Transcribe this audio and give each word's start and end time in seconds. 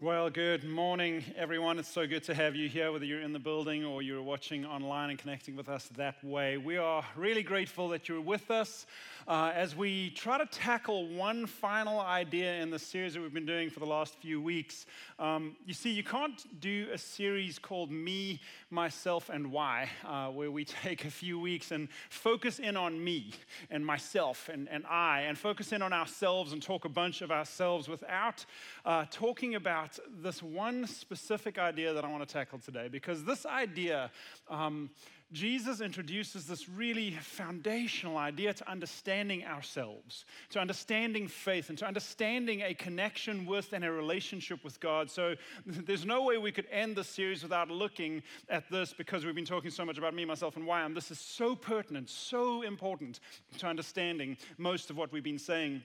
Well, 0.00 0.30
good 0.30 0.62
morning, 0.62 1.24
everyone. 1.36 1.80
It's 1.80 1.88
so 1.88 2.06
good 2.06 2.22
to 2.24 2.34
have 2.34 2.54
you 2.54 2.68
here, 2.68 2.92
whether 2.92 3.04
you're 3.04 3.20
in 3.20 3.32
the 3.32 3.40
building 3.40 3.84
or 3.84 4.00
you're 4.00 4.22
watching 4.22 4.64
online 4.64 5.10
and 5.10 5.18
connecting 5.18 5.56
with 5.56 5.68
us 5.68 5.88
that 5.96 6.22
way. 6.22 6.56
We 6.56 6.76
are 6.76 7.04
really 7.16 7.42
grateful 7.42 7.88
that 7.88 8.08
you're 8.08 8.20
with 8.20 8.48
us 8.48 8.86
uh, 9.26 9.50
as 9.52 9.74
we 9.74 10.10
try 10.10 10.38
to 10.38 10.46
tackle 10.46 11.08
one 11.08 11.46
final 11.46 11.98
idea 11.98 12.62
in 12.62 12.70
the 12.70 12.78
series 12.78 13.14
that 13.14 13.20
we've 13.20 13.34
been 13.34 13.44
doing 13.44 13.70
for 13.70 13.80
the 13.80 13.86
last 13.86 14.14
few 14.14 14.40
weeks. 14.40 14.86
Um, 15.18 15.56
you 15.66 15.74
see, 15.74 15.90
you 15.90 16.04
can't 16.04 16.60
do 16.60 16.86
a 16.92 16.98
series 16.98 17.58
called 17.58 17.90
Me, 17.90 18.40
Myself, 18.70 19.28
and 19.28 19.50
Why, 19.50 19.90
uh, 20.06 20.28
where 20.28 20.52
we 20.52 20.64
take 20.84 21.06
a 21.06 21.10
few 21.10 21.40
weeks 21.40 21.72
and 21.72 21.88
focus 22.08 22.60
in 22.60 22.76
on 22.76 23.02
me 23.02 23.32
and 23.68 23.84
myself 23.84 24.48
and, 24.48 24.68
and 24.68 24.86
I, 24.86 25.22
and 25.22 25.36
focus 25.36 25.72
in 25.72 25.82
on 25.82 25.92
ourselves 25.92 26.52
and 26.52 26.62
talk 26.62 26.84
a 26.84 26.88
bunch 26.88 27.20
of 27.20 27.32
ourselves 27.32 27.88
without 27.88 28.46
uh, 28.84 29.04
talking 29.10 29.56
about 29.56 29.87
about 29.88 30.22
this 30.22 30.42
one 30.42 30.86
specific 30.86 31.58
idea 31.58 31.92
that 31.94 32.04
I 32.04 32.10
want 32.10 32.26
to 32.26 32.32
tackle 32.32 32.58
today 32.58 32.88
because 32.88 33.24
this 33.24 33.46
idea, 33.46 34.10
um, 34.48 34.90
Jesus 35.32 35.80
introduces 35.80 36.46
this 36.46 36.68
really 36.68 37.10
foundational 37.10 38.16
idea 38.16 38.54
to 38.54 38.70
understanding 38.70 39.44
ourselves, 39.44 40.24
to 40.50 40.58
understanding 40.58 41.28
faith, 41.28 41.68
and 41.68 41.78
to 41.78 41.86
understanding 41.86 42.62
a 42.62 42.74
connection 42.74 43.46
with 43.46 43.72
and 43.72 43.84
a 43.84 43.92
relationship 43.92 44.64
with 44.64 44.80
God. 44.80 45.10
So 45.10 45.34
there's 45.66 46.06
no 46.06 46.22
way 46.22 46.38
we 46.38 46.52
could 46.52 46.66
end 46.70 46.96
this 46.96 47.08
series 47.08 47.42
without 47.42 47.70
looking 47.70 48.22
at 48.48 48.70
this 48.70 48.92
because 48.92 49.24
we've 49.24 49.34
been 49.34 49.44
talking 49.44 49.70
so 49.70 49.84
much 49.84 49.98
about 49.98 50.14
me, 50.14 50.24
myself, 50.24 50.56
and 50.56 50.66
why. 50.66 50.82
And 50.82 50.96
this 50.96 51.10
is 51.10 51.18
so 51.18 51.54
pertinent, 51.54 52.08
so 52.08 52.62
important 52.62 53.20
to 53.58 53.66
understanding 53.66 54.36
most 54.56 54.90
of 54.90 54.96
what 54.96 55.12
we've 55.12 55.22
been 55.22 55.38
saying 55.38 55.82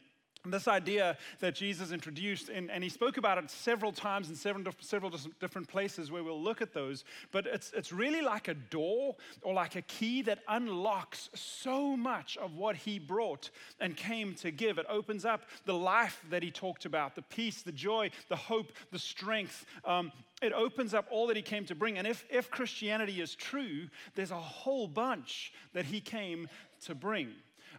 this 0.52 0.68
idea 0.68 1.18
that 1.40 1.56
Jesus 1.56 1.94
introduced, 1.94 2.50
and, 2.50 2.70
and, 2.70 2.84
he 2.84 2.90
spoke 2.90 3.16
about 3.16 3.38
it 3.38 3.50
several 3.50 3.94
times 3.94 4.30
in 4.30 4.36
several, 4.36 4.74
several 4.82 5.10
different 5.40 5.70
places 5.70 6.12
where 6.12 6.22
we'll 6.22 6.42
look 6.42 6.62
at 6.62 6.74
those, 6.74 7.06
but 7.32 7.46
it's, 7.48 7.72
it's 7.74 7.94
really 7.94 8.22
like 8.22 8.50
a 8.50 8.54
door 8.54 9.16
or 9.42 9.54
like 9.54 9.78
a 9.78 9.82
key 9.84 10.22
that 10.24 10.40
unlocks 10.50 11.30
so 11.34 11.96
much 11.96 12.36
of 12.36 12.56
what 12.56 12.76
he 12.76 13.00
brought 13.00 13.52
and 13.80 13.96
came 13.96 14.36
to 14.36 14.52
give. 14.52 14.78
It 14.78 14.86
opens 14.90 15.24
up 15.24 15.44
the 15.66 15.74
life 15.74 16.22
that 16.30 16.44
he 16.44 16.52
talked 16.52 16.84
about 16.84 17.16
the 17.16 17.22
peace, 17.22 17.62
the 17.62 17.72
joy, 17.72 18.12
the 18.28 18.36
hope, 18.36 18.74
the 18.92 19.00
strength. 19.00 19.66
Um, 19.86 20.12
it 20.42 20.52
opens 20.52 20.94
up 20.94 21.08
all 21.10 21.28
that 21.28 21.38
he 21.38 21.42
came 21.42 21.64
to 21.66 21.76
bring. 21.76 21.98
And 21.98 22.06
if, 22.06 22.26
if 22.30 22.52
Christianity 22.52 23.22
is 23.22 23.34
true, 23.34 23.88
there's 24.16 24.32
a 24.32 24.36
whole 24.36 24.90
bunch 24.90 25.54
that 25.72 25.86
he 25.86 26.02
came 26.02 26.50
to 26.82 26.94
bring. 26.94 27.32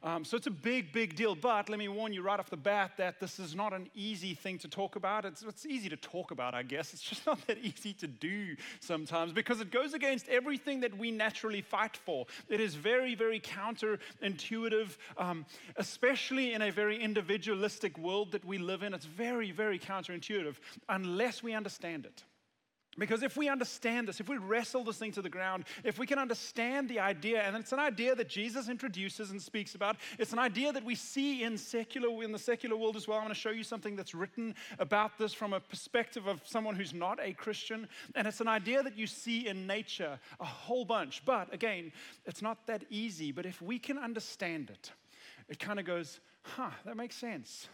Um, 0.05 0.23
so 0.23 0.37
it's 0.37 0.47
a 0.47 0.51
big, 0.51 0.93
big 0.93 1.17
deal. 1.17 1.35
But 1.35 1.71
let 1.71 1.79
me 1.79 1.89
warn 1.89 2.13
you 2.13 2.21
right 2.21 2.39
off 2.39 2.51
the 2.51 2.59
bat 2.59 2.93
that 2.99 3.21
this 3.21 3.41
is 3.41 3.55
not 3.55 3.73
an 3.73 3.89
easy 3.95 4.35
thing 4.35 4.59
to 4.59 4.69
talk 4.69 4.97
about. 4.97 5.25
It's, 5.25 5.43
it's 5.43 5.65
easy 5.65 5.89
to 5.89 5.97
talk 5.97 6.31
about, 6.31 6.55
I 6.55 6.63
guess. 6.63 6.93
It's 6.93 7.03
just 7.03 7.27
not 7.27 7.45
that 7.47 7.57
easy 7.59 7.95
to 7.95 8.07
do 8.07 8.55
sometimes 8.81 9.33
because 9.33 9.63
it 9.63 9.71
goes 9.71 9.95
against 9.95 10.29
everything 10.29 10.81
that 10.81 10.97
we 10.97 11.11
naturally 11.11 11.63
fight 11.63 11.97
for. 11.97 12.27
It 12.51 12.61
is 12.61 12.75
very, 12.75 13.15
very 13.15 13.41
counterintuitive, 13.41 14.97
um, 15.17 15.47
especially 15.77 16.53
in 16.53 16.61
a 16.61 16.71
very 16.71 17.01
individualistic 17.01 17.97
world 17.97 18.33
that 18.33 18.45
we 18.45 18.59
live 18.59 18.83
in. 18.83 18.93
It's 18.93 19.07
very, 19.07 19.53
very 19.53 19.79
counterintuitive 19.79 20.57
unless 20.91 21.43
we 21.43 21.55
understand 21.55 22.05
it. 22.05 22.23
Because 22.99 23.23
if 23.23 23.37
we 23.37 23.49
understand 23.49 24.09
this, 24.09 24.21
if 24.21 24.29
we 24.29 24.37
wrestle 24.37 24.85
this 24.85 24.99
thing 24.99 25.13
to 25.13 25.23
the 25.23 25.29
ground, 25.29 25.65
if 25.83 25.99
we 25.99 26.07
can 26.07 26.19
understand 26.19 26.89
the 26.89 27.01
idea, 27.01 27.43
and 27.43 27.57
it's 27.57 27.73
an 27.73 27.81
idea 27.81 28.15
that 28.15 28.29
Jesus 28.29 28.69
introduces 28.69 29.31
and 29.31 29.41
speaks 29.41 29.75
about, 29.75 29.97
it's 30.19 30.33
an 30.33 30.39
idea 30.39 30.73
that 30.73 30.85
we 30.85 30.95
see 30.95 31.43
in 31.43 31.59
secular 31.59 32.23
in 32.23 32.33
the 32.33 32.39
secular 32.39 32.77
world 32.77 32.97
as 32.97 33.09
well. 33.09 33.19
I'm 33.19 33.25
going 33.25 33.35
to 33.35 33.41
show 33.41 33.51
you 33.51 33.65
something 33.65 33.97
that's 33.97 34.15
written 34.15 34.55
about 34.79 35.19
this 35.19 35.33
from 35.33 35.53
a 35.53 35.61
perspective 35.61 36.27
of 36.27 36.41
someone 36.45 36.77
who's 36.77 36.95
not 36.95 37.19
a 37.21 37.33
Christian, 37.33 37.89
and 38.15 38.27
it's 38.27 38.41
an 38.41 38.49
idea 38.49 38.83
that 38.83 38.97
you 38.97 39.07
see 39.07 39.49
in 39.49 39.67
nature 39.67 40.19
a 40.41 40.45
whole 40.45 40.85
bunch. 40.85 41.23
But 41.25 41.53
again, 41.53 41.93
it's 42.27 42.43
not 42.43 42.67
that 42.67 42.85
easy. 42.91 43.33
But 43.33 43.47
if 43.47 43.61
we 43.61 43.79
can 43.79 43.99
understand 43.99 44.71
it, 44.71 44.93
it 45.49 45.59
kind 45.59 45.79
of 45.79 45.85
goes, 45.85 46.21
huh, 46.43 46.71
that 46.85 46.97
makes 46.97 47.17
sense. 47.17 47.69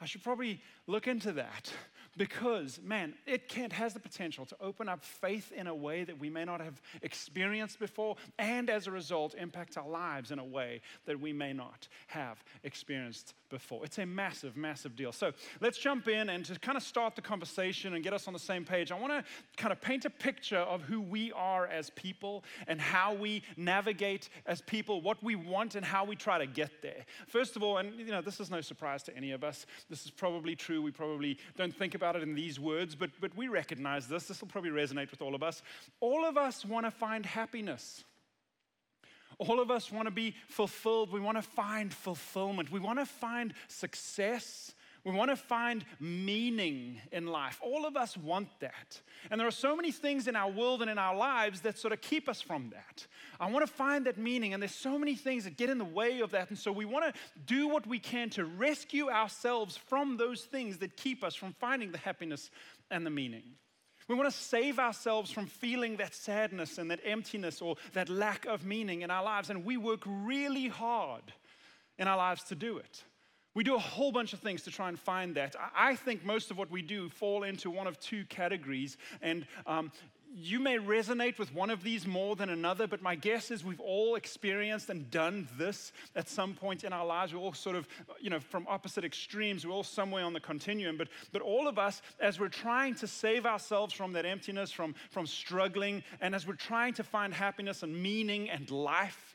I 0.00 0.06
should 0.06 0.22
probably 0.22 0.60
look 0.90 1.06
into 1.06 1.32
that 1.32 1.72
because, 2.16 2.80
man, 2.82 3.14
it 3.26 3.48
can, 3.48 3.70
has 3.70 3.94
the 3.94 4.00
potential 4.00 4.44
to 4.44 4.56
open 4.60 4.88
up 4.88 5.04
faith 5.04 5.52
in 5.52 5.66
a 5.66 5.74
way 5.74 6.04
that 6.04 6.18
we 6.18 6.28
may 6.28 6.44
not 6.44 6.60
have 6.60 6.82
experienced 7.02 7.78
before, 7.78 8.16
and 8.38 8.68
as 8.68 8.86
a 8.86 8.90
result, 8.90 9.34
impact 9.34 9.78
our 9.78 9.88
lives 9.88 10.30
in 10.30 10.38
a 10.38 10.44
way 10.44 10.80
that 11.06 11.18
we 11.18 11.32
may 11.32 11.52
not 11.52 11.88
have 12.08 12.42
experienced 12.64 13.34
before. 13.48 13.84
It's 13.84 13.98
a 13.98 14.06
massive, 14.06 14.56
massive 14.56 14.96
deal. 14.96 15.12
So 15.12 15.32
let's 15.60 15.78
jump 15.78 16.08
in 16.08 16.30
and 16.30 16.44
to 16.46 16.58
kind 16.58 16.76
of 16.76 16.82
start 16.82 17.16
the 17.16 17.22
conversation 17.22 17.94
and 17.94 18.02
get 18.02 18.12
us 18.12 18.26
on 18.26 18.32
the 18.32 18.38
same 18.38 18.64
page. 18.64 18.92
I 18.92 18.98
want 18.98 19.12
to 19.12 19.24
kind 19.56 19.72
of 19.72 19.80
paint 19.80 20.04
a 20.04 20.10
picture 20.10 20.58
of 20.58 20.82
who 20.82 21.00
we 21.00 21.32
are 21.32 21.66
as 21.66 21.90
people 21.90 22.44
and 22.66 22.80
how 22.80 23.14
we 23.14 23.42
navigate 23.56 24.28
as 24.46 24.60
people, 24.62 25.00
what 25.00 25.22
we 25.22 25.36
want 25.36 25.74
and 25.74 25.84
how 25.84 26.04
we 26.04 26.16
try 26.16 26.38
to 26.38 26.46
get 26.46 26.82
there. 26.82 27.04
First 27.28 27.56
of 27.56 27.62
all, 27.62 27.78
and 27.78 27.98
you 27.98 28.06
know, 28.06 28.20
this 28.20 28.40
is 28.40 28.50
no 28.50 28.60
surprise 28.60 29.02
to 29.04 29.16
any 29.16 29.32
of 29.32 29.42
us. 29.44 29.66
This 29.88 30.04
is 30.04 30.10
probably 30.10 30.54
true. 30.54 30.79
We 30.80 30.90
probably 30.90 31.38
don't 31.56 31.74
think 31.74 31.94
about 31.94 32.16
it 32.16 32.22
in 32.22 32.34
these 32.34 32.58
words, 32.58 32.94
but, 32.94 33.10
but 33.20 33.36
we 33.36 33.48
recognize 33.48 34.08
this. 34.08 34.26
This 34.26 34.40
will 34.40 34.48
probably 34.48 34.70
resonate 34.70 35.10
with 35.10 35.22
all 35.22 35.34
of 35.34 35.42
us. 35.42 35.62
All 36.00 36.24
of 36.24 36.36
us 36.36 36.64
want 36.64 36.86
to 36.86 36.90
find 36.90 37.24
happiness. 37.24 38.04
All 39.38 39.60
of 39.60 39.70
us 39.70 39.90
want 39.90 40.06
to 40.06 40.10
be 40.10 40.34
fulfilled. 40.48 41.10
We 41.10 41.20
want 41.20 41.38
to 41.38 41.42
find 41.42 41.92
fulfillment. 41.92 42.70
We 42.70 42.78
want 42.78 42.98
to 42.98 43.06
find 43.06 43.54
success. 43.68 44.74
We 45.04 45.12
want 45.12 45.30
to 45.30 45.36
find 45.36 45.84
meaning 45.98 47.00
in 47.10 47.26
life. 47.26 47.58
All 47.62 47.86
of 47.86 47.96
us 47.96 48.16
want 48.16 48.48
that. 48.60 49.00
And 49.30 49.40
there 49.40 49.48
are 49.48 49.52
so 49.52 49.74
many 49.74 49.92
things 49.92 50.28
in 50.28 50.36
our 50.36 50.50
world 50.50 50.82
and 50.82 50.90
in 50.90 50.98
our 50.98 51.16
lives 51.16 51.62
that 51.62 51.78
sort 51.78 51.92
of 51.92 52.02
keep 52.02 52.28
us 52.28 52.42
from 52.42 52.70
that. 52.70 53.06
I 53.38 53.50
want 53.50 53.66
to 53.66 53.72
find 53.72 54.06
that 54.06 54.18
meaning, 54.18 54.52
and 54.52 54.62
there's 54.62 54.74
so 54.74 54.98
many 54.98 55.14
things 55.14 55.44
that 55.44 55.56
get 55.56 55.70
in 55.70 55.78
the 55.78 55.84
way 55.84 56.20
of 56.20 56.32
that. 56.32 56.50
And 56.50 56.58
so 56.58 56.70
we 56.70 56.84
want 56.84 57.06
to 57.06 57.20
do 57.46 57.68
what 57.68 57.86
we 57.86 57.98
can 57.98 58.28
to 58.30 58.44
rescue 58.44 59.08
ourselves 59.08 59.76
from 59.76 60.18
those 60.18 60.42
things 60.42 60.78
that 60.78 60.98
keep 60.98 61.24
us 61.24 61.34
from 61.34 61.54
finding 61.54 61.92
the 61.92 61.98
happiness 61.98 62.50
and 62.90 63.06
the 63.06 63.10
meaning. 63.10 63.44
We 64.06 64.16
want 64.16 64.28
to 64.28 64.36
save 64.36 64.78
ourselves 64.78 65.30
from 65.30 65.46
feeling 65.46 65.96
that 65.96 66.14
sadness 66.14 66.78
and 66.78 66.90
that 66.90 67.00
emptiness 67.04 67.62
or 67.62 67.76
that 67.92 68.08
lack 68.08 68.44
of 68.44 68.66
meaning 68.66 69.02
in 69.02 69.10
our 69.10 69.22
lives. 69.22 69.50
And 69.50 69.64
we 69.64 69.76
work 69.76 70.02
really 70.04 70.68
hard 70.68 71.22
in 71.96 72.08
our 72.08 72.16
lives 72.16 72.42
to 72.44 72.54
do 72.54 72.78
it. 72.78 73.04
We 73.54 73.64
do 73.64 73.74
a 73.74 73.80
whole 73.80 74.12
bunch 74.12 74.32
of 74.32 74.38
things 74.38 74.62
to 74.62 74.70
try 74.70 74.88
and 74.88 74.98
find 74.98 75.34
that. 75.34 75.56
I 75.74 75.96
think 75.96 76.24
most 76.24 76.50
of 76.50 76.58
what 76.58 76.70
we 76.70 76.82
do 76.82 77.08
fall 77.08 77.42
into 77.42 77.70
one 77.70 77.88
of 77.88 77.98
two 77.98 78.24
categories. 78.26 78.96
And 79.22 79.44
um, 79.66 79.90
you 80.32 80.60
may 80.60 80.78
resonate 80.78 81.38
with 81.38 81.52
one 81.52 81.70
of 81.70 81.82
these 81.82 82.06
more 82.06 82.36
than 82.36 82.50
another, 82.50 82.86
but 82.86 83.02
my 83.02 83.16
guess 83.16 83.50
is 83.50 83.64
we've 83.64 83.80
all 83.80 84.14
experienced 84.14 84.88
and 84.88 85.10
done 85.10 85.48
this 85.58 85.92
at 86.14 86.28
some 86.28 86.54
point 86.54 86.84
in 86.84 86.92
our 86.92 87.04
lives. 87.04 87.34
We're 87.34 87.40
all 87.40 87.52
sort 87.52 87.74
of, 87.74 87.88
you 88.20 88.30
know, 88.30 88.38
from 88.38 88.66
opposite 88.68 89.04
extremes. 89.04 89.66
We're 89.66 89.72
all 89.72 89.82
somewhere 89.82 90.24
on 90.24 90.32
the 90.32 90.40
continuum. 90.40 90.96
But, 90.96 91.08
but 91.32 91.42
all 91.42 91.66
of 91.66 91.78
us, 91.78 92.02
as 92.20 92.38
we're 92.38 92.48
trying 92.48 92.94
to 92.96 93.08
save 93.08 93.46
ourselves 93.46 93.92
from 93.92 94.12
that 94.12 94.24
emptiness, 94.24 94.70
from, 94.70 94.94
from 95.10 95.26
struggling, 95.26 96.04
and 96.20 96.36
as 96.36 96.46
we're 96.46 96.54
trying 96.54 96.94
to 96.94 97.02
find 97.02 97.34
happiness 97.34 97.82
and 97.82 98.00
meaning 98.00 98.48
and 98.48 98.70
life, 98.70 99.34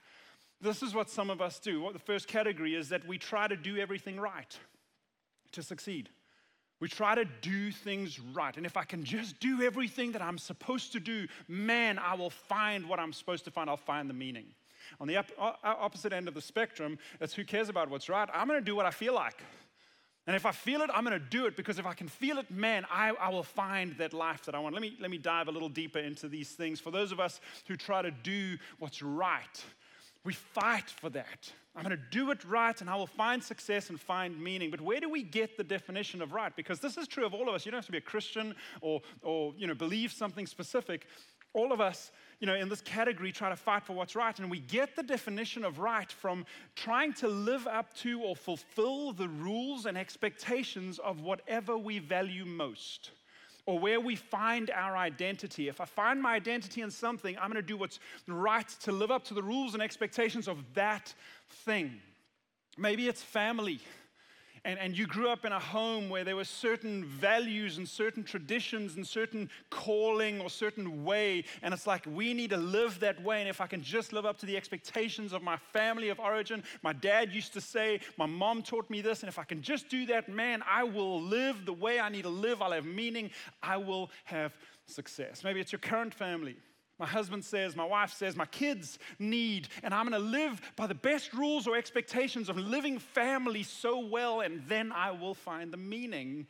this 0.62 0.82
is 0.82 0.94
what 0.94 1.10
some 1.10 1.30
of 1.30 1.42
us 1.42 1.60
do. 1.60 1.82
What 1.82 1.94
the 1.94 2.00
first 2.00 2.28
category 2.28 2.76
is 2.76 2.90
that 2.90 3.08
we 3.08 3.18
try 3.18 3.48
to 3.48 3.56
do 3.56 3.78
everything 3.78 4.20
right 4.20 4.58
to 5.52 5.64
succeed. 5.64 6.10
We 6.80 6.90
try 6.90 7.16
to 7.16 7.26
do 7.26 7.72
things 7.72 8.20
right. 8.20 8.56
And 8.58 8.66
if 8.66 8.76
I 8.76 8.84
can 8.84 9.04
just 9.04 9.40
do 9.40 9.62
everything 9.62 10.12
that 10.12 10.22
I'm 10.22 10.38
supposed 10.38 10.92
to 10.94 11.00
do, 11.00 11.28
man, 11.48 11.98
I 11.98 12.16
will 12.16 12.30
find 12.30 12.88
what 12.88 13.00
I'm 13.00 13.14
supposed 13.14 13.46
to 13.46 13.52
find. 13.52 13.70
I'll 13.70 13.78
find 13.78 14.10
the 14.10 14.14
meaning. 14.14 14.46
On 15.00 15.08
the 15.08 15.24
opposite 15.64 16.14
end 16.14 16.28
of 16.28 16.34
the 16.34 16.42
spectrum, 16.42 17.00
it's 17.20 17.34
who 17.34 17.44
cares 17.44 17.70
about 17.70 17.90
what's 17.90 18.10
right. 18.10 18.30
I'm 18.34 18.48
going 18.48 18.60
to 18.60 18.66
do 18.66 18.76
what 18.76 18.86
I 18.86 18.92
feel 18.92 19.14
like. 19.14 19.42
And 20.28 20.36
if 20.36 20.46
I 20.46 20.52
feel 20.52 20.82
it, 20.82 20.90
I'm 20.94 21.04
going 21.04 21.20
to 21.20 21.26
do 21.26 21.46
it 21.46 21.56
because 21.56 21.78
if 21.78 21.86
I 21.86 21.94
can 21.94 22.08
feel 22.08 22.40
it, 22.40 22.50
man, 22.50 22.86
I, 22.92 23.12
I 23.12 23.30
will 23.30 23.44
find 23.44 23.96
that 23.98 24.12
life 24.12 24.46
that 24.46 24.56
I 24.56 24.60
want. 24.60 24.74
Let 24.74 24.82
me, 24.82 24.98
let 25.00 25.12
me 25.12 25.20
dive 25.20 25.48
a 25.48 25.52
little 25.52 25.70
deeper 25.70 26.00
into 26.00 26.28
these 26.28 26.50
things. 26.50 26.80
For 26.80 26.90
those 26.90 27.12
of 27.12 27.20
us 27.20 27.40
who 27.68 27.76
try 27.76 28.02
to 28.02 28.12
do 28.12 28.58
what's 28.80 29.04
right, 29.04 29.64
we 30.26 30.34
fight 30.34 30.90
for 30.90 31.10
that. 31.12 31.52
I'm 31.76 31.84
going 31.84 31.96
to 31.96 32.04
do 32.10 32.32
it 32.32 32.44
right 32.46 32.80
and 32.80 32.90
I 32.90 32.96
will 32.96 33.08
find 33.08 33.44
success 33.44 33.90
and 33.90 34.00
find 34.00 34.42
meaning. 34.42 34.72
But 34.72 34.82
where 34.82 35.00
do 35.00 35.10
we 35.10 35.24
get 35.24 35.58
the 35.58 35.64
definition 35.64 36.22
of 36.22 36.34
right? 36.34 36.56
Because 36.56 36.80
this 36.80 36.98
is 36.98 37.08
true 37.08 37.26
of 37.26 37.34
all 37.34 37.48
of 37.48 37.56
us. 37.56 37.66
You 37.66 37.72
don't 37.72 37.80
have 37.80 37.86
to 37.86 37.92
be 37.92 37.98
a 37.98 38.02
Christian 38.02 38.56
or, 38.82 39.02
or 39.22 39.54
you 39.58 39.68
know, 39.68 39.76
believe 39.76 40.12
something 40.12 40.48
specific. 40.48 41.08
All 41.54 41.72
of 41.72 41.80
us, 41.80 42.12
you 42.40 42.48
know, 42.48 42.56
in 42.56 42.70
this 42.70 42.82
category 42.82 43.32
try 43.32 43.50
to 43.50 43.56
fight 43.56 43.86
for 43.86 43.94
what's 43.94 44.16
right. 44.16 44.38
And 44.40 44.50
we 44.50 44.60
get 44.60 44.96
the 44.96 45.04
definition 45.04 45.64
of 45.64 45.80
right 45.80 46.12
from 46.12 46.46
trying 46.76 47.14
to 47.14 47.28
live 47.28 47.68
up 47.68 47.94
to 47.96 48.22
or 48.22 48.36
fulfill 48.36 49.14
the 49.14 49.28
rules 49.28 49.86
and 49.86 49.98
expectations 49.98 50.98
of 51.00 51.22
whatever 51.22 51.78
we 51.78 52.00
value 52.00 52.46
most 52.46 53.12
or 53.66 53.80
where 53.80 54.00
we 54.00 54.16
find 54.16 54.70
our 54.70 54.96
identity. 54.96 55.68
If 55.68 55.82
I 55.82 55.86
find 55.86 56.22
my 56.22 56.36
identity 56.36 56.82
in 56.82 56.92
something, 56.92 57.36
I'm 57.38 57.52
going 57.52 57.62
to 57.62 57.68
do 57.68 57.78
what's 57.78 58.00
right 58.28 58.68
to 58.82 58.92
live 58.92 59.12
up 59.12 59.24
to 59.26 59.34
the 59.34 59.42
rules 59.42 59.74
and 59.74 59.82
expectations 59.82 60.48
of 60.48 60.58
that 60.76 61.14
thing. 61.50 62.00
Maybe 62.78 63.08
it's 63.08 63.24
family. 63.24 63.80
And, 64.66 64.80
and 64.80 64.98
you 64.98 65.06
grew 65.06 65.30
up 65.30 65.46
in 65.46 65.52
a 65.52 65.60
home 65.60 66.10
where 66.10 66.24
there 66.24 66.36
were 66.36 66.44
certain 66.44 67.06
values 67.06 67.78
and 67.78 67.88
certain 67.88 68.24
traditions 68.24 68.96
and 68.96 69.08
certain 69.08 69.50
calling 69.70 70.42
or 70.42 70.50
certain 70.50 71.06
way, 71.06 71.46
and 71.62 71.74
it's 71.74 71.88
like 71.88 72.06
we 72.08 72.34
need 72.34 72.50
to 72.50 72.58
live 72.58 73.00
that 73.00 73.24
way. 73.24 73.40
And 73.40 73.48
if 73.48 73.62
I 73.62 73.68
can 73.68 73.82
just 73.82 74.12
live 74.12 74.26
up 74.26 74.38
to 74.40 74.46
the 74.46 74.58
expectations 74.58 75.32
of 75.32 75.44
my 75.44 75.58
family 75.72 76.10
of 76.10 76.20
origin, 76.20 76.64
my 76.82 76.94
dad 76.94 77.32
used 77.32 77.54
to 77.54 77.62
say, 77.62 78.02
my 78.18 78.26
mom 78.26 78.64
taught 78.64 78.90
me 78.90 79.02
this, 79.02 79.22
and 79.22 79.30
if 79.30 79.40
I 79.40 79.44
can 79.44 79.62
just 79.62 79.88
do 79.88 80.06
that, 80.08 80.28
man, 80.28 80.64
I 80.70 80.84
will 80.84 81.22
live 81.22 81.66
the 81.66 81.74
way 81.74 82.00
I 82.00 82.10
need 82.10 82.24
to 82.24 82.30
live. 82.30 82.62
I'll 82.62 82.72
have 82.72 82.86
meaning. 82.86 83.30
I 83.62 83.78
will 83.78 84.10
have 84.26 84.52
success. 84.88 85.44
Maybe 85.44 85.60
it's 85.60 85.72
your 85.72 85.80
current 85.80 86.14
family. 86.14 86.58
My 86.98 87.06
husband 87.06 87.44
says, 87.44 87.76
my 87.76 87.86
wife 87.86 88.14
says, 88.14 88.36
my 88.36 88.46
kids 88.46 89.00
need, 89.20 89.68
and 89.84 89.94
I'm 89.94 90.06
gonna 90.06 90.20
live 90.20 90.62
by 90.76 90.88
the 90.88 90.96
best 90.96 91.34
rules 91.34 91.68
or 91.68 91.76
expectations 91.76 92.48
of 92.48 92.58
living 92.58 93.00
family 93.00 93.64
so 93.64 94.00
well, 94.00 94.42
and 94.42 94.64
then 94.68 94.92
I 94.94 95.12
will 95.12 95.34
find 95.34 95.74
the 95.74 95.78
meaning 95.78 96.48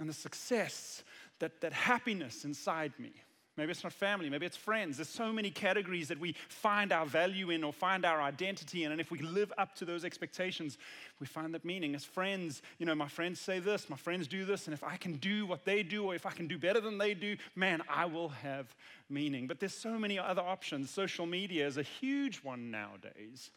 and 0.00 0.08
the 0.08 0.14
success, 0.14 1.04
that, 1.38 1.60
that 1.60 1.72
happiness 1.72 2.44
inside 2.44 2.92
me. 2.98 3.12
Maybe 3.58 3.70
it's 3.70 3.84
not 3.84 3.92
family, 3.92 4.30
maybe 4.30 4.46
it's 4.46 4.56
friends. 4.56 4.96
There's 4.96 5.10
so 5.10 5.30
many 5.30 5.50
categories 5.50 6.08
that 6.08 6.18
we 6.18 6.34
find 6.48 6.90
our 6.90 7.04
value 7.04 7.50
in 7.50 7.62
or 7.62 7.72
find 7.72 8.06
our 8.06 8.22
identity 8.22 8.84
in. 8.84 8.92
And 8.92 9.00
if 9.00 9.10
we 9.10 9.18
live 9.18 9.52
up 9.58 9.74
to 9.76 9.84
those 9.84 10.06
expectations, 10.06 10.78
we 11.20 11.26
find 11.26 11.52
that 11.52 11.62
meaning. 11.62 11.94
As 11.94 12.02
friends, 12.02 12.62
you 12.78 12.86
know, 12.86 12.94
my 12.94 13.08
friends 13.08 13.40
say 13.40 13.58
this, 13.58 13.90
my 13.90 13.96
friends 13.96 14.26
do 14.26 14.46
this, 14.46 14.66
and 14.66 14.72
if 14.72 14.82
I 14.82 14.96
can 14.96 15.16
do 15.16 15.44
what 15.44 15.66
they 15.66 15.82
do 15.82 16.06
or 16.06 16.14
if 16.14 16.24
I 16.24 16.30
can 16.30 16.46
do 16.46 16.56
better 16.56 16.80
than 16.80 16.96
they 16.96 17.12
do, 17.12 17.36
man, 17.54 17.82
I 17.90 18.06
will 18.06 18.30
have 18.30 18.74
meaning. 19.10 19.46
But 19.46 19.60
there's 19.60 19.74
so 19.74 19.98
many 19.98 20.18
other 20.18 20.42
options. 20.42 20.88
Social 20.88 21.26
media 21.26 21.66
is 21.66 21.76
a 21.76 21.82
huge 21.82 22.38
one 22.38 22.70
nowadays. 22.70 23.50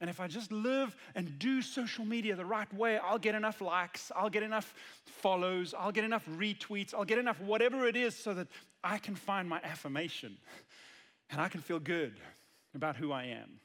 And 0.00 0.08
if 0.08 0.18
I 0.18 0.28
just 0.28 0.50
live 0.50 0.96
and 1.14 1.38
do 1.38 1.60
social 1.60 2.06
media 2.06 2.34
the 2.34 2.44
right 2.44 2.72
way, 2.72 2.98
I'll 2.98 3.18
get 3.18 3.34
enough 3.34 3.60
likes, 3.60 4.10
I'll 4.16 4.30
get 4.30 4.42
enough 4.42 4.72
follows, 5.04 5.74
I'll 5.78 5.92
get 5.92 6.04
enough 6.04 6.24
retweets, 6.26 6.94
I'll 6.94 7.04
get 7.04 7.18
enough 7.18 7.38
whatever 7.40 7.86
it 7.86 7.96
is 7.96 8.16
so 8.16 8.32
that 8.34 8.48
I 8.82 8.96
can 8.96 9.14
find 9.14 9.46
my 9.46 9.60
affirmation 9.62 10.38
and 11.30 11.40
I 11.40 11.48
can 11.48 11.60
feel 11.60 11.78
good 11.78 12.14
about 12.74 12.96
who 12.96 13.12
I 13.12 13.24
am. 13.24 13.60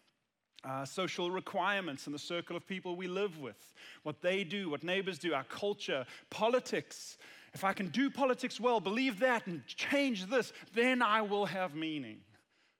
Uh, 0.63 0.83
social 0.83 1.29
requirements 1.29 2.07
in 2.07 2.13
the 2.13 2.19
circle 2.19 2.57
of 2.57 2.67
people 2.67 2.95
we 2.95 3.07
live 3.07 3.39
with, 3.39 3.73
what 4.03 4.21
they 4.21 4.43
do, 4.43 4.69
what 4.69 4.83
neighbors 4.83 5.19
do, 5.19 5.33
our 5.33 5.43
culture, 5.43 6.05
politics. 6.31 7.17
If 7.53 7.63
I 7.63 7.71
can 7.71 7.89
do 7.89 8.09
politics 8.09 8.59
well, 8.59 8.79
believe 8.79 9.19
that, 9.19 9.45
and 9.45 9.61
change 9.67 10.25
this, 10.25 10.53
then 10.73 11.03
I 11.03 11.21
will 11.21 11.45
have 11.45 11.75
meaning. 11.75 12.17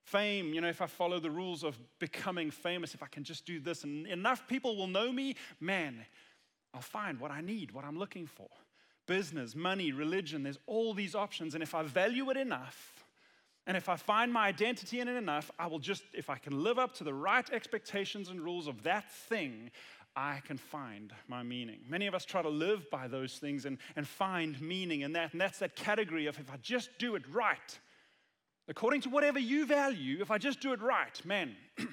Fame, 0.06 0.54
you 0.54 0.60
know, 0.60 0.68
if 0.68 0.80
I 0.80 0.86
follow 0.86 1.18
the 1.18 1.30
rules 1.30 1.64
of 1.64 1.76
becoming 1.98 2.52
famous, 2.52 2.94
if 2.94 3.02
I 3.02 3.06
can 3.06 3.24
just 3.24 3.44
do 3.44 3.58
this 3.58 3.82
and 3.82 4.06
enough 4.06 4.46
people 4.46 4.76
will 4.76 4.86
know 4.86 5.10
me, 5.10 5.34
man, 5.58 6.06
I'll 6.72 6.80
find 6.80 7.18
what 7.18 7.32
I 7.32 7.40
need, 7.40 7.72
what 7.72 7.84
I'm 7.84 7.98
looking 7.98 8.26
for. 8.26 8.48
Business, 9.06 9.56
money, 9.56 9.90
religion, 9.90 10.44
there's 10.44 10.60
all 10.66 10.94
these 10.94 11.16
options. 11.16 11.54
And 11.54 11.62
if 11.62 11.74
I 11.74 11.82
value 11.82 12.30
it 12.30 12.36
enough, 12.36 13.04
and 13.66 13.76
if 13.76 13.88
I 13.88 13.96
find 13.96 14.32
my 14.32 14.46
identity 14.46 15.00
in 15.00 15.08
it 15.08 15.16
enough, 15.16 15.50
I 15.58 15.66
will 15.66 15.80
just, 15.80 16.04
if 16.12 16.30
I 16.30 16.36
can 16.36 16.62
live 16.62 16.78
up 16.78 16.94
to 16.94 17.04
the 17.04 17.14
right 17.14 17.48
expectations 17.50 18.28
and 18.28 18.40
rules 18.40 18.68
of 18.68 18.84
that 18.84 19.12
thing, 19.12 19.72
I 20.14 20.40
can 20.46 20.56
find 20.56 21.12
my 21.26 21.42
meaning. 21.42 21.80
Many 21.88 22.06
of 22.06 22.14
us 22.14 22.24
try 22.24 22.42
to 22.42 22.48
live 22.48 22.88
by 22.90 23.08
those 23.08 23.38
things 23.38 23.64
and, 23.64 23.78
and 23.96 24.06
find 24.06 24.60
meaning 24.60 25.00
in 25.00 25.14
that. 25.14 25.32
And 25.32 25.40
that's 25.40 25.58
that 25.58 25.74
category 25.74 26.26
of 26.26 26.38
if 26.38 26.48
I 26.48 26.58
just 26.62 26.90
do 26.98 27.16
it 27.16 27.22
right, 27.28 27.78
according 28.68 29.02
to 29.02 29.10
whatever 29.10 29.38
you 29.38 29.66
value, 29.66 30.18
if 30.20 30.30
I 30.30 30.38
just 30.38 30.60
do 30.60 30.72
it 30.72 30.80
right, 30.80 31.24
man, 31.24 31.56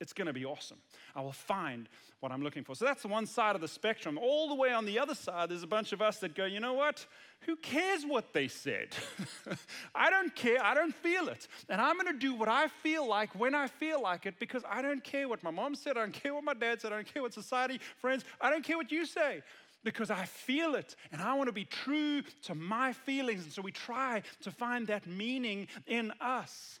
it's 0.00 0.12
going 0.12 0.26
to 0.26 0.32
be 0.32 0.44
awesome. 0.44 0.78
I 1.14 1.20
will 1.20 1.32
find 1.32 1.88
what 2.20 2.32
I'm 2.32 2.42
looking 2.42 2.64
for. 2.64 2.74
So 2.74 2.84
that's 2.84 3.02
the 3.02 3.08
one 3.08 3.26
side 3.26 3.54
of 3.54 3.60
the 3.60 3.68
spectrum. 3.68 4.18
All 4.18 4.48
the 4.48 4.54
way 4.54 4.72
on 4.72 4.84
the 4.84 4.98
other 4.98 5.14
side, 5.14 5.48
there's 5.50 5.62
a 5.62 5.68
bunch 5.68 5.92
of 5.92 6.00
us 6.00 6.18
that 6.18 6.34
go, 6.34 6.44
you 6.44 6.60
know 6.60 6.74
what? 6.74 7.04
Who 7.42 7.56
cares 7.56 8.04
what 8.06 8.32
they 8.32 8.46
said? 8.46 8.88
I 9.94 10.10
don't 10.10 10.34
care. 10.34 10.64
I 10.64 10.74
don't 10.74 10.94
feel 10.94 11.28
it. 11.28 11.48
And 11.68 11.80
I'm 11.80 11.94
going 11.98 12.12
to 12.12 12.18
do 12.18 12.34
what 12.34 12.48
I 12.48 12.68
feel 12.68 13.06
like 13.08 13.34
when 13.38 13.54
I 13.54 13.66
feel 13.66 14.00
like 14.00 14.26
it 14.26 14.38
because 14.38 14.62
I 14.68 14.82
don't 14.82 15.02
care 15.02 15.28
what 15.28 15.42
my 15.42 15.50
mom 15.50 15.74
said. 15.74 15.96
I 15.96 16.00
don't 16.00 16.12
care 16.12 16.34
what 16.34 16.44
my 16.44 16.54
dad 16.54 16.80
said. 16.80 16.92
I 16.92 16.96
don't 16.96 17.12
care 17.12 17.22
what 17.22 17.34
society, 17.34 17.80
friends, 17.98 18.24
I 18.40 18.50
don't 18.50 18.64
care 18.64 18.76
what 18.76 18.92
you 18.92 19.04
say 19.04 19.42
because 19.84 20.10
I 20.10 20.24
feel 20.24 20.74
it 20.74 20.96
and 21.10 21.20
I 21.20 21.34
want 21.34 21.48
to 21.48 21.52
be 21.52 21.64
true 21.64 22.22
to 22.44 22.54
my 22.54 22.92
feelings. 22.92 23.44
And 23.44 23.52
so 23.52 23.62
we 23.62 23.72
try 23.72 24.22
to 24.42 24.50
find 24.50 24.86
that 24.86 25.06
meaning 25.06 25.68
in 25.86 26.12
us. 26.20 26.80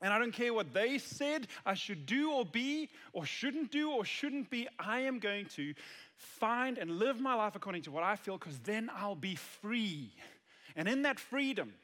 And 0.00 0.12
I 0.12 0.18
don't 0.18 0.32
care 0.32 0.54
what 0.54 0.72
they 0.72 0.98
said 0.98 1.48
I 1.66 1.74
should 1.74 2.06
do 2.06 2.32
or 2.32 2.44
be, 2.44 2.88
or 3.12 3.26
shouldn't 3.26 3.72
do 3.72 3.90
or 3.90 4.04
shouldn't 4.04 4.48
be. 4.48 4.68
I 4.78 5.00
am 5.00 5.18
going 5.18 5.46
to 5.56 5.74
find 6.16 6.78
and 6.78 6.98
live 6.98 7.20
my 7.20 7.34
life 7.34 7.56
according 7.56 7.82
to 7.82 7.90
what 7.90 8.04
I 8.04 8.16
feel 8.16 8.38
because 8.38 8.58
then 8.60 8.90
I'll 8.94 9.16
be 9.16 9.34
free. 9.34 10.12
And 10.76 10.88
in 10.88 11.02
that 11.02 11.18
freedom, 11.18 11.74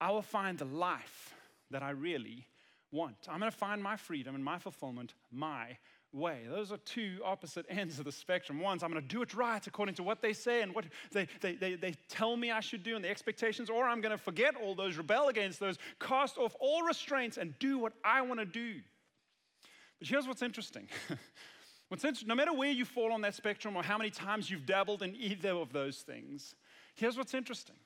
I 0.00 0.10
will 0.10 0.22
find 0.22 0.58
the 0.58 0.66
life 0.66 1.34
that 1.70 1.82
I 1.82 1.90
really 1.90 2.46
want. 2.94 3.16
I'm 3.28 3.40
going 3.40 3.50
to 3.50 3.56
find 3.56 3.82
my 3.82 3.96
freedom 3.96 4.34
and 4.34 4.44
my 4.44 4.58
fulfillment 4.58 5.14
my 5.30 5.76
way. 6.12 6.42
Those 6.48 6.72
are 6.72 6.78
two 6.78 7.18
opposite 7.24 7.66
ends 7.68 7.98
of 7.98 8.04
the 8.04 8.12
spectrum. 8.12 8.60
One's 8.60 8.82
I'm 8.82 8.90
going 8.90 9.02
to 9.02 9.08
do 9.08 9.20
it 9.20 9.34
right 9.34 9.64
according 9.66 9.96
to 9.96 10.02
what 10.02 10.22
they 10.22 10.32
say 10.32 10.62
and 10.62 10.74
what 10.74 10.86
they, 11.12 11.26
they, 11.40 11.54
they, 11.56 11.74
they 11.74 11.94
tell 12.08 12.36
me 12.36 12.50
I 12.50 12.60
should 12.60 12.82
do 12.82 12.96
and 12.96 13.04
the 13.04 13.10
expectations, 13.10 13.68
or 13.68 13.84
I'm 13.84 14.00
going 14.00 14.16
to 14.16 14.22
forget 14.22 14.54
all 14.56 14.74
those, 14.74 14.96
rebel 14.96 15.28
against 15.28 15.60
those, 15.60 15.76
cast 16.00 16.38
off 16.38 16.54
all 16.60 16.82
restraints, 16.82 17.36
and 17.36 17.58
do 17.58 17.78
what 17.78 17.92
I 18.04 18.22
want 18.22 18.40
to 18.40 18.46
do. 18.46 18.76
But 19.98 20.08
here's 20.08 20.26
what's 20.26 20.42
interesting. 20.42 20.88
what's 21.88 22.04
interesting, 22.04 22.28
no 22.28 22.34
matter 22.34 22.52
where 22.52 22.70
you 22.70 22.84
fall 22.84 23.12
on 23.12 23.20
that 23.22 23.34
spectrum 23.34 23.76
or 23.76 23.82
how 23.82 23.98
many 23.98 24.10
times 24.10 24.48
you've 24.48 24.66
dabbled 24.66 25.02
in 25.02 25.16
either 25.16 25.50
of 25.50 25.72
those 25.72 25.98
things, 25.98 26.54
here's 26.94 27.16
what's 27.16 27.34
interesting 27.34 27.76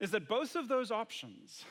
is 0.00 0.10
that 0.12 0.26
both 0.26 0.56
of 0.56 0.66
those 0.66 0.90
options, 0.90 1.64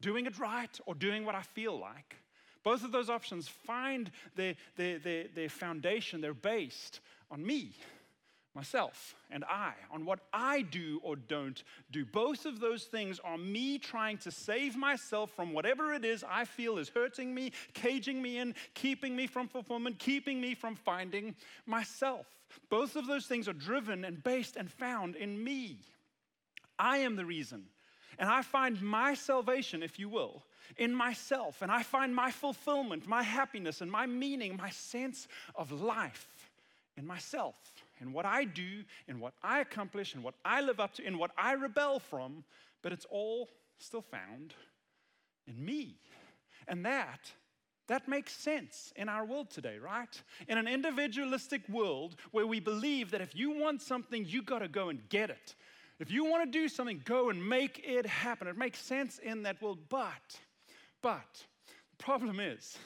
doing 0.00 0.26
it 0.26 0.38
right 0.38 0.78
or 0.86 0.94
doing 0.94 1.24
what 1.24 1.34
I 1.34 1.42
feel 1.42 1.78
like, 1.78 2.16
both 2.62 2.82
of 2.82 2.90
those 2.90 3.08
options 3.08 3.46
find 3.46 4.10
their, 4.34 4.56
their, 4.76 4.98
their, 4.98 5.24
their 5.32 5.48
foundation, 5.48 6.20
they're 6.20 6.34
based 6.34 6.98
on 7.30 7.46
me, 7.46 7.72
myself, 8.56 9.14
and 9.30 9.44
I, 9.44 9.74
on 9.92 10.04
what 10.04 10.18
I 10.32 10.62
do 10.62 10.98
or 11.04 11.14
don't 11.14 11.62
do. 11.92 12.04
Both 12.04 12.44
of 12.44 12.58
those 12.58 12.84
things 12.84 13.20
are 13.22 13.38
me 13.38 13.78
trying 13.78 14.18
to 14.18 14.32
save 14.32 14.76
myself 14.76 15.30
from 15.30 15.52
whatever 15.52 15.94
it 15.94 16.04
is 16.04 16.24
I 16.28 16.44
feel 16.44 16.78
is 16.78 16.88
hurting 16.88 17.32
me, 17.32 17.52
caging 17.74 18.20
me 18.20 18.38
in, 18.38 18.54
keeping 18.74 19.14
me 19.14 19.28
from 19.28 19.46
fulfillment, 19.46 20.00
keeping 20.00 20.40
me 20.40 20.54
from 20.54 20.74
finding 20.74 21.36
myself. 21.66 22.26
Both 22.68 22.96
of 22.96 23.06
those 23.06 23.26
things 23.26 23.46
are 23.46 23.52
driven 23.52 24.04
and 24.04 24.24
based 24.24 24.56
and 24.56 24.68
found 24.68 25.14
in 25.14 25.42
me. 25.44 25.78
I 26.78 26.98
am 26.98 27.14
the 27.14 27.24
reason. 27.24 27.66
And 28.18 28.28
I 28.28 28.42
find 28.42 28.80
my 28.80 29.14
salvation, 29.14 29.82
if 29.82 29.98
you 29.98 30.08
will, 30.08 30.42
in 30.76 30.94
myself, 30.94 31.62
and 31.62 31.70
I 31.70 31.82
find 31.82 32.14
my 32.14 32.30
fulfillment, 32.30 33.06
my 33.06 33.22
happiness, 33.22 33.80
and 33.80 33.90
my 33.90 34.06
meaning, 34.06 34.56
my 34.56 34.70
sense 34.70 35.28
of 35.54 35.70
life 35.70 36.50
in 36.96 37.06
myself, 37.06 37.54
in 38.00 38.12
what 38.12 38.24
I 38.24 38.44
do, 38.44 38.84
in 39.06 39.20
what 39.20 39.34
I 39.42 39.60
accomplish, 39.60 40.14
in 40.14 40.22
what 40.22 40.34
I 40.44 40.60
live 40.60 40.80
up 40.80 40.94
to, 40.94 41.06
in 41.06 41.18
what 41.18 41.30
I 41.36 41.52
rebel 41.52 41.98
from, 41.98 42.44
but 42.82 42.92
it's 42.92 43.06
all 43.10 43.48
still 43.78 44.02
found 44.02 44.54
in 45.46 45.62
me. 45.64 45.96
And 46.66 46.84
that 46.86 47.32
that 47.88 48.08
makes 48.08 48.32
sense 48.32 48.92
in 48.96 49.08
our 49.08 49.24
world 49.24 49.50
today, 49.50 49.78
right? 49.78 50.22
In 50.48 50.58
an 50.58 50.66
individualistic 50.66 51.68
world 51.68 52.16
where 52.32 52.46
we 52.46 52.58
believe 52.58 53.12
that 53.12 53.20
if 53.20 53.36
you 53.36 53.50
want 53.50 53.80
something, 53.80 54.24
you 54.24 54.42
got 54.42 54.58
to 54.60 54.68
go 54.68 54.88
and 54.88 55.08
get 55.08 55.30
it. 55.30 55.54
If 55.98 56.10
you 56.10 56.24
want 56.24 56.44
to 56.44 56.58
do 56.58 56.68
something, 56.68 57.00
go 57.04 57.30
and 57.30 57.48
make 57.48 57.82
it 57.86 58.06
happen. 58.06 58.48
It 58.48 58.58
makes 58.58 58.80
sense 58.80 59.18
in 59.18 59.42
that 59.44 59.60
world, 59.62 59.78
but 59.88 60.38
but 61.02 61.44
the 61.90 62.04
problem 62.04 62.40
is 62.40 62.76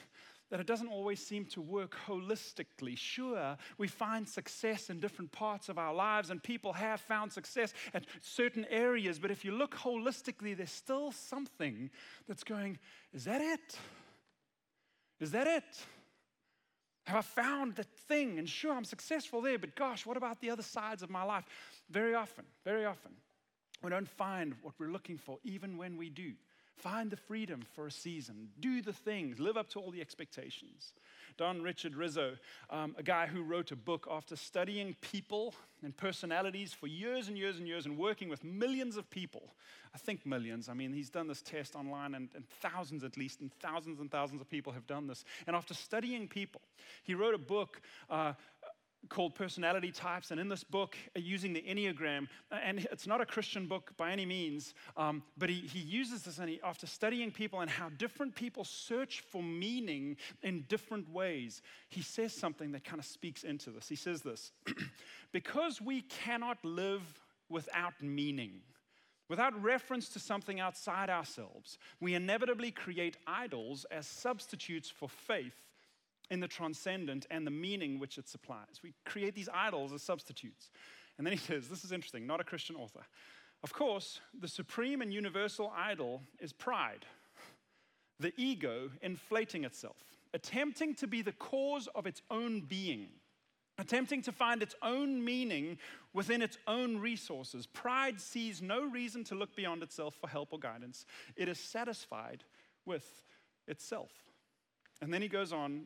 that 0.51 0.59
it 0.59 0.67
doesn't 0.67 0.89
always 0.89 1.25
seem 1.25 1.45
to 1.45 1.61
work 1.61 1.95
holistically. 2.05 2.97
Sure, 2.97 3.57
we 3.77 3.87
find 3.87 4.27
success 4.27 4.89
in 4.89 4.99
different 4.99 5.31
parts 5.31 5.69
of 5.69 5.77
our 5.77 5.93
lives, 5.93 6.29
and 6.29 6.43
people 6.43 6.73
have 6.73 6.99
found 6.99 7.31
success 7.31 7.73
at 7.93 8.05
certain 8.21 8.65
areas, 8.69 9.17
but 9.17 9.31
if 9.31 9.45
you 9.45 9.53
look 9.53 9.75
holistically, 9.75 10.55
there's 10.55 10.71
still 10.71 11.11
something 11.11 11.89
that's 12.27 12.43
going, 12.43 12.77
is 13.13 13.23
that 13.23 13.41
it? 13.41 13.77
Is 15.21 15.31
that 15.31 15.47
it? 15.47 15.85
Have 17.07 17.17
I 17.17 17.21
found 17.21 17.75
that 17.75 17.91
thing? 18.07 18.37
And 18.37 18.47
sure, 18.47 18.73
I'm 18.73 18.83
successful 18.83 19.41
there, 19.41 19.57
but 19.57 19.75
gosh, 19.75 20.05
what 20.05 20.17
about 20.17 20.41
the 20.41 20.49
other 20.49 20.63
sides 20.63 21.01
of 21.01 21.09
my 21.09 21.23
life? 21.23 21.45
Very 21.91 22.15
often, 22.15 22.45
very 22.63 22.85
often, 22.85 23.11
we 23.83 23.89
don't 23.89 24.07
find 24.07 24.55
what 24.61 24.75
we're 24.79 24.91
looking 24.91 25.17
for, 25.17 25.39
even 25.43 25.77
when 25.77 25.97
we 25.97 26.09
do. 26.09 26.33
Find 26.77 27.11
the 27.11 27.17
freedom 27.17 27.61
for 27.75 27.85
a 27.85 27.91
season. 27.91 28.49
Do 28.59 28.81
the 28.81 28.93
things. 28.93 29.39
Live 29.39 29.57
up 29.57 29.69
to 29.71 29.79
all 29.79 29.91
the 29.91 30.01
expectations. 30.01 30.93
Don 31.37 31.61
Richard 31.61 31.95
Riso, 31.95 32.37
um, 32.69 32.95
a 32.97 33.03
guy 33.03 33.27
who 33.27 33.43
wrote 33.43 33.71
a 33.71 33.75
book 33.75 34.07
after 34.09 34.35
studying 34.35 34.95
people 35.01 35.53
and 35.83 35.95
personalities 35.95 36.73
for 36.73 36.87
years 36.87 37.27
and 37.27 37.37
years 37.37 37.57
and 37.57 37.67
years 37.67 37.85
and 37.85 37.97
working 37.97 38.29
with 38.29 38.43
millions 38.43 38.97
of 38.97 39.09
people. 39.09 39.53
I 39.93 39.97
think 39.97 40.25
millions. 40.25 40.69
I 40.69 40.73
mean, 40.73 40.93
he's 40.93 41.09
done 41.09 41.27
this 41.27 41.41
test 41.41 41.75
online, 41.75 42.15
and, 42.15 42.29
and 42.35 42.47
thousands 42.61 43.03
at 43.03 43.17
least, 43.17 43.41
and 43.41 43.51
thousands 43.59 43.99
and 43.99 44.09
thousands 44.09 44.41
of 44.41 44.49
people 44.49 44.71
have 44.71 44.87
done 44.87 45.07
this. 45.07 45.25
And 45.45 45.55
after 45.55 45.73
studying 45.73 46.27
people, 46.27 46.61
he 47.03 47.13
wrote 47.13 47.35
a 47.35 47.39
book. 47.39 47.81
Uh, 48.09 48.33
called 49.09 49.35
Personality 49.35 49.91
Types, 49.91 50.31
and 50.31 50.39
in 50.39 50.47
this 50.47 50.63
book, 50.63 50.95
uh, 51.15 51.19
using 51.19 51.53
the 51.53 51.61
Enneagram, 51.61 52.27
uh, 52.51 52.55
and 52.63 52.87
it's 52.91 53.07
not 53.07 53.21
a 53.21 53.25
Christian 53.25 53.67
book 53.67 53.91
by 53.97 54.11
any 54.11 54.25
means, 54.25 54.73
um, 54.95 55.23
but 55.37 55.49
he, 55.49 55.61
he 55.61 55.79
uses 55.79 56.23
this 56.23 56.37
and 56.37 56.49
he, 56.49 56.59
after 56.63 56.87
studying 56.87 57.31
people 57.31 57.61
and 57.61 57.69
how 57.69 57.89
different 57.97 58.35
people 58.35 58.63
search 58.63 59.21
for 59.21 59.41
meaning 59.41 60.17
in 60.43 60.65
different 60.69 61.11
ways, 61.11 61.61
he 61.89 62.01
says 62.01 62.33
something 62.33 62.71
that 62.71 62.83
kind 62.83 62.99
of 62.99 63.05
speaks 63.05 63.43
into 63.43 63.71
this. 63.71 63.87
He 63.89 63.95
says 63.95 64.21
this 64.21 64.51
Because 65.31 65.81
we 65.81 66.01
cannot 66.01 66.63
live 66.63 67.01
without 67.49 67.93
meaning, 68.01 68.61
without 69.29 69.61
reference 69.61 70.09
to 70.09 70.19
something 70.19 70.59
outside 70.59 71.09
ourselves, 71.09 71.77
we 71.99 72.13
inevitably 72.13 72.71
create 72.71 73.17
idols 73.25 73.85
as 73.91 74.07
substitutes 74.07 74.89
for 74.89 75.09
faith 75.09 75.70
in 76.31 76.39
the 76.39 76.47
transcendent 76.47 77.27
and 77.29 77.45
the 77.45 77.51
meaning 77.51 77.99
which 77.99 78.17
it 78.17 78.27
supplies. 78.27 78.79
We 78.81 78.93
create 79.05 79.35
these 79.35 79.49
idols 79.53 79.91
as 79.93 80.01
substitutes. 80.01 80.71
And 81.17 81.27
then 81.27 81.33
he 81.33 81.39
says, 81.45 81.67
This 81.67 81.83
is 81.83 81.91
interesting, 81.91 82.25
not 82.25 82.39
a 82.39 82.45
Christian 82.45 82.75
author. 82.75 83.01
Of 83.63 83.73
course, 83.73 84.21
the 84.39 84.47
supreme 84.47 85.03
and 85.03 85.13
universal 85.13 85.71
idol 85.77 86.23
is 86.39 86.51
pride, 86.51 87.05
the 88.19 88.33
ego 88.35 88.89
inflating 89.03 89.65
itself, 89.65 89.97
attempting 90.33 90.95
to 90.95 91.05
be 91.05 91.21
the 91.21 91.33
cause 91.33 91.87
of 91.93 92.07
its 92.07 92.23
own 92.31 92.61
being, 92.61 93.09
attempting 93.77 94.23
to 94.23 94.31
find 94.31 94.63
its 94.63 94.73
own 94.81 95.23
meaning 95.23 95.77
within 96.11 96.41
its 96.41 96.57
own 96.65 96.97
resources. 96.97 97.67
Pride 97.67 98.19
sees 98.19 98.63
no 98.63 98.83
reason 98.83 99.23
to 99.25 99.35
look 99.35 99.55
beyond 99.55 99.83
itself 99.83 100.15
for 100.19 100.27
help 100.27 100.53
or 100.53 100.59
guidance, 100.59 101.05
it 101.35 101.47
is 101.47 101.59
satisfied 101.59 102.43
with 102.87 103.05
itself. 103.67 104.09
And 105.03 105.13
then 105.13 105.21
he 105.21 105.27
goes 105.27 105.53
on 105.53 105.83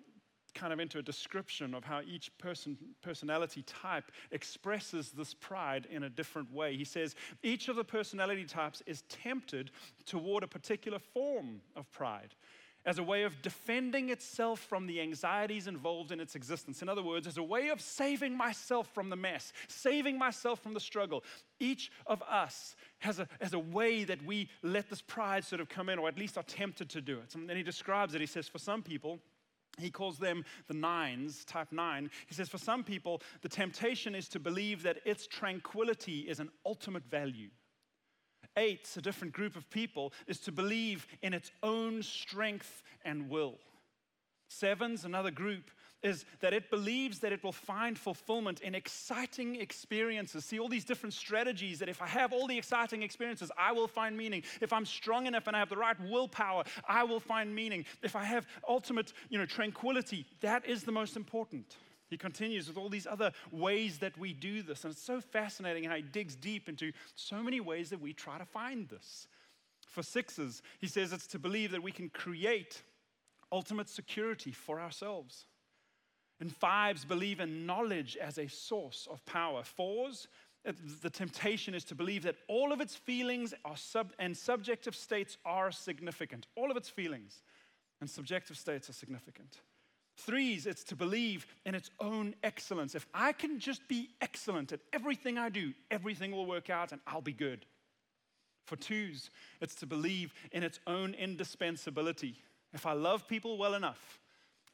kind 0.56 0.74
of 0.74 0.80
into 0.80 0.98
a 0.98 1.02
description 1.02 1.76
of 1.76 1.84
how 1.84 2.02
each 2.08 2.36
person, 2.38 2.78
personality 3.02 3.64
type 3.64 4.12
expresses 4.32 5.12
this 5.12 5.34
pride 5.34 5.88
in 5.92 6.04
a 6.04 6.10
different 6.10 6.52
way. 6.52 6.76
He 6.76 6.86
says 6.86 7.16
each 7.44 7.68
of 7.68 7.76
the 7.76 7.84
personality 7.84 8.46
types 8.46 8.82
is 8.88 9.04
tempted 9.04 9.72
toward 10.06 10.44
a 10.44 10.48
particular 10.48 11.00
form 11.00 11.62
of 11.76 11.92
pride 11.92 12.34
as 12.86 13.00
a 13.00 13.04
way 13.04 13.24
of 13.24 13.42
defending 13.42 14.10
itself 14.10 14.60
from 14.60 14.86
the 14.86 15.02
anxieties 15.02 15.68
involved 15.68 16.12
in 16.12 16.20
its 16.20 16.36
existence. 16.36 16.82
In 16.82 16.90
other 16.90 17.02
words, 17.02 17.26
as 17.26 17.38
a 17.38 17.44
way 17.44 17.70
of 17.70 17.82
saving 17.82 18.38
myself 18.38 18.88
from 18.94 19.10
the 19.10 19.16
mess, 19.16 19.52
saving 19.68 20.18
myself 20.20 20.62
from 20.62 20.74
the 20.74 20.80
struggle. 20.80 21.24
Each 21.60 21.92
of 22.06 22.22
us 22.24 22.76
has 23.00 23.20
a, 23.20 23.28
has 23.42 23.54
a 23.54 23.60
way 23.60 24.04
that 24.04 24.24
we 24.24 24.50
let 24.62 24.90
this 24.90 25.02
pride 25.02 25.44
sort 25.44 25.62
of 25.62 25.70
come 25.70 25.90
in, 25.90 25.98
or 25.98 26.08
at 26.08 26.18
least 26.18 26.38
are 26.38 26.44
tempted 26.44 26.90
to 26.92 27.02
do 27.02 27.18
it. 27.18 27.34
And 27.34 27.50
then 27.50 27.58
he 27.58 27.64
describes 27.64 28.14
it. 28.14 28.22
He 28.22 28.28
says, 28.28 28.48
for 28.48 28.60
some 28.60 28.84
people, 28.84 29.20
he 29.78 29.90
calls 29.90 30.18
them 30.18 30.44
the 30.68 30.74
nines, 30.74 31.46
type 31.46 31.72
nine. 31.72 32.10
He 32.28 32.34
says, 32.34 32.50
for 32.50 32.58
some 32.58 32.84
people, 32.84 33.22
the 33.42 33.50
temptation 33.50 34.16
is 34.16 34.28
to 34.30 34.40
believe 34.40 34.84
that 34.84 34.98
its 35.06 35.28
tranquility 35.28 36.22
is 36.22 36.40
an 36.40 36.50
ultimate 36.66 37.06
value. 37.06 37.50
Eight, 38.58 38.90
a 38.96 39.02
different 39.02 39.34
group 39.34 39.56
of 39.56 39.70
people, 39.70 40.14
is 40.28 40.40
to 40.42 40.52
believe 40.52 41.08
in 41.22 41.34
its 41.34 41.52
own 41.62 42.02
strength 42.02 42.84
and 43.04 43.30
will. 43.30 43.56
Sevens, 44.48 45.04
another 45.04 45.32
group, 45.32 45.72
is 46.04 46.26
that 46.40 46.54
it 46.54 46.70
believes 46.70 47.20
that 47.20 47.32
it 47.32 47.44
will 47.44 47.52
find 47.52 47.98
fulfillment 47.98 48.62
in 48.62 48.76
exciting 48.76 49.56
experiences. 49.56 50.46
See, 50.46 50.60
all 50.60 50.70
these 50.70 50.86
different 50.86 51.14
strategies 51.14 51.80
that 51.80 51.90
if 51.90 52.02
I 52.02 52.08
have 52.08 52.32
all 52.32 52.48
the 52.48 52.58
exciting 52.58 53.02
experiences, 53.02 53.52
I 53.58 53.72
will 53.72 53.88
find 53.88 54.16
meaning. 54.16 54.44
If 54.62 54.72
I'm 54.72 54.86
strong 54.86 55.26
enough 55.26 55.48
and 55.48 55.56
I 55.56 55.60
have 55.60 55.70
the 55.70 55.78
right 55.78 56.00
willpower, 56.00 56.64
I 56.88 57.04
will 57.04 57.20
find 57.20 57.54
meaning. 57.56 57.86
If 58.04 58.16
I 58.16 58.24
have 58.24 58.46
ultimate, 58.68 59.14
you 59.30 59.40
know, 59.40 59.46
tranquility, 59.46 60.26
that 60.42 60.66
is 60.66 60.84
the 60.84 60.92
most 60.92 61.16
important. 61.16 61.76
He 62.08 62.18
continues 62.18 62.68
with 62.68 62.78
all 62.78 62.90
these 62.90 63.08
other 63.08 63.32
ways 63.52 63.98
that 64.00 64.18
we 64.18 64.32
do 64.32 64.62
this. 64.62 64.84
And 64.84 64.94
it's 64.94 65.02
so 65.02 65.20
fascinating 65.20 65.86
how 65.86 65.96
he 65.96 66.04
digs 66.04 66.36
deep 66.36 66.70
into 66.70 66.92
so 67.16 67.42
many 67.42 67.60
ways 67.60 67.90
that 67.90 68.00
we 68.00 68.14
try 68.14 68.38
to 68.38 68.46
find 68.46 68.88
this. 68.88 69.28
For 69.88 70.04
sixes, 70.04 70.62
he 70.80 70.88
says 70.88 71.14
it's 71.14 71.28
to 71.28 71.40
believe 71.40 71.72
that 71.72 71.82
we 71.82 71.92
can 71.92 72.10
create 72.10 72.84
ultimate 73.52 73.90
security 73.90 74.52
for 74.52 74.80
ourselves. 74.80 75.46
And 76.40 76.54
fives 76.54 77.06
believe 77.06 77.40
in 77.40 77.66
knowledge 77.66 78.18
as 78.18 78.38
a 78.38 78.48
source 78.48 79.08
of 79.10 79.26
power. 79.26 79.64
Fours, 79.64 80.28
uh, 80.68 80.74
the 81.02 81.10
temptation 81.10 81.74
is 81.74 81.84
to 81.86 81.96
believe 81.96 82.24
that 82.24 82.36
all 82.48 82.74
of 82.74 82.82
its 82.82 82.96
feelings 82.96 83.54
are 83.64 83.78
sub- 83.78 84.14
and 84.20 84.36
subjective 84.36 84.96
states 84.96 85.38
are 85.46 85.72
significant. 85.72 86.48
All 86.56 86.72
of 86.72 86.78
its 86.78 86.90
feelings 86.90 87.42
and 88.02 88.10
subjective 88.10 88.58
states 88.58 88.90
are 88.90 88.94
significant. 88.94 89.62
Threes, 90.18 90.66
it's 90.66 90.84
to 90.86 90.96
believe 90.96 91.46
in 91.66 91.76
its 91.76 91.90
own 92.00 92.36
excellence. 92.44 92.96
If 92.96 93.06
I 93.14 93.34
can 93.34 93.60
just 93.60 93.88
be 93.88 94.10
excellent 94.22 94.72
at 94.72 94.80
everything 94.94 95.38
I 95.38 95.50
do, 95.50 95.74
everything 95.92 96.32
will 96.32 96.46
work 96.46 96.70
out 96.70 96.92
and 96.92 97.02
I'll 97.06 97.22
be 97.22 97.34
good. 97.34 97.66
For 98.66 98.76
twos, 98.76 99.30
it's 99.62 99.76
to 99.76 99.86
believe 99.86 100.34
in 100.52 100.64
its 100.64 100.80
own 100.88 101.14
indispensability. 101.14 102.36
If 102.74 102.86
I 102.86 102.94
love 102.94 103.28
people 103.28 103.58
well 103.58 103.76
enough, 103.76 104.20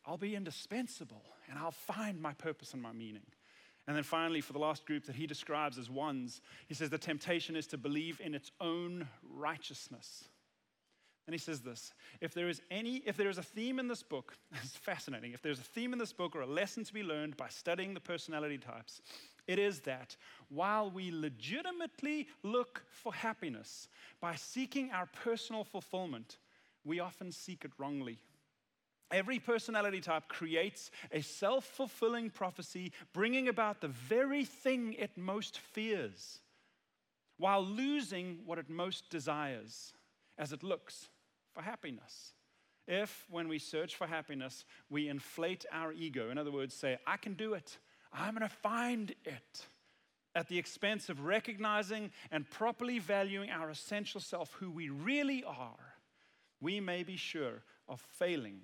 I'll 0.05 0.17
be 0.17 0.35
indispensable 0.35 1.23
and 1.49 1.59
I'll 1.59 1.71
find 1.71 2.21
my 2.21 2.33
purpose 2.33 2.73
and 2.73 2.81
my 2.81 2.91
meaning. 2.91 3.25
And 3.87 3.95
then 3.95 4.03
finally, 4.03 4.41
for 4.41 4.53
the 4.53 4.59
last 4.59 4.85
group 4.85 5.05
that 5.05 5.15
he 5.15 5.25
describes 5.27 5.77
as 5.77 5.89
ones, 5.89 6.41
he 6.67 6.73
says 6.73 6.89
the 6.89 6.97
temptation 6.97 7.55
is 7.55 7.67
to 7.67 7.77
believe 7.77 8.21
in 8.23 8.35
its 8.35 8.51
own 8.61 9.07
righteousness. 9.23 10.25
And 11.27 11.33
he 11.33 11.39
says 11.39 11.61
this 11.61 11.93
if 12.19 12.33
there 12.33 12.49
is 12.49 12.61
any, 12.69 12.97
if 13.05 13.17
there 13.17 13.29
is 13.29 13.37
a 13.37 13.43
theme 13.43 13.79
in 13.79 13.87
this 13.87 14.03
book, 14.03 14.33
it's 14.63 14.75
fascinating. 14.75 15.33
If 15.33 15.41
there's 15.41 15.59
a 15.59 15.63
theme 15.63 15.93
in 15.93 15.99
this 15.99 16.13
book 16.13 16.35
or 16.35 16.41
a 16.41 16.47
lesson 16.47 16.83
to 16.83 16.93
be 16.93 17.03
learned 17.03 17.37
by 17.37 17.47
studying 17.47 17.93
the 17.93 17.99
personality 17.99 18.57
types, 18.57 19.01
it 19.47 19.59
is 19.59 19.81
that 19.81 20.15
while 20.49 20.89
we 20.89 21.11
legitimately 21.11 22.27
look 22.43 22.83
for 22.89 23.13
happiness 23.13 23.87
by 24.19 24.35
seeking 24.35 24.91
our 24.91 25.07
personal 25.23 25.63
fulfillment, 25.63 26.37
we 26.83 26.99
often 26.99 27.31
seek 27.31 27.65
it 27.65 27.71
wrongly. 27.77 28.19
Every 29.11 29.39
personality 29.39 29.99
type 29.99 30.27
creates 30.29 30.89
a 31.11 31.21
self 31.21 31.65
fulfilling 31.65 32.29
prophecy, 32.29 32.93
bringing 33.13 33.47
about 33.49 33.81
the 33.81 33.89
very 33.89 34.45
thing 34.45 34.93
it 34.93 35.17
most 35.17 35.59
fears, 35.59 36.39
while 37.37 37.63
losing 37.63 38.39
what 38.45 38.57
it 38.57 38.69
most 38.69 39.09
desires 39.09 39.93
as 40.37 40.53
it 40.53 40.63
looks 40.63 41.09
for 41.53 41.61
happiness. 41.61 42.33
If, 42.87 43.25
when 43.29 43.47
we 43.47 43.59
search 43.59 43.95
for 43.95 44.07
happiness, 44.07 44.65
we 44.89 45.07
inflate 45.07 45.65
our 45.71 45.93
ego, 45.93 46.29
in 46.29 46.37
other 46.37 46.51
words, 46.51 46.73
say, 46.73 46.97
I 47.05 47.17
can 47.17 47.33
do 47.33 47.53
it, 47.53 47.77
I'm 48.11 48.35
to 48.35 48.49
find 48.49 49.13
it, 49.25 49.65
at 50.33 50.47
the 50.47 50.57
expense 50.57 51.09
of 51.09 51.25
recognizing 51.25 52.11
and 52.31 52.49
properly 52.49 52.99
valuing 52.99 53.49
our 53.49 53.69
essential 53.69 54.21
self, 54.21 54.53
who 54.53 54.71
we 54.71 54.89
really 54.89 55.43
are, 55.43 55.95
we 56.61 56.79
may 56.79 57.03
be 57.03 57.17
sure 57.17 57.63
of 57.87 57.99
failing 57.99 58.61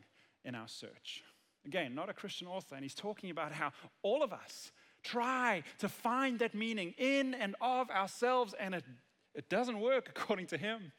in 0.48 0.56
our 0.56 0.68
search. 0.68 1.24
Again, 1.66 1.94
not 1.94 2.10
a 2.10 2.13
Christian 2.13 2.48
author, 2.48 2.75
and 2.75 2.84
he's 2.84 2.96
talking 2.96 3.30
about 3.30 3.51
how 3.51 3.74
all 4.01 4.24
of 4.24 4.32
us 4.32 4.72
try 5.04 5.63
to 5.80 5.89
find 5.89 6.39
that 6.39 6.56
meaning 6.56 6.94
in 6.98 7.34
and 7.34 7.56
of 7.62 7.89
ourselves, 7.89 8.56
and 8.58 8.74
it, 8.74 8.86
it 9.36 9.50
doesn't 9.50 9.80
work 9.80 10.10
according 10.16 10.48
to 10.48 10.58
him. 10.58 10.94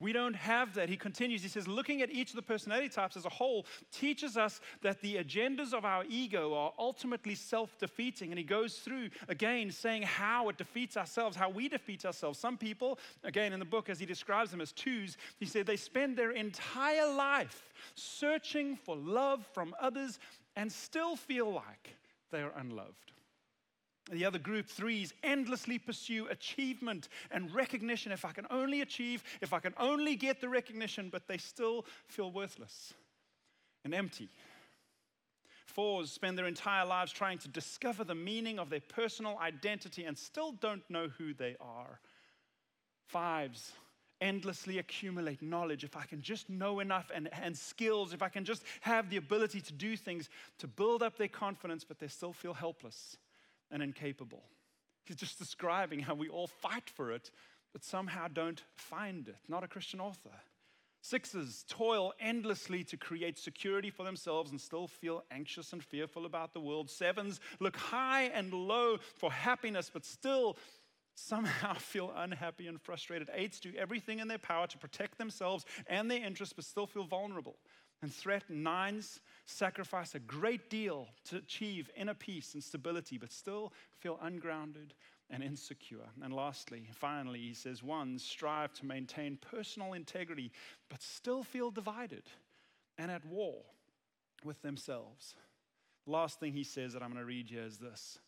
We 0.00 0.14
don't 0.14 0.34
have 0.34 0.74
that. 0.74 0.88
He 0.88 0.96
continues, 0.96 1.42
he 1.42 1.48
says, 1.48 1.68
looking 1.68 2.00
at 2.00 2.10
each 2.10 2.30
of 2.30 2.36
the 2.36 2.42
personality 2.42 2.88
types 2.88 3.18
as 3.18 3.26
a 3.26 3.30
whole 3.30 3.66
teaches 3.92 4.38
us 4.38 4.60
that 4.80 5.00
the 5.02 5.16
agendas 5.16 5.74
of 5.74 5.84
our 5.84 6.04
ego 6.08 6.54
are 6.54 6.72
ultimately 6.78 7.34
self 7.34 7.76
defeating. 7.78 8.30
And 8.30 8.38
he 8.38 8.44
goes 8.44 8.76
through 8.76 9.10
again 9.28 9.70
saying 9.70 10.02
how 10.02 10.48
it 10.48 10.56
defeats 10.56 10.96
ourselves, 10.96 11.36
how 11.36 11.50
we 11.50 11.68
defeat 11.68 12.06
ourselves. 12.06 12.38
Some 12.38 12.56
people, 12.56 12.98
again 13.24 13.52
in 13.52 13.58
the 13.58 13.66
book, 13.66 13.90
as 13.90 14.00
he 14.00 14.06
describes 14.06 14.50
them 14.50 14.62
as 14.62 14.72
twos, 14.72 15.18
he 15.38 15.44
said 15.44 15.66
they 15.66 15.76
spend 15.76 16.16
their 16.16 16.30
entire 16.30 17.12
life 17.12 17.70
searching 17.94 18.76
for 18.76 18.96
love 18.96 19.46
from 19.52 19.74
others 19.78 20.18
and 20.56 20.72
still 20.72 21.14
feel 21.14 21.52
like 21.52 21.96
they 22.30 22.40
are 22.40 22.52
unloved. 22.56 23.09
The 24.10 24.24
other 24.24 24.38
group, 24.38 24.66
threes, 24.66 25.14
endlessly 25.22 25.78
pursue 25.78 26.26
achievement 26.26 27.08
and 27.30 27.54
recognition. 27.54 28.10
If 28.10 28.24
I 28.24 28.32
can 28.32 28.46
only 28.50 28.80
achieve, 28.80 29.22
if 29.40 29.52
I 29.52 29.60
can 29.60 29.72
only 29.78 30.16
get 30.16 30.40
the 30.40 30.48
recognition, 30.48 31.10
but 31.10 31.28
they 31.28 31.38
still 31.38 31.86
feel 32.08 32.30
worthless 32.30 32.92
and 33.84 33.94
empty. 33.94 34.28
Fours 35.66 36.10
spend 36.10 36.36
their 36.36 36.48
entire 36.48 36.84
lives 36.84 37.12
trying 37.12 37.38
to 37.38 37.48
discover 37.48 38.02
the 38.02 38.14
meaning 38.14 38.58
of 38.58 38.68
their 38.68 38.80
personal 38.80 39.38
identity 39.38 40.04
and 40.04 40.18
still 40.18 40.52
don't 40.52 40.82
know 40.90 41.08
who 41.16 41.32
they 41.32 41.54
are. 41.60 42.00
Fives 43.06 43.72
endlessly 44.20 44.78
accumulate 44.78 45.40
knowledge, 45.40 45.84
if 45.84 45.96
I 45.96 46.04
can 46.04 46.20
just 46.20 46.50
know 46.50 46.80
enough 46.80 47.10
and, 47.14 47.28
and 47.32 47.56
skills, 47.56 48.12
if 48.12 48.22
I 48.22 48.28
can 48.28 48.44
just 48.44 48.64
have 48.80 49.08
the 49.08 49.16
ability 49.16 49.60
to 49.62 49.72
do 49.72 49.96
things 49.96 50.28
to 50.58 50.66
build 50.66 51.02
up 51.02 51.16
their 51.16 51.28
confidence, 51.28 51.84
but 51.84 52.00
they 52.00 52.08
still 52.08 52.32
feel 52.32 52.52
helpless 52.52 53.16
and 53.70 53.82
incapable. 53.82 54.44
He's 55.04 55.16
just 55.16 55.38
describing 55.38 56.00
how 56.00 56.14
we 56.14 56.28
all 56.28 56.46
fight 56.46 56.88
for 56.88 57.12
it, 57.12 57.30
but 57.72 57.84
somehow 57.84 58.28
don't 58.28 58.62
find 58.76 59.28
it. 59.28 59.36
Not 59.48 59.64
a 59.64 59.68
Christian 59.68 60.00
author. 60.00 60.30
Sixes 61.02 61.64
toil 61.68 62.12
endlessly 62.20 62.84
to 62.84 62.96
create 62.96 63.38
security 63.38 63.88
for 63.90 64.04
themselves 64.04 64.50
and 64.50 64.60
still 64.60 64.86
feel 64.86 65.24
anxious 65.30 65.72
and 65.72 65.82
fearful 65.82 66.26
about 66.26 66.52
the 66.52 66.60
world. 66.60 66.90
Sevens 66.90 67.40
look 67.58 67.76
high 67.76 68.24
and 68.24 68.52
low 68.52 68.98
for 69.16 69.32
happiness, 69.32 69.90
but 69.92 70.04
still 70.04 70.58
somehow 71.14 71.72
feel 71.78 72.12
unhappy 72.14 72.66
and 72.66 72.80
frustrated. 72.80 73.30
Eights 73.34 73.60
do 73.60 73.72
everything 73.78 74.18
in 74.18 74.28
their 74.28 74.38
power 74.38 74.66
to 74.66 74.78
protect 74.78 75.16
themselves 75.16 75.64
and 75.86 76.10
their 76.10 76.22
interests, 76.22 76.52
but 76.52 76.64
still 76.64 76.86
feel 76.86 77.04
vulnerable 77.04 77.56
and 78.02 78.12
threaten. 78.12 78.62
Nines 78.62 79.20
sacrifice 79.46 80.14
a 80.14 80.20
great 80.20 80.70
deal 80.70 81.08
to 81.26 81.36
achieve 81.36 81.90
inner 81.96 82.14
peace 82.14 82.54
and 82.54 82.62
stability, 82.62 83.18
but 83.18 83.32
still 83.32 83.72
feel 83.98 84.18
ungrounded 84.22 84.94
and 85.28 85.42
insecure. 85.42 86.08
And 86.22 86.32
lastly, 86.32 86.88
finally, 86.92 87.40
he 87.40 87.54
says, 87.54 87.82
ones 87.82 88.24
strive 88.24 88.72
to 88.74 88.86
maintain 88.86 89.38
personal 89.50 89.92
integrity, 89.92 90.50
but 90.88 91.02
still 91.02 91.42
feel 91.42 91.70
divided 91.70 92.24
and 92.98 93.10
at 93.10 93.24
war 93.26 93.62
with 94.44 94.60
themselves. 94.62 95.34
Last 96.06 96.40
thing 96.40 96.52
he 96.52 96.64
says 96.64 96.92
that 96.92 97.02
I'm 97.02 97.10
going 97.10 97.20
to 97.20 97.26
read 97.26 97.48
here 97.48 97.64
is 97.64 97.78
this 97.78 98.18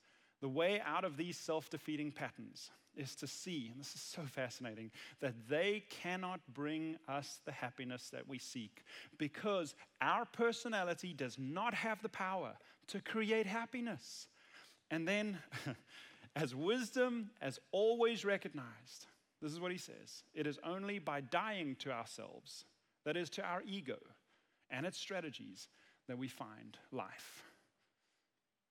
the 0.40 0.48
way 0.48 0.80
out 0.84 1.04
of 1.04 1.16
these 1.16 1.38
self 1.38 1.70
defeating 1.70 2.12
patterns 2.12 2.70
is 2.96 3.14
to 3.16 3.26
see, 3.26 3.68
and 3.70 3.80
this 3.80 3.94
is 3.94 4.00
so 4.00 4.22
fascinating, 4.22 4.90
that 5.20 5.34
they 5.48 5.84
cannot 5.88 6.40
bring 6.52 6.96
us 7.08 7.40
the 7.44 7.52
happiness 7.52 8.10
that 8.10 8.28
we 8.28 8.38
seek 8.38 8.84
because 9.18 9.74
our 10.00 10.24
personality 10.24 11.12
does 11.12 11.38
not 11.38 11.74
have 11.74 12.02
the 12.02 12.08
power 12.08 12.52
to 12.88 13.00
create 13.00 13.46
happiness. 13.46 14.28
And 14.90 15.08
then 15.08 15.38
As 16.34 16.54
wisdom 16.54 17.30
as 17.40 17.58
always 17.72 18.24
recognized, 18.24 19.06
this 19.40 19.52
is 19.52 19.60
what 19.60 19.72
he 19.72 19.78
says 19.78 20.24
it 20.34 20.46
is 20.46 20.58
only 20.64 20.98
by 20.98 21.20
dying 21.20 21.76
to 21.80 21.92
ourselves, 21.92 22.64
that 23.04 23.16
is, 23.16 23.28
to 23.30 23.42
our 23.42 23.62
ego 23.66 23.98
and 24.70 24.86
its 24.86 24.98
strategies, 24.98 25.68
that 26.08 26.16
we 26.16 26.28
find 26.28 26.78
life. 26.90 27.44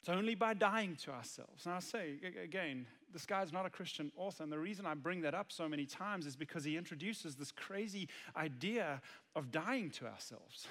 It's 0.01 0.09
only 0.09 0.33
by 0.33 0.55
dying 0.55 0.95
to 1.03 1.11
ourselves. 1.11 1.65
And 1.65 1.75
I 1.75 1.79
say 1.79 2.15
again, 2.43 2.87
this 3.13 3.27
guy's 3.27 3.53
not 3.53 3.67
a 3.67 3.69
Christian 3.69 4.11
author. 4.17 4.41
And 4.41 4.51
the 4.51 4.57
reason 4.57 4.85
I 4.87 4.95
bring 4.95 5.21
that 5.21 5.35
up 5.35 5.51
so 5.51 5.69
many 5.69 5.85
times 5.85 6.25
is 6.25 6.35
because 6.35 6.63
he 6.63 6.75
introduces 6.75 7.35
this 7.35 7.51
crazy 7.51 8.09
idea 8.35 8.99
of 9.35 9.51
dying 9.51 9.91
to 9.91 10.07
ourselves. 10.07 10.67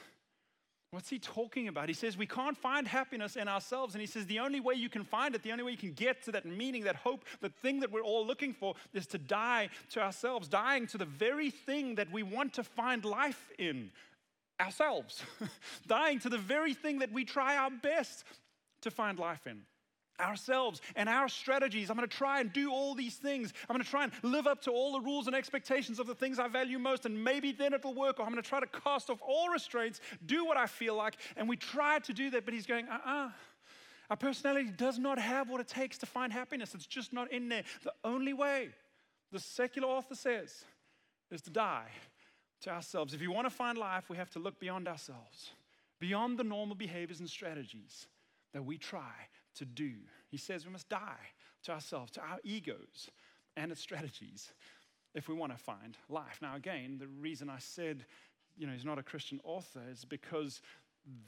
What's 0.91 1.09
he 1.09 1.21
talking 1.21 1.69
about? 1.69 1.89
He 1.89 1.95
says 1.95 2.17
we 2.17 2.27
can't 2.27 2.59
find 2.59 2.89
happiness 2.89 3.37
in 3.37 3.47
ourselves. 3.47 3.95
And 3.95 4.01
he 4.01 4.09
says 4.09 4.27
the 4.27 4.41
only 4.41 4.59
way 4.59 4.75
you 4.75 4.89
can 4.89 5.05
find 5.05 5.37
it, 5.37 5.45
the 5.45 5.53
only 5.53 5.63
way 5.63 5.71
you 5.71 5.79
can 5.79 5.93
get 5.93 6.25
to 6.25 6.33
that 6.33 6.45
meaning, 6.45 6.83
that 6.85 6.97
hope, 6.97 7.25
the 7.41 7.51
thing 7.51 7.79
that 7.81 7.93
we're 7.93 8.03
all 8.03 8.27
looking 8.27 8.53
for 8.53 8.75
is 8.93 9.07
to 9.09 9.19
die 9.19 9.69
to 9.91 10.03
ourselves, 10.03 10.49
dying 10.49 10.89
to 10.89 10.99
the 10.99 11.05
very 11.05 11.51
thing 11.51 11.95
that 11.95 12.11
we 12.11 12.25
want 12.25 12.55
to 12.55 12.65
find 12.65 13.05
life 13.05 13.53
in 13.61 13.93
ourselves, 14.61 15.23
dying 15.87 16.19
to 16.19 16.29
the 16.29 16.39
very 16.39 16.75
thing 16.75 16.99
that 16.99 17.13
we 17.13 17.25
try 17.25 17.57
our 17.57 17.71
best 17.71 18.25
to 18.83 18.91
find 18.91 19.19
life 19.19 19.47
in 19.47 19.63
ourselves 20.21 20.81
and 20.97 21.09
our 21.09 21.29
strategies. 21.29 21.91
I'm 21.91 21.97
going 21.97 22.09
to 22.09 22.17
try 22.17 22.41
and 22.41 22.53
do 22.53 22.71
all 22.71 22.95
these 22.95 23.17
things. 23.17 23.53
I'm 23.69 23.75
going 23.75 23.85
to 23.85 23.91
try 23.91 24.05
and 24.05 24.13
live 24.23 24.47
up 24.47 24.61
to 24.63 24.71
all 24.71 24.93
the 24.93 25.01
rules 25.01 25.27
and 25.27 25.35
expectations 25.35 25.99
of 25.99 26.07
the 26.07 26.15
things 26.15 26.39
I 26.39 26.49
value 26.49 26.79
most, 26.79 27.07
and 27.07 27.25
maybe 27.25 27.53
then 27.53 27.73
it'll 27.73 27.95
work. 27.95 28.21
Or 28.21 28.27
I'm 28.27 28.33
going 28.33 28.43
to 28.43 28.49
try 28.49 28.61
to 28.61 28.67
cast 28.67 29.11
off 29.11 29.21
all 29.23 29.49
restraints, 29.49 30.01
do 30.25 30.45
what 30.45 30.57
I 30.57 30.67
feel 30.67 30.95
like. 30.95 31.17
And 31.37 31.49
we 31.49 31.57
try 31.57 31.99
to 32.01 32.13
do 32.13 32.31
that, 32.31 32.45
but 32.45 32.55
he's 32.55 32.67
going, 32.67 32.89
uh 32.89 32.99
uh-uh. 33.05 33.27
uh 33.27 33.31
Our 34.11 34.17
personality 34.17 34.71
does 34.77 34.99
not 34.99 35.19
have 35.19 35.49
what 35.49 35.61
it 35.61 35.69
takes 35.69 35.99
to 35.99 36.07
find 36.07 36.33
happiness. 36.33 36.75
It's 36.75 36.87
just 36.87 37.13
not 37.13 37.33
in 37.33 37.49
there. 37.49 37.65
The 37.83 37.93
only 38.05 38.33
way, 38.33 38.69
the 39.33 39.41
secular 39.41 39.89
author 39.89 40.15
says, 40.15 40.65
is 41.31 41.43
to 41.43 41.51
die 41.51 41.89
to 42.63 42.71
ourselves. 42.71 43.15
If 43.15 43.23
you 43.23 43.33
want 43.33 43.47
to 43.47 43.55
find 43.55 43.79
life, 43.79 44.11
we 44.11 44.17
have 44.17 44.31
to 44.31 44.39
look 44.39 44.59
beyond 44.61 44.89
ourselves, 44.89 45.53
beyond 45.99 46.39
the 46.39 46.45
normal 46.45 46.75
behaviors 46.75 47.21
and 47.21 47.31
strategies 47.31 48.07
that 48.53 48.65
we 48.65 48.79
try 48.79 49.13
to 49.57 49.65
do. 49.65 49.93
He 50.29 50.37
says 50.37 50.67
we 50.67 50.73
must 50.73 50.89
die 50.89 51.33
to 51.65 51.73
ourselves, 51.73 52.13
to 52.13 52.21
our 52.21 52.39
egos 52.45 53.11
and 53.57 53.73
its 53.73 53.81
strategies 53.81 54.53
if 55.15 55.29
we 55.29 55.35
want 55.35 55.53
to 55.53 55.59
find 55.59 55.97
life. 56.09 56.39
Now, 56.41 56.57
again, 56.57 56.97
the 56.99 57.09
reason 57.09 57.51
I 57.51 57.59
said, 57.59 58.05
you 58.57 58.67
know, 58.67 58.73
he's 58.73 58.85
not 58.85 58.99
a 58.99 59.03
Christian 59.03 59.41
author 59.45 59.83
is 59.91 60.05
because 60.05 60.63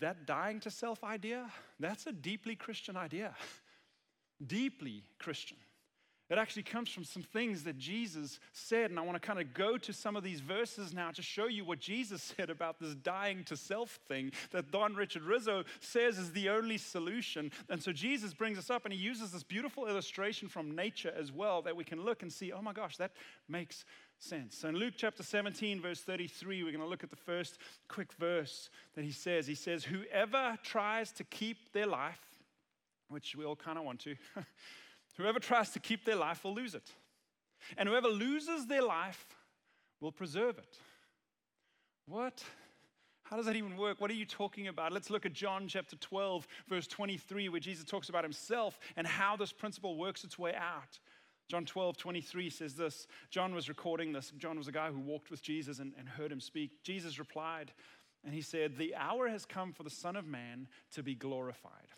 that 0.01 0.27
dying 0.27 0.61
to 0.61 0.71
self 0.71 1.03
idea, 1.03 1.51
that's 1.81 2.07
a 2.07 2.13
deeply 2.13 2.55
Christian 2.55 2.97
idea. 2.97 3.35
Deeply 4.47 5.05
Christian. 5.19 5.57
It 6.33 6.39
actually 6.39 6.63
comes 6.63 6.89
from 6.89 7.05
some 7.05 7.23
things 7.23 7.63
that 7.65 7.77
Jesus 7.77 8.41
said. 8.55 8.89
And 8.89 8.99
I 8.99 9.03
want 9.03 9.21
to 9.21 9.27
kind 9.27 9.39
of 9.39 9.53
go 9.53 9.77
to 9.77 9.93
some 9.93 10.17
of 10.17 10.25
these 10.25 10.41
verses 10.41 10.95
now 10.95 11.11
to 11.11 11.21
show 11.21 11.47
you 11.47 11.63
what 11.63 11.79
Jesus 11.79 12.23
said 12.37 12.49
about 12.49 12.81
this 12.81 12.95
dying 12.95 13.45
to 13.45 13.57
self 13.57 14.01
thing 14.09 14.33
that 14.51 14.71
Don 14.71 14.95
Richard 14.95 15.25
Riso 15.25 15.65
says 15.81 16.17
is 16.17 16.33
the 16.33 16.49
only 16.49 16.79
solution. 16.79 17.53
And 17.69 17.83
so 17.83 17.93
Jesus 17.93 18.33
brings 18.33 18.57
us 18.57 18.71
up 18.71 18.87
and 18.87 18.95
he 18.95 18.99
uses 18.99 19.31
this 19.31 19.43
beautiful 19.43 19.87
illustration 19.87 20.49
from 20.49 20.75
nature 20.75 21.13
as 21.15 21.31
well 21.31 21.61
that 21.63 21.77
we 21.77 21.85
can 21.85 22.03
look 22.03 22.23
and 22.23 22.33
see, 22.33 22.51
oh 22.51 22.63
my 22.63 22.73
gosh, 22.73 22.97
that 22.97 23.13
makes 23.47 23.85
sense. 24.19 24.57
So 24.57 24.71
in 24.71 24.77
Luke 24.77 24.95
chapter 24.97 25.23
17, 25.23 25.83
verse 25.83 26.01
33, 26.01 26.63
we're 26.63 26.71
going 26.71 26.81
to 26.81 26.89
look 26.89 27.05
at 27.05 27.11
the 27.11 27.17
first 27.17 27.59
quick 27.89 28.11
verse 28.15 28.71
that 28.95 29.05
he 29.05 29.13
says. 29.13 29.47
He 29.47 29.55
says, 29.55 29.85
Whoever 29.85 30.57
tries 30.63 31.13
to 31.13 31.25
keep 31.25 31.75
their 31.75 31.87
life, 31.87 32.21
which 33.11 33.37
we 33.37 33.45
all 33.45 33.55
kind 33.57 33.77
of 33.77 33.85
want 33.85 34.01
to, 34.01 34.17
Whoever 35.17 35.39
tries 35.39 35.71
to 35.71 35.81
keep 35.81 36.05
their 36.05 36.17
life 36.17 36.45
will 36.45 36.55
lose 36.55 36.75
it. 36.75 36.91
And 37.77 37.89
whoever 37.89 38.09
loses 38.09 38.67
their 38.67 38.83
life 38.83 39.27
will 40.01 40.13
preserve 40.13 40.59
it. 40.59 40.77
What? 42.07 42.43
How 43.23 43.37
does 43.37 43.47
that 43.47 43.57
even 43.57 43.77
work? 43.77 44.01
What 44.01 44.11
are 44.11 44.15
you 44.15 44.27
talking 44.27 44.69
about? 44.69 44.93
Let's 44.93 45.11
look 45.11 45.25
at 45.25 45.33
John 45.33 45.69
chapter 45.69 45.97
12, 45.97 46.47
verse 46.69 46.87
23, 46.87 47.49
where 47.49 47.61
Jesus 47.61 47.85
talks 47.85 48.09
about 48.09 48.25
himself 48.25 48.79
and 48.97 49.07
how 49.07 49.37
this 49.37 49.53
principle 49.53 49.97
works 49.97 50.25
its 50.25 50.39
way 50.39 50.55
out. 50.55 50.99
John 51.49 51.65
12, 51.65 51.97
23 51.97 52.51
says 52.51 52.75
this. 52.75 53.07
John 53.31 53.55
was 53.55 53.69
recording 53.69 54.13
this. 54.13 54.33
John 54.39 54.59
was 54.59 54.69
a 54.69 54.73
guy 54.73 54.91
who 54.91 54.99
walked 54.99 55.31
with 55.31 55.43
Jesus 55.43 55.79
and, 55.79 55.93
and 55.99 56.09
heard 56.09 56.33
him 56.33 56.41
speak. 56.41 56.83
Jesus 56.83 57.19
replied, 57.19 57.73
and 58.25 58.35
he 58.35 58.43
said, 58.43 58.77
The 58.77 58.95
hour 58.95 59.29
has 59.29 59.45
come 59.45 59.73
for 59.73 59.83
the 59.83 59.91
Son 59.91 60.17
of 60.17 60.27
Man 60.27 60.69
to 60.93 61.03
be 61.03 61.15
glorified. 61.15 61.89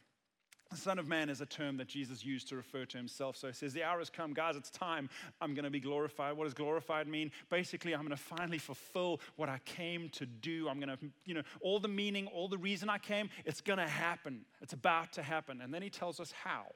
The 0.70 0.76
Son 0.76 0.98
of 0.98 1.06
Man 1.06 1.28
is 1.28 1.40
a 1.40 1.46
term 1.46 1.76
that 1.76 1.86
Jesus 1.86 2.24
used 2.24 2.48
to 2.48 2.56
refer 2.56 2.84
to 2.86 2.96
himself. 2.96 3.36
So 3.36 3.46
he 3.46 3.52
says, 3.52 3.72
The 3.72 3.84
hour 3.84 3.98
has 3.98 4.10
come, 4.10 4.32
guys, 4.32 4.56
it's 4.56 4.70
time. 4.70 5.08
I'm 5.40 5.54
going 5.54 5.64
to 5.64 5.70
be 5.70 5.80
glorified. 5.80 6.36
What 6.36 6.44
does 6.44 6.54
glorified 6.54 7.06
mean? 7.06 7.30
Basically, 7.48 7.94
I'm 7.94 8.00
going 8.00 8.10
to 8.10 8.16
finally 8.16 8.58
fulfill 8.58 9.20
what 9.36 9.48
I 9.48 9.58
came 9.64 10.08
to 10.10 10.26
do. 10.26 10.68
I'm 10.68 10.80
going 10.80 10.88
to, 10.88 10.98
you 11.26 11.34
know, 11.34 11.42
all 11.60 11.78
the 11.78 11.88
meaning, 11.88 12.26
all 12.28 12.48
the 12.48 12.58
reason 12.58 12.88
I 12.88 12.98
came, 12.98 13.30
it's 13.44 13.60
going 13.60 13.78
to 13.78 13.86
happen. 13.86 14.44
It's 14.60 14.72
about 14.72 15.12
to 15.12 15.22
happen. 15.22 15.60
And 15.60 15.72
then 15.72 15.82
he 15.82 15.90
tells 15.90 16.18
us 16.18 16.32
how. 16.32 16.66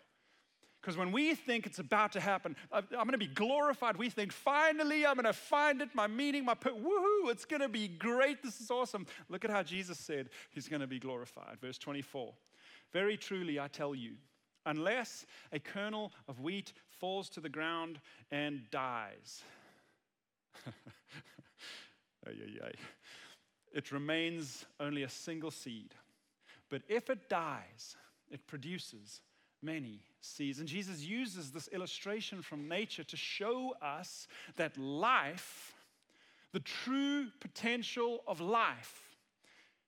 Because 0.80 0.96
when 0.96 1.10
we 1.10 1.34
think 1.34 1.66
it's 1.66 1.80
about 1.80 2.12
to 2.12 2.20
happen, 2.20 2.54
I'm 2.72 2.84
going 2.90 3.10
to 3.10 3.18
be 3.18 3.26
glorified, 3.26 3.96
we 3.96 4.10
think, 4.10 4.32
finally, 4.32 5.04
I'm 5.04 5.16
going 5.16 5.24
to 5.24 5.32
find 5.32 5.82
it, 5.82 5.88
my 5.92 6.06
meaning, 6.06 6.44
my 6.44 6.54
put, 6.54 6.74
woohoo, 6.74 7.30
it's 7.30 7.44
going 7.44 7.62
to 7.62 7.68
be 7.68 7.88
great. 7.88 8.42
This 8.44 8.60
is 8.60 8.70
awesome. 8.70 9.06
Look 9.28 9.44
at 9.44 9.50
how 9.50 9.64
Jesus 9.64 9.98
said 9.98 10.28
he's 10.50 10.68
going 10.68 10.80
to 10.80 10.86
be 10.86 11.00
glorified. 11.00 11.58
Verse 11.60 11.78
24. 11.78 12.32
Very 12.92 13.16
truly, 13.16 13.60
I 13.60 13.68
tell 13.68 13.94
you, 13.94 14.12
unless 14.66 15.26
a 15.52 15.58
kernel 15.58 16.12
of 16.28 16.40
wheat 16.40 16.72
falls 16.90 17.28
to 17.30 17.40
the 17.40 17.48
ground 17.48 18.00
and 18.30 18.62
dies, 18.70 19.42
it 23.72 23.92
remains 23.92 24.66
only 24.80 25.02
a 25.02 25.08
single 25.08 25.50
seed. 25.50 25.94
But 26.70 26.82
if 26.88 27.08
it 27.10 27.28
dies, 27.28 27.96
it 28.30 28.46
produces 28.46 29.20
many 29.62 30.00
seeds. 30.20 30.58
And 30.58 30.68
Jesus 30.68 31.00
uses 31.00 31.50
this 31.50 31.68
illustration 31.68 32.42
from 32.42 32.68
nature 32.68 33.04
to 33.04 33.16
show 33.16 33.74
us 33.82 34.28
that 34.56 34.76
life, 34.76 35.74
the 36.52 36.60
true 36.60 37.28
potential 37.40 38.22
of 38.26 38.40
life, 38.40 39.16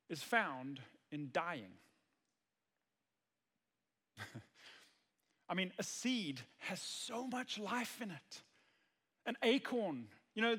is 0.09 0.23
found 0.23 0.81
in 1.11 1.31
dying. 1.33 1.73
I 5.49 5.55
mean, 5.55 5.73
a 5.79 5.83
seed 5.83 6.41
has 6.59 6.81
so 6.81 7.27
much 7.27 7.59
life 7.59 8.01
in 8.01 8.11
it. 8.11 8.43
An 9.27 9.37
acorn, 9.43 10.07
you 10.35 10.43
know, 10.43 10.57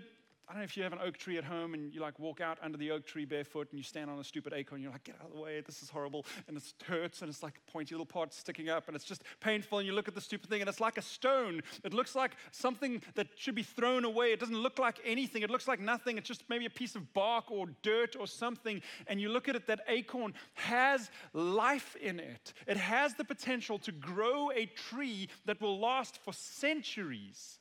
I 0.47 0.53
don't 0.53 0.61
know 0.61 0.65
if 0.65 0.75
you 0.75 0.83
have 0.83 0.91
an 0.91 0.99
oak 1.01 1.17
tree 1.17 1.37
at 1.37 1.45
home 1.45 1.73
and 1.73 1.93
you 1.93 2.01
like 2.01 2.19
walk 2.19 2.41
out 2.41 2.57
under 2.61 2.77
the 2.77 2.91
oak 2.91 3.05
tree 3.05 3.23
barefoot 3.23 3.69
and 3.71 3.79
you 3.79 3.83
stand 3.83 4.09
on 4.09 4.19
a 4.19 4.23
stupid 4.23 4.51
acorn 4.51 4.79
and 4.79 4.83
you're 4.83 4.91
like, 4.91 5.05
get 5.05 5.15
out 5.21 5.27
of 5.27 5.33
the 5.33 5.39
way, 5.39 5.61
this 5.61 5.81
is 5.81 5.89
horrible. 5.89 6.25
And 6.47 6.57
it 6.57 6.63
hurts 6.85 7.21
and 7.21 7.29
it's 7.29 7.41
like 7.41 7.61
pointy 7.67 7.95
little 7.95 8.05
parts 8.05 8.37
sticking 8.37 8.67
up 8.67 8.87
and 8.87 8.95
it's 8.95 9.05
just 9.05 9.23
painful. 9.39 9.77
And 9.77 9.87
you 9.87 9.93
look 9.93 10.09
at 10.09 10.15
the 10.15 10.19
stupid 10.19 10.49
thing 10.49 10.59
and 10.59 10.69
it's 10.69 10.81
like 10.81 10.97
a 10.97 11.01
stone. 11.01 11.61
It 11.85 11.93
looks 11.93 12.15
like 12.15 12.31
something 12.51 13.01
that 13.15 13.27
should 13.37 13.55
be 13.55 13.63
thrown 13.63 14.03
away. 14.03 14.33
It 14.33 14.41
doesn't 14.41 14.57
look 14.57 14.77
like 14.77 14.99
anything. 15.05 15.41
It 15.41 15.49
looks 15.49 15.69
like 15.69 15.79
nothing. 15.79 16.17
It's 16.17 16.27
just 16.27 16.43
maybe 16.49 16.65
a 16.65 16.69
piece 16.69 16.95
of 16.95 17.13
bark 17.13 17.49
or 17.49 17.67
dirt 17.81 18.17
or 18.19 18.27
something. 18.27 18.81
And 19.07 19.21
you 19.21 19.29
look 19.29 19.47
at 19.47 19.55
it, 19.55 19.67
that 19.67 19.79
acorn 19.87 20.33
has 20.55 21.11
life 21.33 21.95
in 21.95 22.19
it. 22.19 22.53
It 22.67 22.75
has 22.75 23.13
the 23.13 23.23
potential 23.23 23.79
to 23.79 23.93
grow 23.93 24.51
a 24.51 24.65
tree 24.65 25.29
that 25.45 25.61
will 25.61 25.79
last 25.79 26.17
for 26.17 26.33
centuries. 26.33 27.60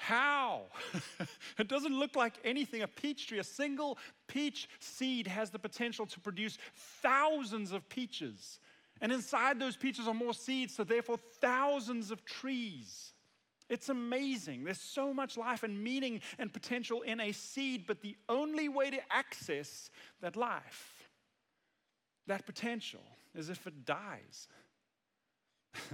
How? 0.00 0.62
it 1.58 1.68
doesn't 1.68 1.92
look 1.92 2.16
like 2.16 2.32
anything. 2.42 2.80
A 2.80 2.88
peach 2.88 3.28
tree, 3.28 3.38
a 3.38 3.44
single 3.44 3.98
peach 4.28 4.66
seed 4.78 5.26
has 5.26 5.50
the 5.50 5.58
potential 5.58 6.06
to 6.06 6.18
produce 6.20 6.56
thousands 7.02 7.70
of 7.70 7.86
peaches. 7.90 8.60
And 9.02 9.12
inside 9.12 9.60
those 9.60 9.76
peaches 9.76 10.08
are 10.08 10.14
more 10.14 10.32
seeds, 10.32 10.74
so 10.74 10.84
therefore 10.84 11.18
thousands 11.42 12.10
of 12.10 12.24
trees. 12.24 13.12
It's 13.68 13.90
amazing. 13.90 14.64
There's 14.64 14.80
so 14.80 15.12
much 15.12 15.36
life 15.36 15.64
and 15.64 15.84
meaning 15.84 16.22
and 16.38 16.50
potential 16.50 17.02
in 17.02 17.20
a 17.20 17.32
seed, 17.32 17.84
but 17.86 18.00
the 18.00 18.16
only 18.26 18.70
way 18.70 18.88
to 18.90 19.00
access 19.10 19.90
that 20.22 20.34
life, 20.34 21.10
that 22.26 22.46
potential, 22.46 23.04
is 23.34 23.50
if 23.50 23.66
it 23.66 23.84
dies. 23.84 24.48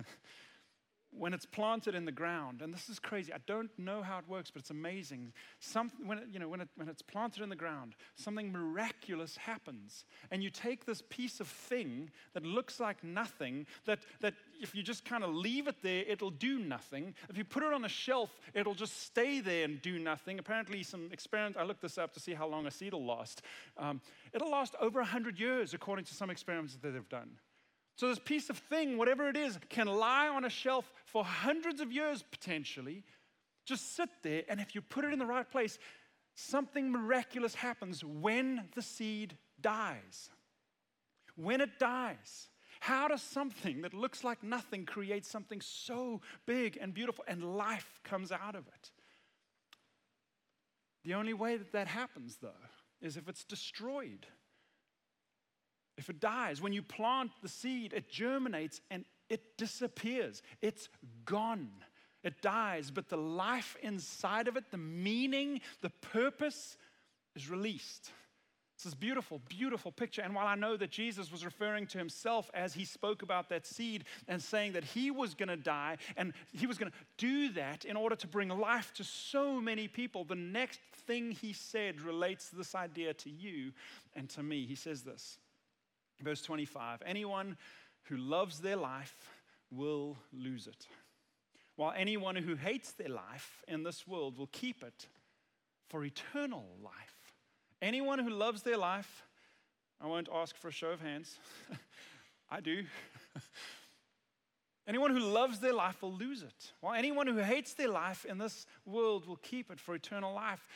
when 1.19 1.33
it's 1.33 1.47
planted 1.47 1.95
in 1.95 2.05
the 2.05 2.13
ground, 2.13 2.63
and 2.63 2.73
this 2.73 2.89
is 2.89 2.99
crazy, 2.99 3.33
I 3.33 3.39
don't 3.47 3.71
know 3.79 4.03
how 4.03 4.19
it 4.19 4.29
works, 4.29 4.51
but 4.51 4.61
it's 4.61 4.71
amazing. 4.71 5.33
Some, 5.61 5.91
when, 6.05 6.19
it, 6.19 6.25
you 6.33 6.39
know, 6.39 6.49
when, 6.49 6.61
it, 6.61 6.69
when 6.77 6.89
it's 6.89 7.03
planted 7.03 7.43
in 7.43 7.49
the 7.49 7.57
ground, 7.57 7.95
something 8.15 8.53
miraculous 8.53 9.37
happens. 9.37 10.05
And 10.31 10.43
you 10.43 10.51
take 10.51 10.85
this 10.85 11.03
piece 11.09 11.41
of 11.41 11.47
thing 11.49 12.11
that 12.35 12.45
looks 12.45 12.81
like 12.81 13.03
nothing, 13.03 13.67
that, 13.87 14.01
that 14.21 14.35
if 14.61 14.75
you 14.75 14.83
just 14.83 15.05
kind 15.05 15.25
of 15.25 15.35
leave 15.35 15.69
it 15.69 15.77
there, 15.83 16.05
it'll 16.07 16.31
do 16.31 16.59
nothing. 16.59 17.15
If 17.29 17.39
you 17.39 17.45
put 17.45 17.63
it 17.63 17.73
on 17.73 17.85
a 17.85 17.89
shelf, 17.89 18.31
it'll 18.55 18.75
just 18.75 19.03
stay 19.03 19.41
there 19.41 19.65
and 19.65 19.81
do 19.83 19.99
nothing. 19.99 20.39
Apparently, 20.39 20.83
some 20.83 21.09
experiments, 21.13 21.59
I 21.59 21.65
looked 21.65 21.83
this 21.83 21.99
up 21.99 22.13
to 22.15 22.21
see 22.21 22.35
how 22.35 22.47
long 22.47 22.67
a 22.67 22.71
seed 22.71 22.93
will 22.93 23.07
last. 23.07 23.43
Um, 23.77 24.01
it'll 24.33 24.51
last 24.51 24.75
over 24.81 25.01
100 25.01 25.39
years, 25.39 25.75
according 25.75 26.05
to 26.07 26.15
some 26.15 26.31
experiments 26.31 26.77
that 26.77 26.93
they've 26.93 27.09
done. 27.09 27.31
So, 27.97 28.09
this 28.09 28.19
piece 28.19 28.51
of 28.51 28.59
thing, 28.59 28.99
whatever 28.99 29.29
it 29.29 29.37
is, 29.37 29.59
can 29.71 29.87
lie 29.87 30.29
on 30.29 30.45
a 30.45 30.51
shelf 30.51 30.93
for 31.07 31.25
hundreds 31.25 31.81
of 31.81 31.91
years 31.91 32.23
potentially, 32.31 33.05
just 33.65 33.97
sit 33.97 34.11
there, 34.23 34.43
and 34.49 34.61
if 34.61 34.75
you 34.75 34.83
put 34.83 35.05
it 35.05 35.13
in 35.13 35.19
the 35.19 35.27
right 35.27 35.51
place, 35.51 35.79
something 36.35 36.91
miraculous 36.91 37.55
happens 37.55 38.05
when 38.05 38.69
the 38.75 38.83
seed 38.83 39.37
dies. 39.61 40.29
When 41.37 41.61
it 41.61 41.79
dies, 41.79 42.49
how 42.81 43.09
does 43.09 43.23
something 43.23 43.83
that 43.83 43.95
looks 43.95 44.23
like 44.23 44.43
nothing 44.43 44.85
create 44.85 45.25
something 45.25 45.61
so 45.61 46.21
big 46.47 46.79
and 46.81 46.93
beautiful 46.93 47.25
and 47.27 47.57
life 47.57 48.01
comes 48.05 48.31
out 48.31 48.55
of 48.55 48.67
it? 48.69 48.91
The 51.05 51.15
only 51.15 51.35
way 51.35 51.57
that 51.57 51.73
that 51.73 51.89
happens, 51.89 52.39
though, 52.43 52.51
is 53.01 53.17
if 53.17 53.29
it's 53.29 53.45
destroyed. 53.45 54.27
If 55.97 56.11
it 56.11 56.21
dies, 56.21 56.61
when 56.61 56.73
you 56.73 56.83
plant 56.83 57.31
the 57.43 57.49
seed, 57.49 57.93
it 57.93 58.11
germinates 58.11 58.81
and 58.91 59.05
it 59.29 59.57
disappears. 59.57 60.43
It's 60.61 60.89
gone. 61.25 61.71
It 62.23 62.43
dies, 62.43 62.91
but 62.91 63.09
the 63.09 63.17
life 63.17 63.77
inside 63.83 64.49
of 64.49 64.57
it, 64.57 64.71
the 64.71 64.79
meaning, 64.79 65.61
the 65.81 65.91
purpose 65.91 66.77
is 67.35 67.49
released. 67.49 68.11
It's 68.75 68.85
this 68.85 68.95
beautiful, 68.95 69.41
beautiful 69.49 69.91
picture. 69.91 70.21
And 70.21 70.35
while 70.35 70.47
I 70.47 70.55
know 70.55 70.77
that 70.77 70.91
Jesus 70.91 71.33
was 71.33 71.47
referring 71.47 71.87
to 71.87 71.99
himself 71.99 72.51
as 72.53 72.75
he 72.75 72.85
spoke 72.85 73.23
about 73.23 73.49
that 73.49 73.67
seed 73.67 74.05
and 74.29 74.43
saying 74.43 74.73
that 74.73 74.85
he 74.85 75.11
was 75.11 75.35
going 75.35 75.49
to 75.49 75.57
die 75.57 75.97
and 76.15 76.35
he 76.53 76.67
was 76.67 76.77
going 76.77 76.93
to 76.93 76.99
do 77.17 77.53
that 77.55 77.87
in 77.87 77.97
order 77.97 78.17
to 78.17 78.27
bring 78.27 78.51
life 78.51 78.93
to 78.97 79.05
so 79.05 79.63
many 79.63 79.89
people, 79.89 80.25
the 80.25 80.35
next 80.35 80.81
thing 81.07 81.31
he 81.31 81.55
said 81.55 82.03
relates 82.03 82.51
this 82.51 82.75
idea 82.75 83.15
to 83.15 83.31
you 83.31 83.73
and 84.15 84.29
to 84.31 84.43
me. 84.43 84.67
He 84.67 84.75
says 84.75 85.03
this 85.03 85.39
Verse 86.21 86.43
25 86.43 87.03
Anyone 87.05 87.57
who 88.05 88.17
loves 88.17 88.61
their 88.61 88.77
life 88.77 89.31
will 89.71 90.17
lose 90.33 90.67
it, 90.67 90.87
while 91.77 91.93
anyone 91.97 92.37
who 92.37 92.55
hates 92.55 92.93
their 92.93 93.09
life 93.09 93.63
in 93.69 93.83
this 93.83 94.07
world 94.07 94.39
will 94.39 94.49
keep 94.49 94.83
it 94.83 95.07
for 95.89 96.05
eternal 96.05 96.67
life. 96.83 97.33
Anyone 97.83 98.19
who 98.19 98.31
loves 98.31 98.63
their 98.63 98.79
life, 98.79 99.25
I 100.01 100.07
won't 100.07 100.29
ask 100.33 100.57
for 100.57 100.69
a 100.69 100.73
show 100.73 100.89
of 100.91 101.01
hands. 101.01 101.39
I 102.51 102.61
do. 102.61 102.85
anyone 104.89 105.11
who 105.11 105.21
loves 105.21 105.59
their 105.59 105.75
life 105.75 106.01
will 106.03 106.13
lose 106.13 106.43
it, 106.43 106.73
while 106.81 106.95
anyone 106.95 107.27
who 107.27 107.39
hates 107.39 107.75
their 107.75 107.89
life 107.89 108.25
in 108.25 108.39
this 108.39 108.67
world 108.85 109.27
will 109.27 109.37
keep 109.37 109.71
it 109.71 109.81
for 109.81 109.95
eternal 109.95 110.35
life. 110.35 110.67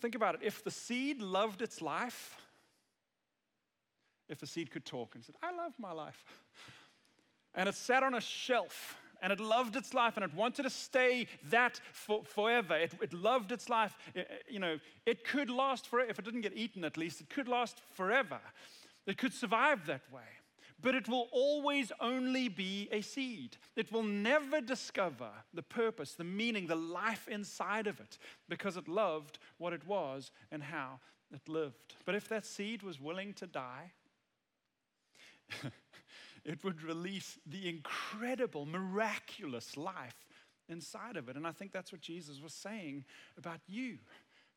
Think 0.00 0.14
about 0.14 0.34
it. 0.34 0.40
If 0.42 0.62
the 0.62 0.70
seed 0.70 1.22
loved 1.22 1.62
its 1.62 1.80
life, 1.80 2.36
if 4.28 4.42
a 4.42 4.46
seed 4.46 4.70
could 4.70 4.84
talk 4.84 5.14
and 5.14 5.24
said, 5.24 5.34
I 5.42 5.54
love 5.54 5.72
my 5.78 5.92
life. 5.92 6.24
And 7.54 7.68
it 7.68 7.74
sat 7.74 8.02
on 8.02 8.14
a 8.14 8.20
shelf 8.20 8.96
and 9.22 9.32
it 9.32 9.40
loved 9.40 9.76
its 9.76 9.94
life 9.94 10.16
and 10.16 10.24
it 10.24 10.34
wanted 10.34 10.64
to 10.64 10.70
stay 10.70 11.26
that 11.50 11.80
for, 11.92 12.24
forever. 12.24 12.76
It, 12.76 12.92
it 13.00 13.12
loved 13.12 13.52
its 13.52 13.68
life. 13.68 13.96
It, 14.14 14.28
you 14.48 14.58
know, 14.58 14.78
it 15.06 15.24
could 15.24 15.50
last 15.50 15.86
forever. 15.86 16.10
If 16.10 16.18
it 16.18 16.24
didn't 16.24 16.42
get 16.42 16.56
eaten, 16.56 16.84
at 16.84 16.96
least, 16.96 17.20
it 17.20 17.30
could 17.30 17.48
last 17.48 17.80
forever. 17.92 18.40
It 19.06 19.18
could 19.18 19.32
survive 19.32 19.86
that 19.86 20.02
way. 20.12 20.22
But 20.82 20.94
it 20.94 21.08
will 21.08 21.28
always 21.32 21.92
only 22.00 22.48
be 22.48 22.88
a 22.92 23.00
seed. 23.00 23.56
It 23.76 23.90
will 23.90 24.02
never 24.02 24.60
discover 24.60 25.30
the 25.54 25.62
purpose, 25.62 26.12
the 26.14 26.24
meaning, 26.24 26.66
the 26.66 26.74
life 26.74 27.26
inside 27.28 27.86
of 27.86 28.00
it 28.00 28.18
because 28.48 28.76
it 28.76 28.88
loved 28.88 29.38
what 29.56 29.72
it 29.72 29.86
was 29.86 30.30
and 30.50 30.62
how 30.62 31.00
it 31.32 31.48
lived. 31.48 31.94
But 32.04 32.14
if 32.14 32.28
that 32.28 32.44
seed 32.44 32.82
was 32.82 33.00
willing 33.00 33.32
to 33.34 33.46
die, 33.46 33.92
it 36.44 36.62
would 36.64 36.82
release 36.82 37.38
the 37.46 37.68
incredible, 37.68 38.66
miraculous 38.66 39.76
life 39.76 40.16
inside 40.68 41.16
of 41.16 41.28
it. 41.28 41.36
And 41.36 41.46
I 41.46 41.52
think 41.52 41.72
that's 41.72 41.92
what 41.92 42.00
Jesus 42.00 42.40
was 42.40 42.52
saying 42.52 43.04
about 43.36 43.60
you 43.66 43.98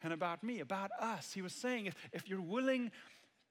and 0.01 0.13
about 0.13 0.43
me, 0.43 0.59
about 0.59 0.91
us. 0.99 1.33
He 1.33 1.41
was 1.41 1.53
saying 1.53 1.87
if, 1.87 1.95
if 2.13 2.29
you're 2.29 2.41
willing 2.41 2.91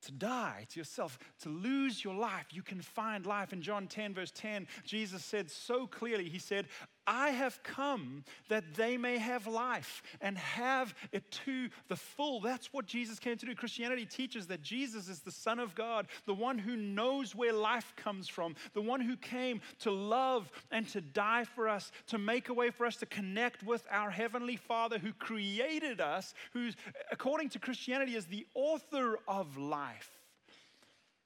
to 0.03 0.13
die 0.13 0.67
to 0.71 0.81
yourself, 0.81 1.19
to 1.41 1.49
lose 1.49 2.05
your 2.05 2.15
life, 2.15 2.47
you 2.53 2.63
can 2.63 2.81
find 2.81 3.27
life. 3.27 3.53
In 3.53 3.63
John 3.63 3.87
10, 3.87 4.15
verse 4.15 4.31
10, 4.31 4.67
Jesus 4.85 5.25
said 5.25 5.51
so 5.51 5.87
clearly, 5.87 6.29
He 6.29 6.39
said, 6.39 6.67
I 7.07 7.31
have 7.31 7.63
come 7.63 8.25
that 8.49 8.75
they 8.75 8.97
may 8.97 9.19
have 9.19 9.47
life 9.47 10.03
and 10.21 10.37
have 10.39 10.95
it 11.13 11.31
to 11.45 11.69
the 11.89 11.97
full. 11.97 12.41
That's 12.41 12.73
what 12.73 12.87
Jesus 12.87 13.19
came 13.19 13.37
to 13.37 13.47
do. 13.47 13.55
Christianity 13.55 14.07
teaches 14.07 14.47
that 14.49 14.63
Jesus 14.63 15.09
is 15.09 15.21
the 15.21 15.31
Son 15.31 15.59
of 15.59 15.75
God, 15.75 16.07
the 16.27 16.35
one 16.35 16.59
who 16.59 16.77
knows 16.77 17.35
where 17.35 17.53
life 17.53 17.93
comes 17.97 18.29
from, 18.29 18.57
the 18.75 18.81
one 18.81 19.01
who 19.01 19.17
came 19.17 19.61
to 19.81 19.91
love 19.91 20.51
and 20.71 20.89
to 20.89 21.01
die 21.01 21.45
for 21.45 21.69
us, 21.69 21.93
to 22.09 22.19
make 22.19 22.49
a 22.49 22.55
way 22.55 22.71
for 22.71 22.87
us 22.87 22.97
to 22.97 23.07
connect 23.07 23.63
with 23.63 23.85
our 23.91 24.11
Heavenly 24.11 24.57
Father 24.57 24.99
who 24.99 25.13
created 25.13 26.01
us, 26.01 26.35
who, 26.53 26.71
according 27.13 27.51
to 27.51 27.59
Christianity, 27.59 28.17
is 28.17 28.27
the 28.27 28.47
author 28.55 29.19
of 29.29 29.57
life. 29.57 30.16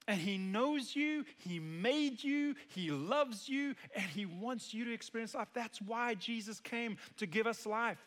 And 0.07 0.19
He 0.19 0.37
knows 0.37 0.95
you, 0.95 1.25
He 1.37 1.59
made 1.59 2.23
you, 2.23 2.55
He 2.67 2.91
loves 2.91 3.47
you, 3.47 3.75
and 3.95 4.05
He 4.05 4.25
wants 4.25 4.73
you 4.73 4.85
to 4.85 4.93
experience 4.93 5.35
life. 5.35 5.49
That's 5.53 5.81
why 5.81 6.15
Jesus 6.15 6.59
came 6.59 6.97
to 7.17 7.25
give 7.25 7.47
us 7.47 7.65
life. 7.65 7.99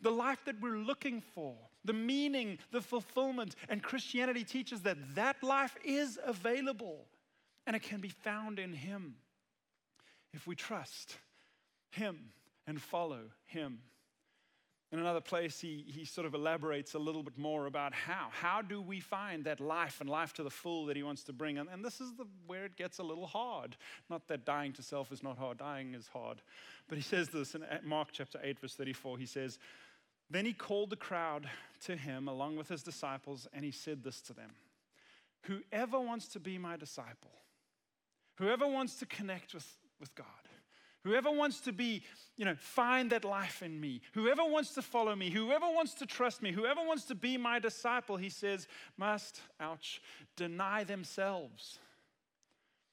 The 0.00 0.10
life 0.10 0.44
that 0.46 0.60
we're 0.60 0.78
looking 0.78 1.22
for, 1.34 1.54
the 1.84 1.92
meaning, 1.92 2.58
the 2.72 2.80
fulfillment. 2.80 3.56
And 3.68 3.82
Christianity 3.82 4.44
teaches 4.44 4.82
that 4.82 4.98
that 5.14 5.42
life 5.42 5.76
is 5.84 6.18
available 6.24 7.06
and 7.66 7.76
it 7.76 7.82
can 7.82 8.00
be 8.00 8.08
found 8.08 8.58
in 8.58 8.72
Him 8.72 9.16
if 10.32 10.46
we 10.46 10.54
trust 10.54 11.18
Him 11.90 12.32
and 12.66 12.80
follow 12.80 13.30
Him. 13.46 13.80
In 14.94 15.00
another 15.00 15.20
place, 15.20 15.58
he, 15.58 15.84
he 15.88 16.04
sort 16.04 16.24
of 16.24 16.34
elaborates 16.34 16.94
a 16.94 17.00
little 17.00 17.24
bit 17.24 17.36
more 17.36 17.66
about 17.66 17.92
how. 17.92 18.28
How 18.30 18.62
do 18.62 18.80
we 18.80 19.00
find 19.00 19.42
that 19.42 19.58
life 19.58 20.00
and 20.00 20.08
life 20.08 20.32
to 20.34 20.44
the 20.44 20.50
full 20.50 20.86
that 20.86 20.96
he 20.96 21.02
wants 21.02 21.24
to 21.24 21.32
bring? 21.32 21.58
And, 21.58 21.68
and 21.68 21.84
this 21.84 22.00
is 22.00 22.12
the, 22.12 22.26
where 22.46 22.64
it 22.64 22.76
gets 22.76 22.98
a 22.98 23.02
little 23.02 23.26
hard. 23.26 23.76
Not 24.08 24.28
that 24.28 24.44
dying 24.44 24.72
to 24.74 24.84
self 24.84 25.10
is 25.10 25.20
not 25.20 25.36
hard, 25.36 25.58
dying 25.58 25.94
is 25.94 26.06
hard. 26.06 26.42
But 26.86 26.96
he 26.96 27.02
says 27.02 27.28
this 27.30 27.56
in 27.56 27.64
Mark 27.82 28.10
chapter 28.12 28.38
8, 28.40 28.60
verse 28.60 28.74
34. 28.76 29.18
He 29.18 29.26
says, 29.26 29.58
Then 30.30 30.46
he 30.46 30.52
called 30.52 30.90
the 30.90 30.96
crowd 30.96 31.50
to 31.86 31.96
him 31.96 32.28
along 32.28 32.54
with 32.54 32.68
his 32.68 32.84
disciples, 32.84 33.48
and 33.52 33.64
he 33.64 33.72
said 33.72 34.04
this 34.04 34.20
to 34.20 34.32
them 34.32 34.52
Whoever 35.42 35.98
wants 35.98 36.28
to 36.28 36.38
be 36.38 36.56
my 36.56 36.76
disciple, 36.76 37.32
whoever 38.36 38.68
wants 38.68 38.94
to 39.00 39.06
connect 39.06 39.54
with, 39.54 39.66
with 39.98 40.14
God, 40.14 40.26
Whoever 41.04 41.30
wants 41.30 41.60
to 41.60 41.72
be, 41.72 42.02
you 42.36 42.46
know, 42.46 42.54
find 42.56 43.10
that 43.10 43.24
life 43.24 43.62
in 43.62 43.78
me, 43.78 44.00
whoever 44.14 44.42
wants 44.42 44.74
to 44.74 44.82
follow 44.82 45.14
me, 45.14 45.30
whoever 45.30 45.66
wants 45.66 45.94
to 45.94 46.06
trust 46.06 46.42
me, 46.42 46.50
whoever 46.50 46.80
wants 46.82 47.04
to 47.04 47.14
be 47.14 47.36
my 47.36 47.58
disciple, 47.58 48.16
he 48.16 48.30
says, 48.30 48.66
must, 48.96 49.40
ouch, 49.60 50.00
deny 50.34 50.82
themselves 50.82 51.78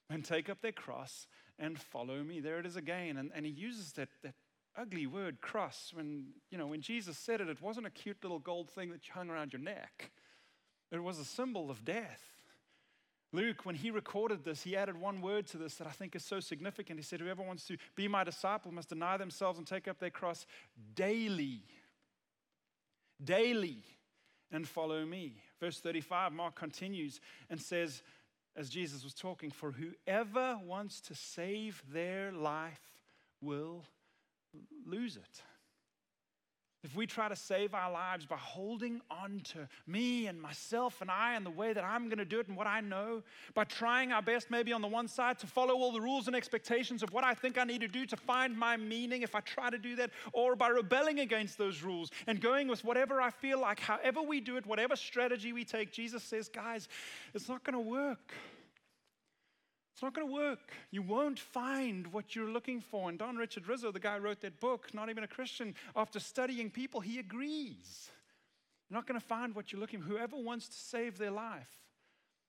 and 0.10 0.26
take 0.26 0.50
up 0.50 0.62
their 0.62 0.74
cross 0.74 1.26
and 1.58 1.80
follow 1.80 2.22
me. 2.22 2.42
There 2.42 2.60
it 2.60 2.66
is 2.66 2.76
again. 2.76 3.16
And, 3.16 3.32
and 3.34 3.46
he 3.46 3.52
uses 3.52 3.94
that, 3.94 4.10
that 4.24 4.34
ugly 4.78 5.08
word 5.08 5.40
cross 5.40 5.92
when, 5.96 6.26
you 6.50 6.58
know, 6.58 6.68
when 6.68 6.82
Jesus 6.82 7.18
said 7.18 7.40
it, 7.40 7.48
it 7.48 7.62
wasn't 7.62 7.88
a 7.88 7.92
cute 7.92 8.18
little 8.24 8.40
gold 8.40 8.70
thing 8.70 8.90
that 8.92 9.08
you 9.08 9.14
hung 9.14 9.30
around 9.30 9.54
your 9.54 9.62
neck. 9.62 10.12
It 10.92 11.02
was 11.02 11.18
a 11.18 11.26
symbol 11.26 11.72
of 11.72 11.86
death. 11.86 12.41
Luke, 13.34 13.66
when 13.66 13.76
he 13.76 13.92
recorded 13.92 14.44
this, 14.44 14.64
he 14.64 14.76
added 14.76 15.00
one 15.00 15.22
word 15.22 15.48
to 15.48 15.58
this 15.58 15.76
that 15.76 15.88
I 15.88 15.92
think 15.92 16.16
is 16.16 16.26
so 16.26 16.40
significant. 16.40 17.00
He 17.00 17.04
said, 17.04 17.22
Whoever 17.22 17.42
wants 17.42 17.66
to 17.68 17.78
be 17.96 18.08
my 18.08 18.24
disciple 18.24 18.72
must 18.72 18.90
deny 18.90 19.18
themselves 19.18 19.58
and 19.58 19.66
take 19.66 19.88
up 19.88 20.00
their 20.00 20.10
cross 20.10 20.46
daily. 20.96 21.64
Daily 23.24 23.84
and 24.52 24.68
follow 24.68 25.06
me. 25.06 25.42
Verse 25.60 25.80
35, 25.80 26.34
Mark 26.34 26.56
continues 26.56 27.22
and 27.50 27.62
says, 27.62 28.04
as 28.56 28.70
Jesus 28.70 29.04
was 29.04 29.14
talking, 29.14 29.50
for 29.50 29.72
whoever 29.72 30.60
wants 30.66 31.00
to 31.02 31.16
save 31.16 31.82
their 31.92 32.32
life 32.32 32.82
will 33.42 33.86
lose 34.86 35.16
it. 35.16 35.42
If 36.84 36.96
we 36.96 37.06
try 37.06 37.30
to 37.30 37.36
save 37.36 37.76
our 37.76 37.92
lives 37.92 38.26
by 38.26 38.38
holding 38.38 39.02
on 39.12 39.42
to 39.52 39.68
me 39.86 40.26
and 40.26 40.42
myself 40.42 41.00
and 41.02 41.12
I 41.12 41.36
and 41.36 41.46
the 41.46 41.52
way 41.52 41.74
that 41.74 41.84
I'm 41.84 42.06
going 42.06 42.18
to 42.18 42.26
do 42.26 42.40
it 42.40 42.48
and 42.48 42.58
what 42.58 42.66
I 42.66 42.82
know, 42.82 43.22
by 43.54 43.66
trying 43.66 44.12
our 44.12 44.22
best, 44.24 44.50
maybe 44.50 44.74
on 44.74 44.82
the 44.82 44.88
one 44.88 45.08
side, 45.08 45.38
to 45.40 45.48
follow 45.48 45.76
all 45.76 45.92
the 45.92 46.02
rules 46.02 46.26
and 46.26 46.36
expectations 46.36 47.04
of 47.04 47.14
what 47.14 47.24
I 47.24 47.36
think 47.36 47.60
I 47.60 47.66
need 47.66 47.82
to 47.82 47.88
do 47.88 48.08
to 48.08 48.18
find 48.18 48.58
my 48.58 48.78
meaning, 48.78 49.22
if 49.22 49.36
I 49.36 49.42
try 49.42 49.70
to 49.70 49.78
do 49.78 49.96
that, 49.98 50.10
or 50.34 50.56
by 50.56 50.70
rebelling 50.70 51.20
against 51.20 51.60
those 51.60 51.84
rules 51.84 52.10
and 52.26 52.42
going 52.42 52.68
with 52.68 52.84
whatever 52.84 53.22
I 53.22 53.30
feel 53.30 53.60
like, 53.60 53.80
however 53.80 54.24
we 54.24 54.42
do 54.42 54.58
it, 54.58 54.66
whatever 54.66 54.96
strategy 54.96 55.54
we 55.54 55.64
take, 55.64 55.92
Jesus 55.92 56.24
says, 56.24 56.50
guys, 56.50 56.88
it's 57.36 57.48
not 57.48 57.64
going 57.64 57.76
to 57.76 57.90
work. 57.90 58.34
It's 59.94 60.02
not 60.02 60.14
going 60.14 60.28
to 60.28 60.34
work. 60.34 60.72
You 60.90 61.02
won't 61.02 61.40
find 61.40 62.08
what 62.08 62.36
you're 62.36 62.50
looking 62.50 62.82
for. 62.82 63.10
And 63.10 63.20
Don 63.20 63.36
Richard 63.36 63.68
Riso, 63.68 63.92
the 63.92 64.00
guy 64.00 64.18
who 64.18 64.24
wrote 64.24 64.42
that 64.42 64.60
book, 64.60 64.94
not 64.94 65.10
even 65.10 65.24
a 65.24 65.28
Christian, 65.28 65.76
after 65.96 66.20
studying 66.20 66.70
people, 66.70 67.02
he 67.02 67.20
agrees. 67.20 68.10
You're 68.90 68.98
not 68.98 69.08
going 69.08 69.20
to 69.20 69.26
find 69.26 69.54
what 69.54 69.72
you're 69.72 69.82
looking 69.82 70.02
for. 70.02 70.08
Whoever 70.08 70.38
wants 70.38 70.68
to 70.70 70.78
save 70.78 71.18
their 71.18 71.32
life 71.32 71.70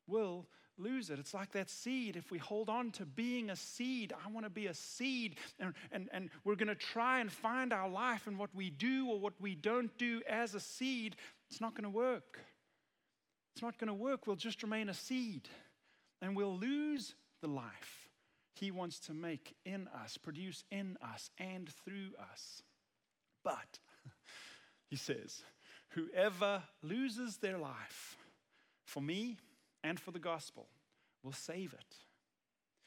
will 0.07 0.47
lose 0.79 1.11
it. 1.11 1.19
It's 1.19 1.35
like 1.35 1.53
that 1.53 1.69
seed. 1.69 2.17
If 2.17 2.31
we 2.31 2.39
hold 2.39 2.69
on 2.69 2.91
to 2.93 3.05
being 3.05 3.51
a 3.51 3.57
seed, 3.57 4.13
I 4.25 4.31
want 4.31 4.47
to 4.47 4.51
be 4.51 4.67
a 4.67 4.75
seed, 4.75 5.37
and, 5.59 5.75
and, 5.91 6.09
and 6.13 6.31
we're 6.45 6.57
going 6.57 6.69
to 6.69 6.75
try 6.75 7.21
and 7.21 7.31
find 7.31 7.73
our 7.73 7.89
life 7.89 8.27
and 8.27 8.39
what 8.39 8.55
we 8.55 8.71
do 8.71 9.09
or 9.09 9.21
what 9.21 9.35
we 9.41 9.55
don't 9.55 9.97
do 9.99 10.23
as 10.29 10.55
a 10.55 10.61
seed, 10.61 11.17
it's 11.51 11.61
not 11.61 11.75
going 11.75 11.85
to 11.85 11.91
work. 11.91 12.39
It's 13.55 13.63
not 13.63 13.79
going 13.79 13.89
to 13.89 13.95
work. 13.95 14.27
We'll 14.27 14.37
just 14.37 14.63
remain 14.63 14.89
a 14.89 14.95
seed 14.95 15.49
and 16.23 16.35
we'll 16.35 16.57
lose 16.57 17.15
the 17.43 17.49
life 17.49 18.09
He 18.55 18.71
wants 18.71 18.99
to 19.01 19.13
make 19.13 19.55
in 19.67 19.89
us, 20.03 20.17
produce 20.17 20.65
in 20.71 20.97
us, 21.03 21.31
and 21.39 21.69
through 21.85 22.11
us. 22.33 22.63
But, 23.45 23.79
He 24.89 24.97
says, 24.97 25.43
whoever 25.91 26.63
loses 26.83 27.39
their 27.39 27.59
life 27.59 28.17
for 28.85 29.01
me 29.01 29.39
and 29.83 29.99
for 29.99 30.11
the 30.11 30.19
gospel 30.19 30.67
will 31.23 31.33
save 31.33 31.73
it. 31.73 31.97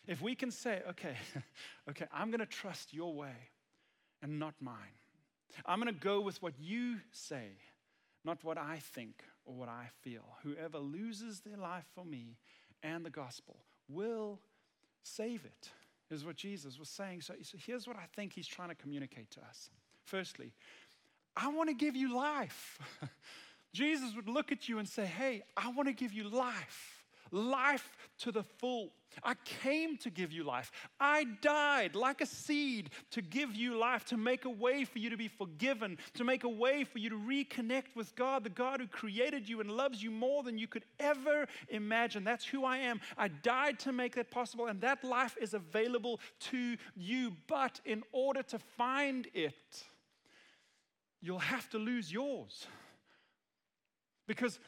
If 0.08 0.22
we 0.22 0.36
can 0.36 0.52
say, 0.52 0.82
okay, 0.90 1.16
okay, 1.90 2.06
I'm 2.14 2.30
going 2.30 2.40
to 2.42 2.46
trust 2.46 2.94
your 2.94 3.14
way 3.16 3.50
and 4.22 4.40
not 4.40 4.54
mine. 4.60 4.76
I'm 5.66 5.80
going 5.80 5.94
to 5.94 6.00
go 6.00 6.22
with 6.22 6.42
what 6.42 6.54
you 6.60 6.98
say, 7.12 7.58
not 8.24 8.44
what 8.44 8.58
I 8.58 8.80
think 8.94 9.24
or 9.46 9.56
what 9.56 9.70
I 9.70 9.90
feel. 10.02 10.38
Whoever 10.44 10.78
loses 10.78 11.42
their 11.42 11.58
life 11.58 11.86
for 11.96 12.06
me 12.06 12.38
and 12.84 13.06
the 13.06 13.10
gospel 13.10 13.58
will 13.90 14.40
save 15.04 15.46
it, 15.46 15.70
is 16.10 16.26
what 16.26 16.36
Jesus 16.36 16.80
was 16.80 16.90
saying. 16.90 17.22
So, 17.22 17.34
so 17.42 17.58
here's 17.64 17.88
what 17.88 17.98
I 17.98 18.06
think 18.16 18.34
he's 18.34 18.48
trying 18.48 18.70
to 18.70 18.76
communicate 18.76 19.32
to 19.32 19.42
us. 19.42 19.70
Firstly, 20.04 20.54
I 21.36 21.50
want 21.50 21.70
to 21.70 21.76
give 21.76 21.96
you 21.96 22.16
life. 22.16 22.80
Jesus 23.74 24.16
would 24.16 24.30
look 24.30 24.52
at 24.52 24.70
you 24.70 24.80
and 24.80 24.88
say, 24.88 25.06
Hey, 25.06 25.44
I 25.58 25.70
want 25.70 25.88
to 25.90 25.94
give 25.94 26.14
you 26.14 26.30
life 26.30 27.05
life 27.32 27.98
to 28.20 28.32
the 28.32 28.44
full. 28.44 28.92
I 29.24 29.36
came 29.46 29.98
to 30.00 30.10
give 30.10 30.32
you 30.32 30.44
life. 30.44 30.72
I 31.00 31.26
died 31.42 31.96
like 31.96 32.22
a 32.22 32.26
seed 32.26 32.90
to 33.12 33.22
give 33.22 33.56
you 33.56 33.78
life, 33.78 34.06
to 34.06 34.18
make 34.18 34.46
a 34.46 34.50
way 34.50 34.84
for 34.84 35.00
you 35.00 35.10
to 35.10 35.18
be 35.18 35.28
forgiven, 35.28 35.98
to 36.16 36.24
make 36.24 36.44
a 36.44 36.50
way 36.50 36.84
for 36.84 37.00
you 37.00 37.10
to 37.10 37.16
reconnect 37.16 37.96
with 37.96 38.16
God, 38.16 38.44
the 38.44 38.50
God 38.50 38.82
who 38.82 38.88
created 38.88 39.48
you 39.48 39.62
and 39.62 39.72
loves 39.72 40.04
you 40.04 40.12
more 40.12 40.44
than 40.44 40.58
you 40.58 40.68
could 40.68 40.86
ever 41.00 41.48
imagine. 41.70 42.24
That's 42.24 42.46
who 42.46 42.66
I 42.66 42.78
am. 42.80 43.00
I 43.18 43.30
died 43.30 43.80
to 43.80 43.92
make 43.92 44.16
that 44.16 44.32
possible, 44.32 44.68
and 44.68 44.82
that 44.82 45.04
life 45.04 45.38
is 45.40 45.54
available 45.54 46.20
to 46.52 46.76
you. 46.96 47.32
But 47.48 47.80
in 47.86 48.04
order 48.12 48.44
to 48.44 48.60
find 48.60 49.28
it, 49.34 49.84
you'll 51.22 51.40
have 51.40 51.70
to 51.70 51.78
lose 51.78 52.12
yours. 52.12 52.68
Because 54.28 54.60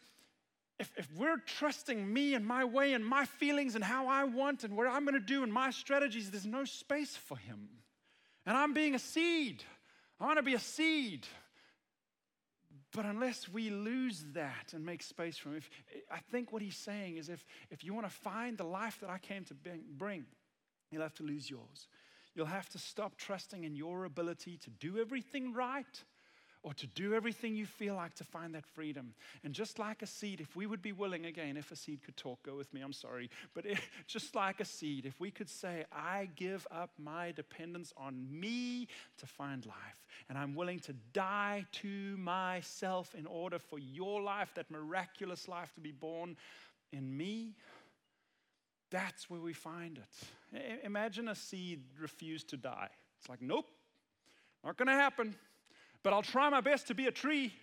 if, 0.79 0.91
if 0.95 1.07
we're 1.15 1.37
trusting 1.37 2.11
me 2.11 2.35
and 2.35 2.45
my 2.45 2.63
way 2.63 2.93
and 2.93 3.05
my 3.05 3.25
feelings 3.25 3.75
and 3.75 3.83
how 3.83 4.07
I 4.07 4.25
want 4.25 4.63
and 4.63 4.77
what 4.77 4.87
I'm 4.87 5.05
going 5.05 5.15
to 5.15 5.19
do 5.19 5.43
and 5.43 5.51
my 5.51 5.71
strategies, 5.71 6.29
there's 6.29 6.45
no 6.45 6.65
space 6.65 7.15
for 7.15 7.37
Him. 7.37 7.69
And 8.45 8.55
I'm 8.55 8.73
being 8.73 8.93
a 8.93 8.99
seed. 8.99 9.63
I 10.19 10.25
want 10.25 10.37
to 10.37 10.43
be 10.43 10.53
a 10.53 10.59
seed. 10.59 11.25
But 12.93 13.05
unless 13.05 13.49
we 13.49 13.69
lose 13.69 14.23
that 14.33 14.73
and 14.73 14.85
make 14.85 15.01
space 15.01 15.37
for 15.37 15.49
Him, 15.49 15.57
if, 15.57 15.69
I 16.11 16.19
think 16.31 16.51
what 16.51 16.61
He's 16.61 16.77
saying 16.77 17.17
is 17.17 17.29
if, 17.29 17.43
if 17.71 17.83
you 17.83 17.93
want 17.93 18.07
to 18.07 18.13
find 18.13 18.57
the 18.57 18.63
life 18.63 18.99
that 19.01 19.09
I 19.09 19.17
came 19.17 19.45
to 19.45 19.55
bring, 19.97 20.25
you'll 20.91 21.01
have 21.01 21.15
to 21.15 21.23
lose 21.23 21.49
yours. 21.49 21.87
You'll 22.35 22.45
have 22.45 22.69
to 22.69 22.77
stop 22.77 23.17
trusting 23.17 23.63
in 23.63 23.75
your 23.75 24.05
ability 24.05 24.57
to 24.57 24.69
do 24.69 24.99
everything 24.99 25.53
right 25.53 26.03
or 26.67 26.73
to 26.73 26.85
do 26.85 27.13
everything 27.13 27.55
you 27.55 27.65
feel 27.65 27.95
like 27.95 28.13
to 28.13 28.25
find 28.25 28.53
that 28.53 28.65
freedom. 28.65 29.13
And 29.45 29.53
just 29.53 29.79
like 29.79 30.01
a 30.01 30.05
seed, 30.05 30.41
if 30.41 30.53
we 30.53 30.65
would 30.65 30.81
be 30.81 30.91
willing, 30.91 31.25
again, 31.25 31.55
if 31.55 31.71
a 31.71 31.77
seed 31.77 32.03
could 32.03 32.17
talk, 32.17 32.43
go 32.43 32.57
with 32.57 32.73
me, 32.73 32.81
I'm 32.81 32.91
sorry, 32.91 33.29
but 33.53 33.65
if, 33.65 33.89
just 34.07 34.35
like 34.35 34.59
a 34.59 34.65
seed, 34.65 35.05
if 35.05 35.17
we 35.17 35.31
could 35.31 35.49
say, 35.49 35.85
I 35.93 36.27
give 36.35 36.67
up 36.69 36.89
my 37.01 37.31
dependence 37.31 37.93
on 37.95 38.27
me 38.29 38.89
to 39.17 39.25
find 39.25 39.65
life, 39.65 40.05
and 40.27 40.37
I'm 40.37 40.55
willing 40.55 40.79
to 40.81 40.93
die 41.13 41.65
to 41.83 42.17
myself 42.17 43.15
in 43.17 43.25
order 43.25 43.59
for 43.59 43.79
your 43.79 44.21
life, 44.21 44.51
that 44.55 44.69
miraculous 44.69 45.47
life 45.47 45.73
to 45.75 45.79
be 45.79 45.93
born 45.93 46.35
in 46.91 47.15
me. 47.15 47.55
That's 48.91 49.29
where 49.29 49.39
we 49.39 49.53
find 49.53 50.01
it. 50.53 50.83
Imagine 50.83 51.29
a 51.29 51.35
seed 51.35 51.83
refused 51.97 52.49
to 52.49 52.57
die. 52.57 52.89
It's 53.21 53.29
like, 53.29 53.41
nope, 53.41 53.67
not 54.65 54.75
going 54.75 54.87
to 54.87 54.93
happen. 54.93 55.33
But 56.03 56.13
I'll 56.13 56.21
try 56.21 56.49
my 56.49 56.61
best 56.61 56.87
to 56.87 56.93
be 56.93 57.07
a 57.07 57.11
tree, 57.11 57.53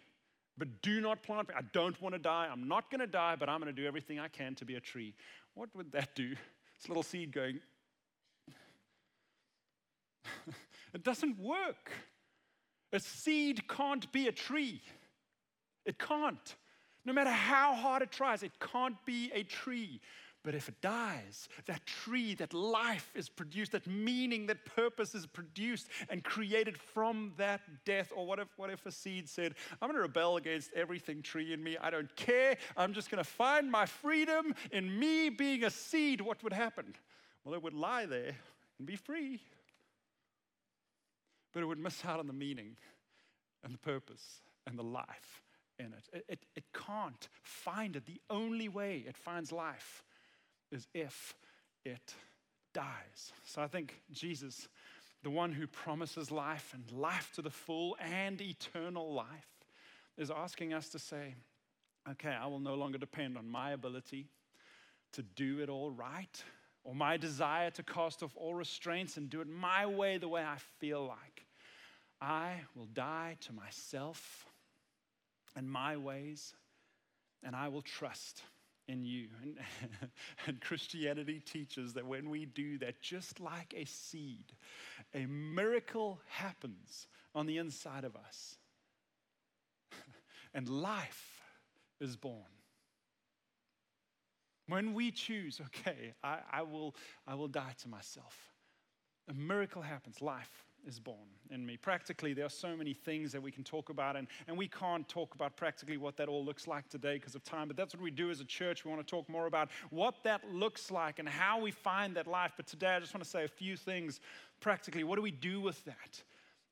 but 0.58 0.82
do 0.82 1.00
not 1.00 1.22
plant 1.22 1.48
me. 1.48 1.54
I 1.56 1.62
don't 1.72 2.00
want 2.00 2.14
to 2.14 2.18
die. 2.18 2.48
I'm 2.50 2.68
not 2.68 2.90
going 2.90 3.00
to 3.00 3.06
die, 3.06 3.36
but 3.38 3.48
I'm 3.48 3.60
going 3.60 3.74
to 3.74 3.80
do 3.80 3.86
everything 3.86 4.18
I 4.18 4.28
can 4.28 4.54
to 4.56 4.64
be 4.64 4.74
a 4.76 4.80
tree. 4.80 5.14
What 5.54 5.68
would 5.74 5.92
that 5.92 6.14
do? 6.14 6.30
This 6.30 6.88
little 6.88 7.02
seed 7.02 7.32
going, 7.32 7.60
it 10.94 11.04
doesn't 11.04 11.38
work. 11.38 11.90
A 12.92 13.00
seed 13.00 13.66
can't 13.68 14.10
be 14.12 14.28
a 14.28 14.32
tree. 14.32 14.80
It 15.84 15.98
can't. 15.98 16.56
No 17.04 17.12
matter 17.12 17.30
how 17.30 17.74
hard 17.74 18.02
it 18.02 18.10
tries, 18.10 18.42
it 18.42 18.52
can't 18.60 18.96
be 19.04 19.30
a 19.34 19.42
tree. 19.42 20.00
But 20.44 20.54
if 20.54 20.68
it 20.68 20.82
dies, 20.82 21.48
that 21.64 21.86
tree, 21.86 22.34
that 22.34 22.52
life 22.52 23.10
is 23.14 23.30
produced, 23.30 23.72
that 23.72 23.86
meaning, 23.86 24.46
that 24.48 24.66
purpose 24.66 25.14
is 25.14 25.24
produced 25.24 25.88
and 26.10 26.22
created 26.22 26.76
from 26.76 27.32
that 27.38 27.62
death. 27.86 28.12
Or 28.14 28.26
what 28.26 28.38
if, 28.38 28.48
what 28.58 28.68
if 28.68 28.84
a 28.84 28.92
seed 28.92 29.26
said, 29.26 29.54
I'm 29.80 29.88
going 29.88 29.96
to 29.96 30.02
rebel 30.02 30.36
against 30.36 30.70
everything 30.74 31.22
tree 31.22 31.54
in 31.54 31.64
me. 31.64 31.78
I 31.80 31.88
don't 31.88 32.14
care. 32.14 32.58
I'm 32.76 32.92
just 32.92 33.10
going 33.10 33.24
to 33.24 33.28
find 33.28 33.70
my 33.70 33.86
freedom 33.86 34.54
in 34.70 34.98
me 34.98 35.30
being 35.30 35.64
a 35.64 35.70
seed. 35.70 36.20
What 36.20 36.44
would 36.44 36.52
happen? 36.52 36.94
Well, 37.42 37.54
it 37.54 37.62
would 37.62 37.74
lie 37.74 38.04
there 38.04 38.36
and 38.78 38.86
be 38.86 38.96
free. 38.96 39.40
But 41.54 41.62
it 41.62 41.66
would 41.66 41.78
miss 41.78 42.04
out 42.04 42.20
on 42.20 42.26
the 42.26 42.34
meaning 42.34 42.76
and 43.64 43.72
the 43.72 43.78
purpose 43.78 44.42
and 44.66 44.78
the 44.78 44.82
life 44.82 45.42
in 45.78 45.86
it. 45.86 46.08
It, 46.12 46.24
it, 46.28 46.38
it 46.54 46.64
can't 46.74 47.28
find 47.42 47.96
it. 47.96 48.04
The 48.04 48.20
only 48.28 48.68
way 48.68 49.04
it 49.08 49.16
finds 49.16 49.50
life 49.50 50.03
is 50.74 50.88
if 50.92 51.34
it 51.84 52.14
dies. 52.74 53.32
So 53.44 53.62
I 53.62 53.68
think 53.68 54.02
Jesus, 54.10 54.68
the 55.22 55.30
one 55.30 55.52
who 55.52 55.66
promises 55.66 56.30
life 56.30 56.74
and 56.74 56.90
life 56.90 57.30
to 57.36 57.42
the 57.42 57.50
full 57.50 57.96
and 58.00 58.40
eternal 58.40 59.14
life, 59.14 59.48
is 60.18 60.30
asking 60.30 60.74
us 60.74 60.88
to 60.90 60.98
say, 60.98 61.34
okay, 62.10 62.36
I 62.38 62.46
will 62.46 62.60
no 62.60 62.74
longer 62.74 62.98
depend 62.98 63.38
on 63.38 63.48
my 63.48 63.70
ability 63.70 64.26
to 65.12 65.22
do 65.22 65.60
it 65.60 65.68
all 65.68 65.90
right 65.90 66.42
or 66.82 66.94
my 66.94 67.16
desire 67.16 67.70
to 67.70 67.82
cast 67.82 68.22
off 68.22 68.36
all 68.36 68.54
restraints 68.54 69.16
and 69.16 69.30
do 69.30 69.40
it 69.40 69.48
my 69.48 69.86
way, 69.86 70.18
the 70.18 70.28
way 70.28 70.42
I 70.42 70.58
feel 70.78 71.06
like. 71.06 71.46
I 72.20 72.60
will 72.74 72.86
die 72.86 73.36
to 73.42 73.52
myself 73.52 74.46
and 75.56 75.70
my 75.70 75.96
ways, 75.96 76.54
and 77.42 77.54
I 77.54 77.68
will 77.68 77.82
trust 77.82 78.42
in 78.88 79.04
you. 79.04 79.28
And, 79.42 80.10
and, 80.46 80.60
Christianity 80.60 81.40
teaches 81.40 81.92
that 81.94 82.06
when 82.06 82.30
we 82.30 82.46
do 82.46 82.78
that, 82.78 83.00
just 83.00 83.40
like 83.40 83.74
a 83.76 83.84
seed, 83.84 84.52
a 85.14 85.26
miracle 85.26 86.20
happens 86.28 87.06
on 87.34 87.46
the 87.46 87.58
inside 87.58 88.04
of 88.04 88.16
us. 88.16 88.56
and 90.54 90.68
life 90.68 91.42
is 92.00 92.16
born. 92.16 92.42
When 94.66 94.94
we 94.94 95.10
choose, 95.10 95.60
okay, 95.66 96.14
I, 96.22 96.38
I, 96.50 96.62
will, 96.62 96.94
I 97.26 97.34
will 97.34 97.48
die 97.48 97.74
to 97.82 97.88
myself, 97.88 98.36
a 99.28 99.34
miracle 99.34 99.82
happens. 99.82 100.22
Life 100.22 100.63
is 100.86 100.98
born 100.98 101.16
in 101.50 101.64
me. 101.64 101.76
Practically, 101.76 102.32
there 102.32 102.46
are 102.46 102.50
so 102.50 102.76
many 102.76 102.94
things 102.94 103.32
that 103.32 103.42
we 103.42 103.50
can 103.50 103.64
talk 103.64 103.90
about, 103.90 104.16
and, 104.16 104.28
and 104.46 104.56
we 104.56 104.68
can't 104.68 105.08
talk 105.08 105.34
about 105.34 105.56
practically 105.56 105.96
what 105.96 106.16
that 106.16 106.28
all 106.28 106.44
looks 106.44 106.66
like 106.66 106.88
today 106.88 107.14
because 107.14 107.34
of 107.34 107.44
time, 107.44 107.68
but 107.68 107.76
that's 107.76 107.94
what 107.94 108.02
we 108.02 108.10
do 108.10 108.30
as 108.30 108.40
a 108.40 108.44
church. 108.44 108.84
We 108.84 108.90
want 108.90 109.06
to 109.06 109.10
talk 109.10 109.28
more 109.28 109.46
about 109.46 109.70
what 109.90 110.22
that 110.24 110.48
looks 110.52 110.90
like 110.90 111.18
and 111.18 111.28
how 111.28 111.60
we 111.60 111.70
find 111.70 112.16
that 112.16 112.26
life. 112.26 112.52
But 112.56 112.66
today, 112.66 112.94
I 112.94 113.00
just 113.00 113.14
want 113.14 113.24
to 113.24 113.30
say 113.30 113.44
a 113.44 113.48
few 113.48 113.76
things 113.76 114.20
practically. 114.60 115.04
What 115.04 115.16
do 115.16 115.22
we 115.22 115.30
do 115.30 115.60
with 115.60 115.84
that? 115.84 116.22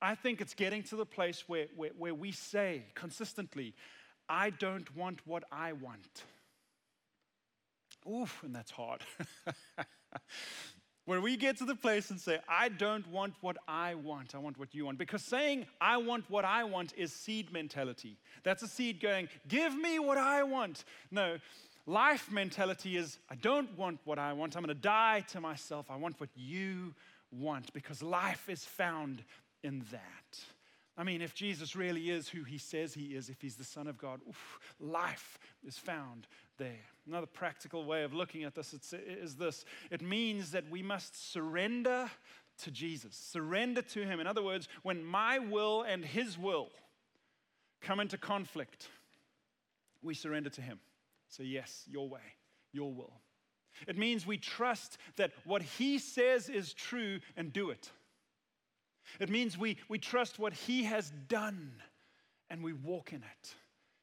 I 0.00 0.14
think 0.14 0.40
it's 0.40 0.54
getting 0.54 0.82
to 0.84 0.96
the 0.96 1.06
place 1.06 1.44
where, 1.46 1.66
where, 1.76 1.90
where 1.96 2.14
we 2.14 2.32
say 2.32 2.84
consistently, 2.94 3.74
I 4.28 4.50
don't 4.50 4.94
want 4.96 5.26
what 5.26 5.44
I 5.52 5.72
want. 5.72 6.24
Oof, 8.10 8.42
and 8.42 8.54
that's 8.54 8.70
hard. 8.70 9.02
where 11.04 11.20
we 11.20 11.36
get 11.36 11.58
to 11.58 11.64
the 11.64 11.74
place 11.74 12.10
and 12.10 12.20
say, 12.20 12.38
I 12.48 12.68
don't 12.68 13.06
want 13.08 13.34
what 13.40 13.56
I 13.66 13.94
want, 13.94 14.34
I 14.34 14.38
want 14.38 14.58
what 14.58 14.74
you 14.74 14.84
want. 14.84 14.98
Because 14.98 15.22
saying, 15.22 15.66
I 15.80 15.96
want 15.96 16.24
what 16.30 16.44
I 16.44 16.64
want 16.64 16.94
is 16.96 17.12
seed 17.12 17.52
mentality. 17.52 18.16
That's 18.44 18.62
a 18.62 18.68
seed 18.68 19.00
going, 19.00 19.28
give 19.48 19.74
me 19.76 19.98
what 19.98 20.18
I 20.18 20.44
want. 20.44 20.84
No, 21.10 21.38
life 21.86 22.30
mentality 22.30 22.96
is, 22.96 23.18
I 23.28 23.34
don't 23.34 23.76
want 23.76 23.98
what 24.04 24.18
I 24.18 24.32
want, 24.32 24.56
I'm 24.56 24.62
gonna 24.62 24.74
die 24.74 25.24
to 25.32 25.40
myself, 25.40 25.90
I 25.90 25.96
want 25.96 26.20
what 26.20 26.30
you 26.36 26.94
want, 27.32 27.72
because 27.72 28.02
life 28.02 28.48
is 28.48 28.64
found 28.64 29.24
in 29.64 29.84
that. 29.90 30.38
I 30.96 31.04
mean, 31.04 31.22
if 31.22 31.34
Jesus 31.34 31.74
really 31.74 32.10
is 32.10 32.28
who 32.28 32.44
he 32.44 32.58
says 32.58 32.94
he 32.94 33.14
is, 33.16 33.28
if 33.28 33.40
he's 33.40 33.56
the 33.56 33.64
Son 33.64 33.88
of 33.88 33.96
God, 33.96 34.20
oof, 34.28 34.60
life 34.78 35.38
is 35.66 35.78
found 35.78 36.26
there. 36.58 36.91
Another 37.06 37.26
practical 37.26 37.84
way 37.84 38.04
of 38.04 38.14
looking 38.14 38.44
at 38.44 38.54
this 38.54 38.74
is 38.92 39.34
this 39.36 39.64
it 39.90 40.02
means 40.02 40.52
that 40.52 40.70
we 40.70 40.82
must 40.82 41.32
surrender 41.32 42.10
to 42.58 42.70
Jesus, 42.70 43.16
surrender 43.16 43.82
to 43.82 44.04
him. 44.04 44.20
In 44.20 44.26
other 44.26 44.42
words, 44.42 44.68
when 44.82 45.04
my 45.04 45.38
will 45.38 45.82
and 45.82 46.04
his 46.04 46.38
will 46.38 46.70
come 47.80 47.98
into 47.98 48.16
conflict, 48.16 48.88
we 50.02 50.14
surrender 50.14 50.50
to 50.50 50.62
him. 50.62 50.78
So, 51.28 51.42
yes, 51.42 51.84
your 51.90 52.08
way, 52.08 52.20
your 52.72 52.92
will. 52.92 53.14
It 53.88 53.96
means 53.96 54.26
we 54.26 54.36
trust 54.36 54.98
that 55.16 55.32
what 55.44 55.62
he 55.62 55.98
says 55.98 56.48
is 56.48 56.74
true 56.74 57.20
and 57.36 57.52
do 57.52 57.70
it. 57.70 57.90
It 59.18 59.28
means 59.28 59.58
we, 59.58 59.78
we 59.88 59.98
trust 59.98 60.38
what 60.38 60.52
he 60.52 60.84
has 60.84 61.10
done 61.28 61.72
and 62.50 62.62
we 62.62 62.72
walk 62.72 63.12
in 63.12 63.22
it. 63.22 63.54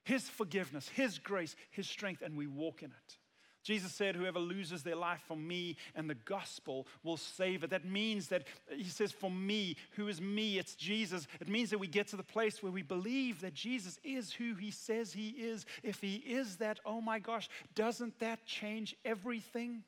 His 0.09 0.27
forgiveness, 0.27 0.89
His 0.89 1.19
grace, 1.19 1.55
His 1.69 1.87
strength, 1.87 2.23
and 2.23 2.35
we 2.35 2.47
walk 2.47 2.81
in 2.81 2.89
it. 2.89 3.17
Jesus 3.61 3.93
said, 3.93 4.15
Whoever 4.15 4.39
loses 4.39 4.81
their 4.81 4.95
life 4.95 5.21
for 5.27 5.37
me 5.37 5.77
and 5.93 6.09
the 6.09 6.15
gospel 6.15 6.87
will 7.03 7.17
save 7.17 7.63
it. 7.63 7.69
That 7.69 7.85
means 7.85 8.29
that 8.29 8.47
He 8.75 8.85
says, 8.85 9.11
For 9.11 9.29
me, 9.29 9.75
who 9.91 10.07
is 10.07 10.19
me? 10.19 10.57
It's 10.57 10.73
Jesus. 10.73 11.27
It 11.39 11.47
means 11.47 11.69
that 11.69 11.77
we 11.77 11.85
get 11.85 12.07
to 12.07 12.15
the 12.15 12.23
place 12.23 12.63
where 12.63 12.71
we 12.71 12.81
believe 12.81 13.41
that 13.41 13.53
Jesus 13.53 13.99
is 14.03 14.33
who 14.33 14.55
He 14.55 14.71
says 14.71 15.13
He 15.13 15.29
is. 15.29 15.67
If 15.83 16.01
He 16.01 16.15
is 16.15 16.57
that, 16.57 16.79
oh 16.87 17.01
my 17.01 17.19
gosh, 17.19 17.47
doesn't 17.75 18.17
that 18.17 18.47
change 18.47 18.95
everything? 19.05 19.83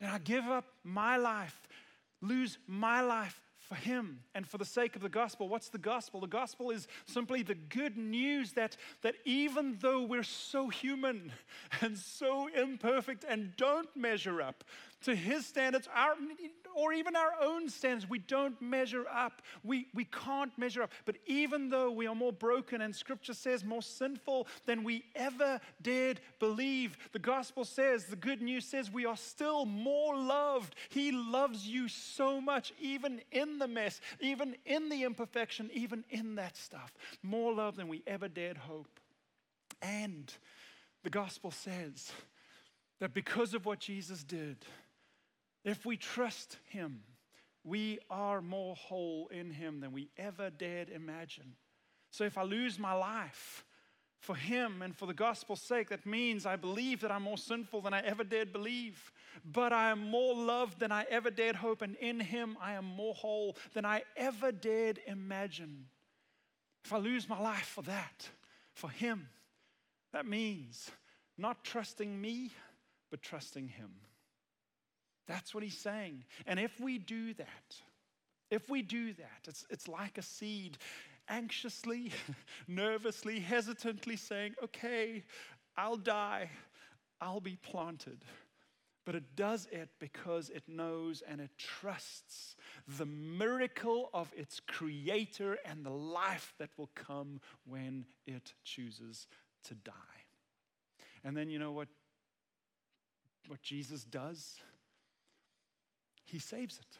And 0.00 0.10
I 0.10 0.18
give 0.18 0.46
up 0.46 0.64
my 0.82 1.16
life, 1.16 1.68
lose 2.20 2.58
my 2.66 3.02
life 3.02 3.40
for 3.70 3.76
him 3.76 4.18
and 4.34 4.44
for 4.48 4.58
the 4.58 4.64
sake 4.64 4.96
of 4.96 5.02
the 5.02 5.08
gospel. 5.08 5.48
What's 5.48 5.68
the 5.68 5.78
gospel? 5.78 6.20
The 6.20 6.26
gospel 6.26 6.72
is 6.72 6.88
simply 7.06 7.44
the 7.44 7.54
good 7.54 7.96
news 7.96 8.52
that, 8.54 8.76
that 9.02 9.14
even 9.24 9.78
though 9.80 10.02
we're 10.02 10.24
so 10.24 10.68
human 10.68 11.30
and 11.80 11.96
so 11.96 12.48
imperfect 12.48 13.24
and 13.28 13.56
don't 13.56 13.88
measure 13.96 14.42
up 14.42 14.64
to 15.02 15.14
his 15.14 15.46
standards, 15.46 15.88
our, 15.94 16.14
or 16.74 16.92
even 16.92 17.16
our 17.16 17.32
own 17.42 17.68
standards. 17.68 18.08
We 18.08 18.18
don't 18.18 18.60
measure 18.60 19.04
up. 19.12 19.42
We, 19.64 19.88
we 19.94 20.04
can't 20.04 20.56
measure 20.58 20.82
up. 20.82 20.92
But 21.04 21.16
even 21.26 21.70
though 21.70 21.90
we 21.90 22.06
are 22.06 22.14
more 22.14 22.32
broken 22.32 22.80
and 22.80 22.94
scripture 22.94 23.34
says 23.34 23.64
more 23.64 23.82
sinful 23.82 24.46
than 24.66 24.84
we 24.84 25.04
ever 25.14 25.60
dared 25.82 26.20
believe, 26.38 26.96
the 27.12 27.18
gospel 27.18 27.64
says, 27.64 28.04
the 28.04 28.16
good 28.16 28.42
news 28.42 28.64
says 28.64 28.90
we 28.90 29.06
are 29.06 29.16
still 29.16 29.66
more 29.66 30.16
loved. 30.16 30.74
He 30.88 31.12
loves 31.12 31.66
you 31.66 31.88
so 31.88 32.40
much, 32.40 32.72
even 32.80 33.20
in 33.32 33.58
the 33.58 33.68
mess, 33.68 34.00
even 34.20 34.56
in 34.66 34.88
the 34.88 35.04
imperfection, 35.04 35.70
even 35.72 36.04
in 36.10 36.36
that 36.36 36.56
stuff. 36.56 36.92
More 37.22 37.52
love 37.52 37.76
than 37.76 37.88
we 37.88 38.02
ever 38.06 38.28
dared 38.28 38.58
hope. 38.58 39.00
And 39.82 40.32
the 41.02 41.10
gospel 41.10 41.50
says 41.50 42.12
that 43.00 43.14
because 43.14 43.54
of 43.54 43.64
what 43.64 43.80
Jesus 43.80 44.22
did, 44.22 44.58
if 45.64 45.84
we 45.84 45.96
trust 45.96 46.56
Him, 46.68 47.02
we 47.64 47.98
are 48.10 48.40
more 48.40 48.74
whole 48.76 49.28
in 49.28 49.50
Him 49.50 49.80
than 49.80 49.92
we 49.92 50.10
ever 50.16 50.50
dared 50.50 50.88
imagine. 50.88 51.54
So 52.10 52.24
if 52.24 52.38
I 52.38 52.42
lose 52.42 52.78
my 52.78 52.92
life 52.92 53.64
for 54.18 54.34
Him 54.34 54.82
and 54.82 54.96
for 54.96 55.06
the 55.06 55.14
gospel's 55.14 55.62
sake, 55.62 55.90
that 55.90 56.06
means 56.06 56.46
I 56.46 56.56
believe 56.56 57.00
that 57.00 57.10
I'm 57.10 57.22
more 57.22 57.38
sinful 57.38 57.82
than 57.82 57.94
I 57.94 58.00
ever 58.00 58.24
dared 58.24 58.52
believe. 58.52 59.12
But 59.44 59.72
I 59.72 59.90
am 59.90 60.10
more 60.10 60.34
loved 60.34 60.80
than 60.80 60.92
I 60.92 61.06
ever 61.10 61.30
dared 61.30 61.56
hope, 61.56 61.82
and 61.82 61.96
in 61.96 62.20
Him 62.20 62.56
I 62.60 62.72
am 62.72 62.84
more 62.84 63.14
whole 63.14 63.56
than 63.74 63.84
I 63.84 64.02
ever 64.16 64.52
dared 64.52 65.00
imagine. 65.06 65.86
If 66.84 66.92
I 66.92 66.98
lose 66.98 67.28
my 67.28 67.38
life 67.38 67.66
for 67.66 67.82
that, 67.82 68.28
for 68.72 68.90
Him, 68.90 69.28
that 70.12 70.26
means 70.26 70.90
not 71.38 71.64
trusting 71.64 72.20
me, 72.20 72.50
but 73.10 73.22
trusting 73.22 73.68
Him. 73.68 73.90
That's 75.30 75.54
what 75.54 75.62
he's 75.62 75.78
saying. 75.78 76.24
And 76.44 76.58
if 76.58 76.80
we 76.80 76.98
do 76.98 77.32
that, 77.34 77.76
if 78.50 78.68
we 78.68 78.82
do 78.82 79.12
that, 79.12 79.46
it's, 79.46 79.64
it's 79.70 79.86
like 79.86 80.18
a 80.18 80.22
seed 80.22 80.76
anxiously, 81.28 82.10
nervously, 82.66 83.38
hesitantly 83.38 84.16
saying, 84.16 84.56
okay, 84.60 85.22
I'll 85.76 85.96
die, 85.96 86.50
I'll 87.20 87.40
be 87.40 87.56
planted. 87.62 88.24
But 89.06 89.14
it 89.14 89.36
does 89.36 89.68
it 89.70 89.90
because 90.00 90.50
it 90.50 90.64
knows 90.66 91.22
and 91.28 91.40
it 91.40 91.50
trusts 91.56 92.56
the 92.98 93.06
miracle 93.06 94.10
of 94.12 94.32
its 94.36 94.58
creator 94.58 95.58
and 95.64 95.86
the 95.86 95.90
life 95.90 96.54
that 96.58 96.70
will 96.76 96.90
come 96.96 97.40
when 97.64 98.04
it 98.26 98.52
chooses 98.64 99.28
to 99.68 99.74
die. 99.76 99.92
And 101.22 101.36
then 101.36 101.50
you 101.50 101.60
know 101.60 101.70
what, 101.70 101.86
what 103.46 103.62
Jesus 103.62 104.02
does? 104.02 104.56
He 106.30 106.38
saves 106.38 106.78
it. 106.78 106.98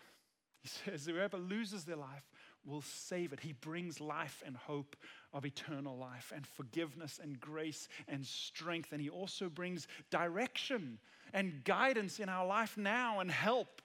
He 0.63 0.69
says, 0.69 1.07
Whoever 1.07 1.39
loses 1.39 1.85
their 1.85 1.97
life 1.97 2.31
will 2.65 2.83
save 2.83 3.33
it. 3.33 3.41
He 3.41 3.53
brings 3.53 4.01
life 4.01 4.43
and 4.45 4.57
hope 4.57 4.97
of 5.33 5.47
eternal 5.47 5.97
life 5.97 6.33
and 6.35 6.47
forgiveness 6.47 7.19
and 7.23 7.41
grace 7.41 7.89
and 8.09 8.25
strength. 8.27 8.93
And 8.93 9.01
He 9.01 9.09
also 9.09 9.49
brings 9.49 9.87
direction 10.11 10.99
and 11.33 11.65
guidance 11.65 12.19
in 12.19 12.29
our 12.29 12.47
life 12.47 12.77
now 12.77 13.21
and 13.21 13.31
help. 13.31 13.81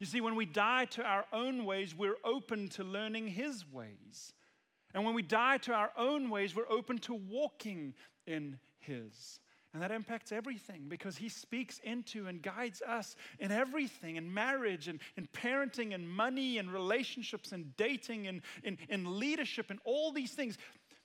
You 0.00 0.06
see, 0.06 0.20
when 0.20 0.34
we 0.36 0.46
die 0.46 0.86
to 0.86 1.02
our 1.02 1.24
own 1.32 1.64
ways, 1.64 1.94
we're 1.94 2.16
open 2.24 2.68
to 2.70 2.84
learning 2.84 3.28
His 3.28 3.64
ways. 3.70 4.32
And 4.94 5.04
when 5.04 5.14
we 5.14 5.22
die 5.22 5.58
to 5.58 5.72
our 5.72 5.90
own 5.96 6.30
ways, 6.30 6.54
we're 6.54 6.70
open 6.70 6.98
to 7.00 7.14
walking 7.14 7.94
in 8.26 8.58
His. 8.78 9.40
And 9.74 9.82
that 9.82 9.90
impacts 9.90 10.30
everything 10.30 10.84
because 10.88 11.16
he 11.16 11.28
speaks 11.28 11.80
into 11.82 12.28
and 12.28 12.40
guides 12.40 12.80
us 12.80 13.16
in 13.40 13.50
everything 13.50 14.14
in 14.14 14.32
marriage 14.32 14.86
and 14.86 15.00
in 15.16 15.26
parenting 15.26 15.92
and 15.92 16.08
money 16.08 16.58
and 16.58 16.72
relationships 16.72 17.50
and 17.50 17.76
dating 17.76 18.28
and 18.28 18.42
in, 18.62 18.78
in 18.88 19.18
leadership 19.18 19.70
and 19.70 19.80
all 19.84 20.12
these 20.12 20.30
things. 20.30 20.58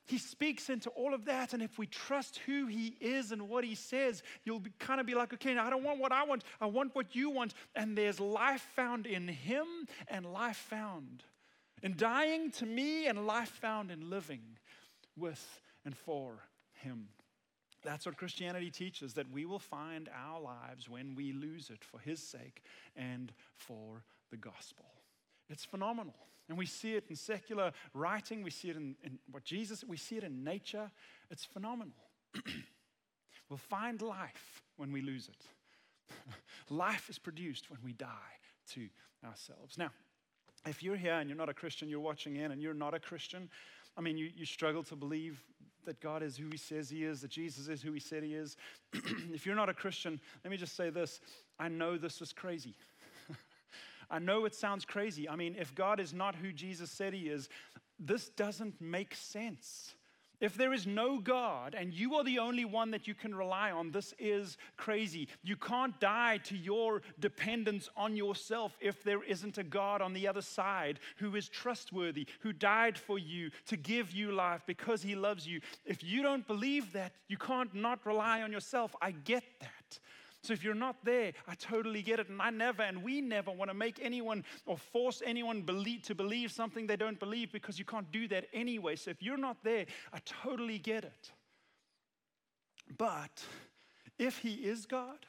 He 0.05 0.19
speaks 0.19 0.69
into 0.69 0.91
all 0.91 1.15
of 1.15 1.25
that. 1.25 1.53
And 1.53 1.63
if 1.63 1.79
we 1.79 1.88
trust 1.88 2.41
who 2.45 2.67
he 2.67 2.95
is 3.01 3.32
and 3.32 3.49
what 3.49 3.63
he 3.63 3.73
says, 3.73 4.21
you'll 4.43 4.60
be, 4.60 4.71
kind 4.77 4.99
of 5.01 5.08
be 5.08 5.15
like, 5.15 5.34
okay, 5.34 5.58
I 5.58 5.71
don't 5.71 5.84
want 5.84 5.99
what 5.99 6.12
I 6.12 6.23
want, 6.23 6.43
I 6.62 6.67
want 6.67 6.93
what 6.93 7.15
you 7.15 7.32
want. 7.32 7.55
And 7.75 7.97
there's 7.97 8.19
life 8.19 8.67
found 8.75 9.08
in 9.08 9.27
him 9.27 9.65
and 10.08 10.32
life 10.32 10.58
found 10.69 11.23
in 11.82 11.97
dying 11.97 12.51
to 12.51 12.67
me 12.67 13.08
and 13.08 13.25
life 13.25 13.49
found 13.49 13.89
in 13.89 14.12
living 14.12 14.60
with 15.15 15.62
and 15.84 15.97
for 15.97 16.38
him. 16.84 17.08
That's 17.83 18.05
what 18.05 18.17
Christianity 18.17 18.69
teaches 18.69 19.13
that 19.13 19.31
we 19.31 19.45
will 19.45 19.59
find 19.59 20.09
our 20.13 20.41
lives 20.41 20.89
when 20.89 21.15
we 21.15 21.31
lose 21.31 21.69
it 21.69 21.83
for 21.83 21.99
His 21.99 22.21
sake 22.21 22.63
and 22.95 23.31
for 23.55 24.03
the 24.31 24.37
gospel. 24.37 24.85
It's 25.49 25.65
phenomenal. 25.65 26.15
And 26.49 26.58
we 26.58 26.65
see 26.65 26.95
it 26.95 27.06
in 27.10 27.15
secular 27.15 27.71
writing, 27.93 28.43
we 28.43 28.49
see 28.49 28.69
it 28.69 28.75
in, 28.75 28.95
in 29.04 29.19
what 29.31 29.43
Jesus, 29.43 29.83
we 29.83 29.97
see 29.97 30.17
it 30.17 30.23
in 30.23 30.43
nature. 30.43 30.89
It's 31.29 31.45
phenomenal. 31.45 31.93
we'll 33.49 33.58
find 33.58 34.01
life 34.01 34.63
when 34.75 34.91
we 34.91 35.01
lose 35.01 35.29
it. 35.29 36.15
life 36.69 37.08
is 37.10 37.19
produced 37.19 37.69
when 37.69 37.79
we 37.83 37.93
die 37.93 38.08
to 38.71 38.89
ourselves. 39.25 39.77
Now, 39.77 39.91
if 40.65 40.81
you're 40.81 40.95
here 40.95 41.13
and 41.13 41.29
you're 41.29 41.37
not 41.37 41.49
a 41.49 41.54
Christian, 41.54 41.87
you're 41.87 41.99
watching 41.99 42.35
in 42.35 42.51
and 42.51 42.62
you're 42.62 42.73
not 42.73 42.93
a 42.93 42.99
Christian, 42.99 43.49
I 43.95 44.01
mean, 44.01 44.17
you, 44.17 44.29
you 44.35 44.45
struggle 44.45 44.83
to 44.83 44.95
believe 44.95 45.43
that 45.86 46.00
God 46.02 46.23
is 46.23 46.38
who 46.38 46.48
He 46.50 46.58
says 46.58 46.90
He 46.90 47.04
is, 47.04 47.21
that 47.21 47.32
Jesus 47.32 47.67
is 47.67 47.82
who 47.82 47.92
He 47.92 48.00
said 48.00 48.23
He 48.23 48.34
is. 48.34 48.58
if 49.34 49.46
you're 49.46 49.56
not 49.56 49.69
a 49.69 49.73
Christian, 49.73 50.19
let 50.44 50.52
me 50.52 50.58
just 50.58 50.75
say 50.75 50.90
this 50.90 51.21
I 51.60 51.67
know 51.69 51.98
this 51.98 52.21
is 52.21 52.34
crazy. 52.34 52.75
I 54.10 54.19
know 54.19 54.46
it 54.46 54.56
sounds 54.56 54.86
crazy. 54.86 55.30
I 55.30 55.36
mean, 55.36 55.56
if 55.60 55.75
God 55.75 56.00
is 56.00 56.13
not 56.13 56.36
who 56.36 56.52
Jesus 56.52 56.90
said 56.92 57.13
He 57.13 57.30
is, 57.30 57.50
this 58.00 58.30
doesn't 58.30 58.80
make 58.80 59.13
sense. 59.15 59.94
If 60.40 60.56
there 60.56 60.71
is 60.71 60.87
no 60.87 61.19
God 61.19 61.75
and 61.75 61.94
you 61.94 62.15
are 62.15 62.23
the 62.23 62.40
only 62.40 62.63
one 62.63 62.92
that 62.92 63.08
you 63.08 63.13
can 63.13 63.35
rely 63.35 63.71
on, 63.71 63.92
this 63.92 64.13
is 64.17 64.58
crazy. 64.77 65.27
You 65.44 65.58
can't 65.58 66.00
die 66.00 66.37
to 66.46 66.56
your 66.56 67.02
dependence 67.19 67.90
on 67.98 68.15
yourself 68.15 68.77
if 68.79 69.04
there 69.04 69.23
isn't 69.23 69.58
a 69.58 69.63
God 69.63 70.02
on 70.02 70.13
the 70.13 70.27
other 70.27 70.42
side 70.42 71.00
who 71.17 71.35
is 71.35 71.50
trustworthy, 71.50 72.25
who 72.40 72.54
died 72.54 72.98
for 72.98 73.19
you 73.19 73.52
to 73.67 73.75
give 73.75 74.12
you 74.12 74.31
life 74.31 74.62
because 74.65 75.02
he 75.02 75.15
loves 75.15 75.46
you. 75.46 75.60
If 75.85 76.04
you 76.04 76.21
don't 76.21 76.48
believe 76.48 76.94
that, 76.94 77.13
you 77.27 77.37
can't 77.37 77.73
not 77.75 78.06
rely 78.06 78.42
on 78.42 78.52
yourself. 78.52 78.96
I 79.02 79.12
get 79.12 79.44
that. 79.60 80.00
So 80.42 80.54
if 80.54 80.63
you're 80.63 80.73
not 80.73 81.04
there, 81.04 81.33
I 81.48 81.56
totally 81.56 82.02
get 82.02 82.19
it. 82.19 82.29
And 82.29 82.42
I 82.42 82.50
never, 82.50 82.81
and 82.81 83.04
we 83.04 83.19
never 83.19 83.52
want 83.52 83.69
to 83.69 83.75
make 83.75 84.00
anyone 84.02 84.46
or 84.65 84.77
force 84.77 85.21
anyone 85.25 85.63
believe, 85.63 86.04
to 86.04 86.15
believe 86.15 86.52
something 86.52 86.87
they 86.87 86.96
don't 86.96 87.19
believe 87.19 87.52
because 87.52 87.77
you 87.77 87.85
can't 87.85 88.10
do 88.12 88.27
that 88.29 88.46
anyway. 88.54 88.96
So 88.96 89.12
if 89.12 89.21
you're 89.21 89.37
not 89.37 89.58
there, 89.63 89.85
I 90.13 90.19
totally 90.25 90.79
get 90.79 91.04
it. 91.04 91.31
But 92.98 93.44
if 94.17 94.37
He 94.37 94.54
is 94.54 94.85
God, 94.85 95.25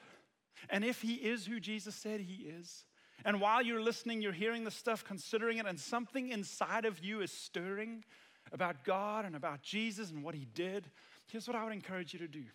and 0.69 0.85
if 0.85 1.01
He 1.01 1.15
is 1.15 1.45
who 1.45 1.59
Jesus 1.59 1.95
said 1.95 2.21
He 2.21 2.43
is, 2.43 2.85
and 3.25 3.39
while 3.39 3.61
you're 3.61 3.83
listening, 3.83 4.21
you're 4.21 4.31
hearing 4.31 4.63
the 4.63 4.71
stuff, 4.71 5.03
considering 5.03 5.57
it, 5.57 5.65
and 5.67 5.79
something 5.79 6.29
inside 6.29 6.85
of 6.85 7.03
you 7.03 7.21
is 7.21 7.31
stirring 7.31 8.03
about 8.51 8.83
God 8.83 9.25
and 9.25 9.35
about 9.35 9.61
Jesus 9.61 10.09
and 10.09 10.23
what 10.23 10.35
He 10.35 10.45
did, 10.45 10.89
here's 11.27 11.47
what 11.47 11.55
I 11.55 11.63
would 11.63 11.73
encourage 11.73 12.13
you 12.13 12.19
to 12.19 12.27
do 12.27 12.45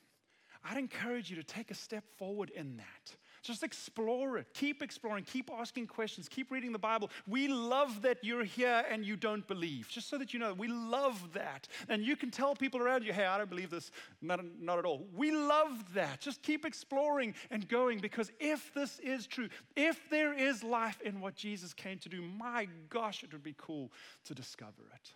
I'd 0.68 0.78
encourage 0.78 1.30
you 1.30 1.36
to 1.36 1.44
take 1.44 1.70
a 1.70 1.74
step 1.74 2.04
forward 2.18 2.50
in 2.50 2.76
that. 2.78 3.16
Just 3.46 3.62
explore 3.62 4.38
it. 4.38 4.48
Keep 4.54 4.82
exploring. 4.82 5.22
Keep 5.22 5.50
asking 5.56 5.86
questions. 5.86 6.28
Keep 6.28 6.50
reading 6.50 6.72
the 6.72 6.80
Bible. 6.80 7.10
We 7.28 7.46
love 7.46 8.02
that 8.02 8.18
you're 8.22 8.42
here 8.42 8.84
and 8.90 9.04
you 9.04 9.14
don't 9.14 9.46
believe. 9.46 9.88
Just 9.88 10.08
so 10.08 10.18
that 10.18 10.34
you 10.34 10.40
know, 10.40 10.52
we 10.52 10.66
love 10.66 11.32
that. 11.34 11.68
And 11.88 12.02
you 12.02 12.16
can 12.16 12.32
tell 12.32 12.56
people 12.56 12.82
around 12.82 13.04
you, 13.04 13.12
hey, 13.12 13.24
I 13.24 13.38
don't 13.38 13.48
believe 13.48 13.70
this. 13.70 13.92
Not, 14.20 14.40
not 14.60 14.80
at 14.80 14.84
all. 14.84 15.06
We 15.14 15.30
love 15.30 15.94
that. 15.94 16.20
Just 16.20 16.42
keep 16.42 16.64
exploring 16.64 17.34
and 17.52 17.68
going 17.68 18.00
because 18.00 18.32
if 18.40 18.74
this 18.74 18.98
is 18.98 19.28
true, 19.28 19.48
if 19.76 20.10
there 20.10 20.32
is 20.32 20.64
life 20.64 21.00
in 21.02 21.20
what 21.20 21.36
Jesus 21.36 21.72
came 21.72 21.98
to 22.00 22.08
do, 22.08 22.22
my 22.22 22.66
gosh, 22.88 23.22
it 23.22 23.32
would 23.32 23.44
be 23.44 23.54
cool 23.56 23.92
to 24.24 24.34
discover 24.34 24.82
it. 24.92 25.10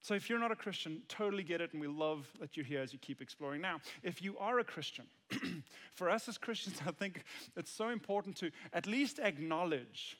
So 0.00 0.14
if 0.14 0.30
you're 0.30 0.38
not 0.38 0.52
a 0.52 0.56
Christian, 0.56 1.02
totally 1.08 1.42
get 1.42 1.60
it, 1.60 1.72
and 1.72 1.80
we 1.80 1.88
love 1.88 2.26
that 2.40 2.56
you're 2.56 2.66
here 2.66 2.80
as 2.80 2.92
you 2.92 2.98
keep 2.98 3.20
exploring. 3.20 3.60
Now, 3.60 3.80
if 4.02 4.22
you 4.22 4.38
are 4.38 4.58
a 4.60 4.64
Christian, 4.64 5.06
for 5.94 6.08
us 6.08 6.28
as 6.28 6.38
Christians, 6.38 6.80
I 6.86 6.92
think 6.92 7.24
it's 7.56 7.70
so 7.70 7.88
important 7.88 8.36
to 8.36 8.50
at 8.72 8.86
least 8.86 9.18
acknowledge 9.18 10.16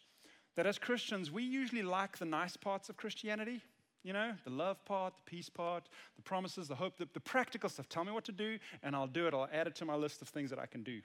that 0.56 0.66
as 0.66 0.78
Christians, 0.78 1.30
we 1.30 1.44
usually 1.44 1.82
like 1.82 2.18
the 2.18 2.24
nice 2.24 2.56
parts 2.56 2.88
of 2.88 2.96
Christianity. 2.96 3.62
You 4.04 4.12
know, 4.12 4.32
the 4.44 4.50
love 4.50 4.84
part, 4.84 5.14
the 5.16 5.22
peace 5.30 5.48
part, 5.48 5.88
the 6.16 6.22
promises, 6.22 6.68
the 6.68 6.74
hope, 6.74 6.96
the, 6.96 7.08
the 7.12 7.20
practical 7.20 7.68
stuff. 7.68 7.88
Tell 7.88 8.04
me 8.04 8.12
what 8.12 8.24
to 8.24 8.32
do, 8.32 8.58
and 8.82 8.96
I'll 8.96 9.06
do 9.06 9.26
it. 9.26 9.34
I'll 9.34 9.48
add 9.52 9.66
it 9.66 9.74
to 9.76 9.84
my 9.84 9.96
list 9.96 10.22
of 10.22 10.28
things 10.28 10.50
that 10.50 10.58
I 10.58 10.66
can 10.66 10.82
do. 10.82 11.00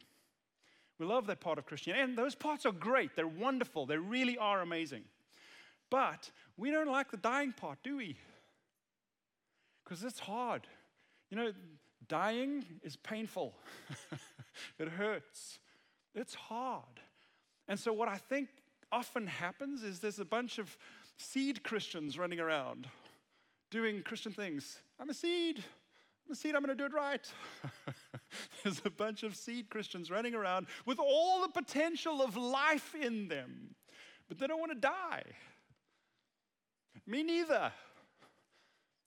We 1.00 1.06
love 1.06 1.28
that 1.28 1.42
part 1.42 1.58
of 1.58 1.66
Christianity, 1.66 2.04
and 2.04 2.18
those 2.18 2.36
parts 2.36 2.66
are 2.66 2.72
great. 2.72 3.16
They're 3.16 3.28
wonderful. 3.28 3.86
They 3.86 3.98
really 3.98 4.38
are 4.38 4.62
amazing. 4.62 5.04
But 5.90 6.30
we 6.56 6.72
don't 6.72 6.88
like 6.88 7.12
the 7.12 7.18
dying 7.18 7.52
part, 7.52 7.80
do 7.84 7.98
we? 7.98 8.16
Because 9.84 10.04
it's 10.04 10.20
hard. 10.20 10.68
You 11.30 11.38
know, 11.38 11.52
dying 12.08 12.66
is 12.84 12.96
painful, 12.96 13.54
it 14.80 14.90
hurts, 14.90 15.60
it's 16.14 16.36
hard. 16.36 17.02
And 17.68 17.80
so, 17.80 17.94
what 17.94 18.08
I 18.08 18.18
think 18.18 18.50
often 18.92 19.28
happens 19.28 19.84
is 19.84 20.00
there's 20.00 20.20
a 20.20 20.26
bunch 20.26 20.60
of 20.60 20.78
seed 21.18 21.64
Christians 21.64 22.18
running 22.18 22.40
around 22.40 22.88
doing 23.72 24.04
Christian 24.04 24.32
things. 24.32 24.78
I'm 25.00 25.10
a 25.10 25.14
seed. 25.14 25.64
I'm 26.26 26.32
a 26.32 26.36
seed, 26.36 26.56
I'm 26.56 26.64
going 26.64 26.78
to 26.78 26.82
do 26.82 26.86
it 26.86 26.94
right. 26.94 27.28
There's 28.64 28.82
a 28.86 28.90
bunch 28.90 29.24
of 29.24 29.36
seed 29.36 29.70
Christians 29.70 30.10
running 30.10 30.36
around 30.36 30.68
with 30.86 31.00
all 31.00 31.42
the 31.42 31.50
potential 31.50 32.22
of 32.22 32.38
life 32.38 32.96
in 32.96 33.28
them, 33.28 33.76
but 34.30 34.40
they 34.40 34.48
don't 34.48 34.60
want 34.60 34.72
to 34.72 34.80
die. 34.80 35.24
Me 37.06 37.24
neither. 37.24 37.72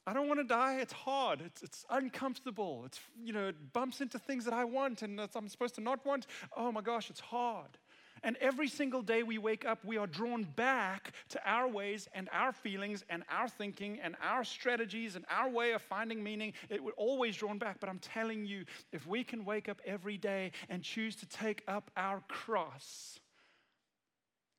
I 0.07 0.13
don't 0.13 0.29
want 0.29 0.39
to 0.39 0.45
die. 0.45 0.79
It's 0.81 0.93
hard. 0.93 1.41
It's, 1.45 1.63
it's 1.63 1.85
uncomfortable. 1.91 2.85
It's, 2.87 3.01
you 3.25 3.33
know, 3.33 3.49
it 3.49 3.73
bumps 3.73 4.01
into 4.01 4.19
things 4.19 4.45
that 4.45 4.55
I 4.55 4.65
want 4.65 5.03
and 5.03 5.19
that 5.19 5.31
I'm 5.35 5.49
supposed 5.49 5.75
to 5.77 5.81
not 5.81 6.07
want. 6.07 6.27
Oh 6.57 6.71
my 6.71 6.81
gosh, 6.81 7.11
it's 7.11 7.21
hard. 7.21 7.79
And 8.23 8.37
every 8.41 8.69
single 8.69 9.03
day 9.03 9.23
we 9.23 9.39
wake 9.39 9.65
up, 9.65 9.85
we 9.85 9.99
are 9.99 10.07
drawn 10.07 10.45
back 10.45 11.13
to 11.31 11.41
our 11.45 11.69
ways 11.69 12.09
and 12.15 12.29
our 12.33 12.53
feelings 12.53 13.05
and 13.11 13.25
our 13.29 13.49
thinking 13.49 13.99
and 14.01 14.17
our 14.23 14.45
strategies 14.45 15.17
and 15.17 15.25
our 15.29 15.51
way 15.51 15.73
of 15.73 15.83
finding 15.83 16.23
meaning. 16.23 16.53
It, 16.71 16.83
we're 16.83 16.93
always 16.93 17.37
drawn 17.37 17.59
back. 17.59 17.79
But 17.81 17.89
I'm 17.89 17.99
telling 17.99 18.47
you, 18.47 18.65
if 18.93 19.07
we 19.07 19.25
can 19.25 19.45
wake 19.45 19.69
up 19.69 19.81
every 19.85 20.19
day 20.19 20.53
and 20.69 20.83
choose 20.83 21.17
to 21.17 21.27
take 21.27 21.63
up 21.67 21.91
our 21.97 22.23
cross 22.29 23.19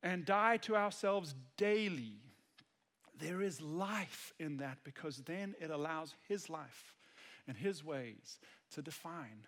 and 0.04 0.26
die 0.26 0.58
to 0.58 0.76
ourselves 0.76 1.34
daily, 1.58 2.20
there 3.20 3.42
is 3.42 3.62
life 3.62 4.34
in 4.40 4.58
that 4.58 4.78
because 4.84 5.18
then 5.26 5.56
it 5.60 5.70
allows 5.70 6.14
His 6.28 6.50
life 6.50 6.96
and 7.48 7.58
His 7.58 7.84
ways 7.84 8.40
to 8.72 8.82
define 8.82 9.46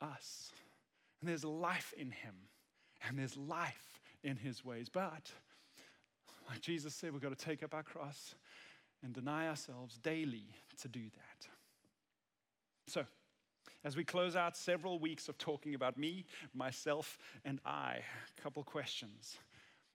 us. 0.00 0.50
And 1.20 1.28
there's 1.28 1.44
life 1.44 1.92
in 1.96 2.10
Him, 2.10 2.34
and 3.06 3.18
there's 3.18 3.36
life 3.36 4.00
in 4.22 4.36
His 4.36 4.64
ways. 4.64 4.88
But, 4.88 5.30
like 6.48 6.60
Jesus 6.60 6.94
said, 6.94 7.12
we've 7.12 7.22
got 7.22 7.36
to 7.36 7.44
take 7.44 7.62
up 7.62 7.74
our 7.74 7.82
cross 7.82 8.34
and 9.02 9.12
deny 9.12 9.48
ourselves 9.48 9.98
daily 9.98 10.46
to 10.80 10.88
do 10.88 11.02
that. 11.02 11.48
So, 12.88 13.04
as 13.84 13.96
we 13.96 14.04
close 14.04 14.36
out 14.36 14.56
several 14.56 14.98
weeks 14.98 15.28
of 15.28 15.38
talking 15.38 15.74
about 15.74 15.98
me, 15.98 16.24
myself, 16.54 17.18
and 17.44 17.60
I, 17.64 18.00
a 18.38 18.42
couple 18.42 18.62
questions. 18.62 19.38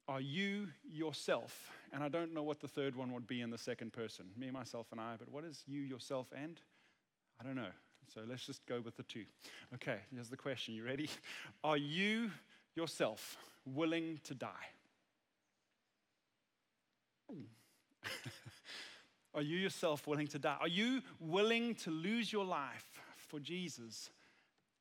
Are 0.08 0.22
you 0.22 0.68
yourself? 0.90 1.72
And 1.92 2.04
I 2.04 2.10
don't 2.10 2.34
know 2.34 2.44
what 2.44 2.60
the 2.62 2.68
third 2.68 2.96
one 2.96 3.14
would 3.14 3.28
be 3.28 3.42
in 3.42 3.50
the 3.50 3.58
second 3.58 3.94
person, 3.94 4.26
me, 4.38 4.52
myself, 4.52 4.88
and 4.92 5.02
I, 5.02 5.16
but 5.18 5.30
what 5.30 5.44
is 5.44 5.64
you, 5.68 5.82
yourself, 5.82 6.28
and? 6.36 6.60
I 7.40 7.44
don't 7.44 7.56
know. 7.56 7.72
So 8.14 8.22
let's 8.28 8.46
just 8.46 8.66
go 8.66 8.82
with 8.84 8.96
the 8.96 9.04
two. 9.04 9.26
Okay, 9.76 10.00
here's 10.14 10.30
the 10.30 10.38
question. 10.38 10.74
You 10.74 10.86
ready? 10.86 11.10
Are 11.64 11.78
you 11.78 12.32
yourself 12.76 13.38
willing 13.66 14.20
to 14.24 14.34
die? 14.34 14.50
Are 19.34 19.42
you 19.42 19.58
yourself 19.58 20.08
willing 20.08 20.28
to 20.28 20.40
die? 20.40 20.58
Are 20.60 20.68
you 20.68 21.02
willing 21.20 21.76
to 21.76 21.92
lose 21.92 22.32
your 22.32 22.46
life 22.46 23.02
for 23.28 23.40
Jesus 23.40 24.10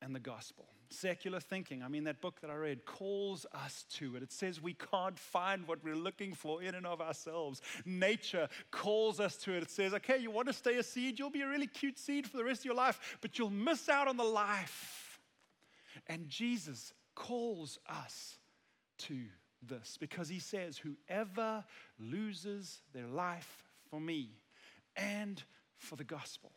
and 0.07 0.15
the 0.15 0.21
gospel? 0.21 0.67
secular 0.89 1.41
thinking. 1.41 1.83
I 1.83 1.89
mean, 1.89 2.05
that 2.05 2.21
book 2.21 2.41
that 2.41 2.51
I 2.51 2.55
read 2.55 2.85
calls 2.85 3.47
us 3.53 3.85
to 3.95 4.17
it. 4.17 4.23
It 4.23 4.33
says 4.33 4.61
we 4.61 4.75
can't 4.75 5.19
find 5.19 5.67
what 5.67 5.83
we're 5.83 5.97
looking 5.97 6.33
for 6.33 6.63
in 6.63 6.75
and 6.75 6.87
of 6.87 7.01
ourselves. 7.01 7.61
Nature 7.85 8.49
calls 8.71 9.21
us 9.21 9.37
to 9.39 9.53
it. 9.53 9.63
It 9.65 9.71
says, 9.71 9.95
okay, 9.95 10.19
you 10.19 10.31
want 10.31 10.49
to 10.49 10.55
stay 10.55 10.77
a 10.77 10.83
seed, 10.83 11.19
you'll 11.19 11.31
be 11.31 11.43
a 11.43 11.49
really 11.49 11.67
cute 11.67 11.99
seed 11.99 12.27
for 12.27 12.37
the 12.37 12.45
rest 12.45 12.61
of 12.61 12.67
your 12.67 12.75
life, 12.75 13.19
but 13.21 13.39
you'll 13.39 13.51
miss 13.51 13.89
out 13.89 14.09
on 14.09 14.17
the 14.17 14.25
life. 14.25 15.19
And 16.07 16.29
Jesus 16.29 16.93
calls 17.15 17.79
us 17.89 18.39
to 18.99 19.19
this 19.63 19.97
because 19.99 20.29
he 20.29 20.39
says, 20.39 20.79
whoever 20.79 21.65
loses 21.99 22.81
their 22.93 23.09
life 23.09 23.65
for 23.91 24.01
me 24.01 24.31
and 24.97 25.43
for 25.79 25.97
the 25.97 26.05
gospel 26.05 26.53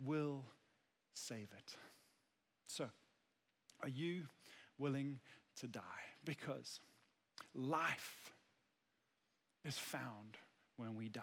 will 0.00 0.44
save 1.14 1.48
it. 1.56 1.76
So, 2.74 2.86
are 3.82 3.88
you 3.88 4.22
willing 4.78 5.20
to 5.60 5.66
die? 5.66 5.82
Because 6.24 6.80
life 7.54 8.32
is 9.62 9.76
found 9.76 10.38
when 10.78 10.94
we 10.94 11.10
die. 11.10 11.22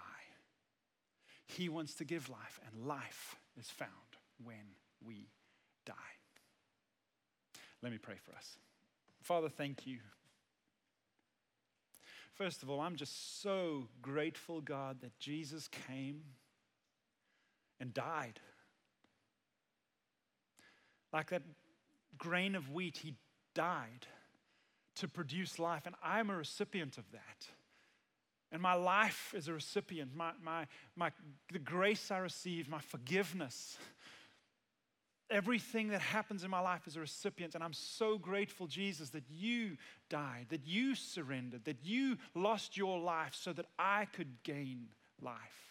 He 1.47 1.67
wants 1.67 1.95
to 1.95 2.05
give 2.05 2.29
life, 2.29 2.59
and 2.67 2.85
life 2.85 3.35
is 3.59 3.67
found 3.67 3.89
when 4.43 4.75
we 5.03 5.29
die. 5.87 5.93
Let 7.81 7.91
me 7.91 7.97
pray 7.97 8.17
for 8.23 8.35
us. 8.35 8.57
Father, 9.23 9.49
thank 9.49 9.87
you. 9.87 9.97
First 12.35 12.61
of 12.61 12.69
all, 12.69 12.79
I'm 12.79 12.95
just 12.95 13.41
so 13.41 13.87
grateful, 14.03 14.61
God, 14.61 15.01
that 15.01 15.17
Jesus 15.17 15.67
came 15.87 16.21
and 17.79 17.91
died. 17.91 18.39
Like 21.11 21.29
that 21.29 21.43
grain 22.17 22.55
of 22.55 22.71
wheat, 22.71 22.97
he 22.97 23.15
died 23.55 24.07
to 24.95 25.07
produce 25.07 25.59
life. 25.59 25.85
And 25.85 25.95
I'm 26.03 26.29
a 26.29 26.35
recipient 26.35 26.97
of 26.97 27.09
that. 27.11 27.47
And 28.51 28.61
my 28.61 28.73
life 28.73 29.33
is 29.37 29.47
a 29.47 29.53
recipient, 29.53 30.15
my, 30.15 30.31
my, 30.43 30.65
my, 30.95 31.11
the 31.51 31.59
grace 31.59 32.09
I 32.09 32.17
receive, 32.17 32.67
my 32.67 32.79
forgiveness, 32.79 33.77
everything 35.29 35.89
that 35.89 36.01
happens 36.01 36.43
in 36.43 36.49
my 36.49 36.59
life 36.59 36.87
is 36.87 36.95
a 36.95 36.99
recipient. 36.99 37.53
And 37.53 37.63
I'm 37.63 37.73
so 37.73 38.17
grateful, 38.17 38.65
Jesus, 38.65 39.11
that 39.11 39.25
you 39.29 39.77
died, 40.09 40.47
that 40.49 40.65
you 40.65 40.95
surrendered, 40.95 41.65
that 41.65 41.85
you 41.85 42.17
lost 42.33 42.75
your 42.75 42.99
life 42.99 43.35
so 43.39 43.53
that 43.53 43.67
I 43.77 44.05
could 44.05 44.41
gain 44.43 44.87
life. 45.21 45.68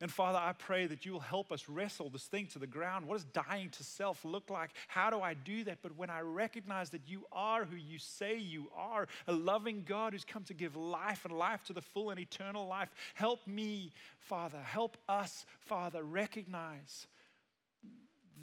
And 0.00 0.10
Father, 0.10 0.38
I 0.38 0.54
pray 0.54 0.86
that 0.86 1.04
you 1.04 1.12
will 1.12 1.20
help 1.20 1.52
us 1.52 1.68
wrestle 1.68 2.08
this 2.08 2.24
thing 2.24 2.46
to 2.48 2.58
the 2.58 2.66
ground. 2.66 3.06
What 3.06 3.16
does 3.16 3.24
dying 3.24 3.68
to 3.70 3.84
self 3.84 4.24
look 4.24 4.48
like? 4.48 4.70
How 4.88 5.10
do 5.10 5.20
I 5.20 5.34
do 5.34 5.62
that? 5.64 5.78
But 5.82 5.96
when 5.96 6.08
I 6.08 6.20
recognize 6.20 6.88
that 6.90 7.02
you 7.06 7.26
are 7.32 7.64
who 7.66 7.76
you 7.76 7.98
say 7.98 8.38
you 8.38 8.70
are, 8.74 9.08
a 9.26 9.32
loving 9.32 9.84
God 9.86 10.14
who's 10.14 10.24
come 10.24 10.44
to 10.44 10.54
give 10.54 10.74
life 10.74 11.26
and 11.26 11.36
life 11.36 11.64
to 11.64 11.74
the 11.74 11.82
full 11.82 12.08
and 12.08 12.18
eternal 12.18 12.66
life, 12.66 12.88
help 13.14 13.46
me, 13.46 13.92
Father, 14.18 14.58
help 14.58 14.96
us, 15.06 15.44
Father, 15.60 16.02
recognize 16.02 17.06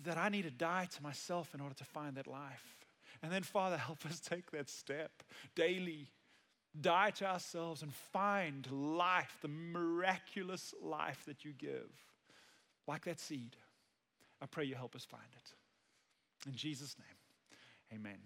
that 0.04 0.18
I 0.18 0.30
need 0.30 0.44
to 0.44 0.52
die 0.52 0.88
to 0.96 1.04
myself 1.04 1.56
in 1.56 1.62
order 1.62 1.76
to 1.76 1.84
find 1.86 2.16
that 2.18 2.28
life. 2.28 2.78
And 3.24 3.32
then, 3.32 3.42
Father, 3.42 3.78
help 3.78 4.06
us 4.06 4.20
take 4.24 4.52
that 4.52 4.70
step 4.70 5.24
daily 5.56 6.10
die 6.82 7.12
to 7.12 7.26
ourselves 7.26 7.82
and 7.82 7.94
find 7.94 8.70
life, 8.72 9.38
the 9.42 9.48
miraculous 9.48 10.74
life 10.82 11.24
that 11.26 11.46
you 11.46 11.54
give, 11.54 11.90
like 12.88 13.06
that 13.06 13.20
seed. 13.20 13.56
I 14.42 14.46
pray 14.46 14.66
you 14.66 14.76
help 14.76 14.96
us 14.96 15.06
find 15.06 15.24
it. 15.36 16.48
In 16.48 16.56
Jesus' 16.56 16.96
name, 17.00 18.00
amen. 18.00 18.20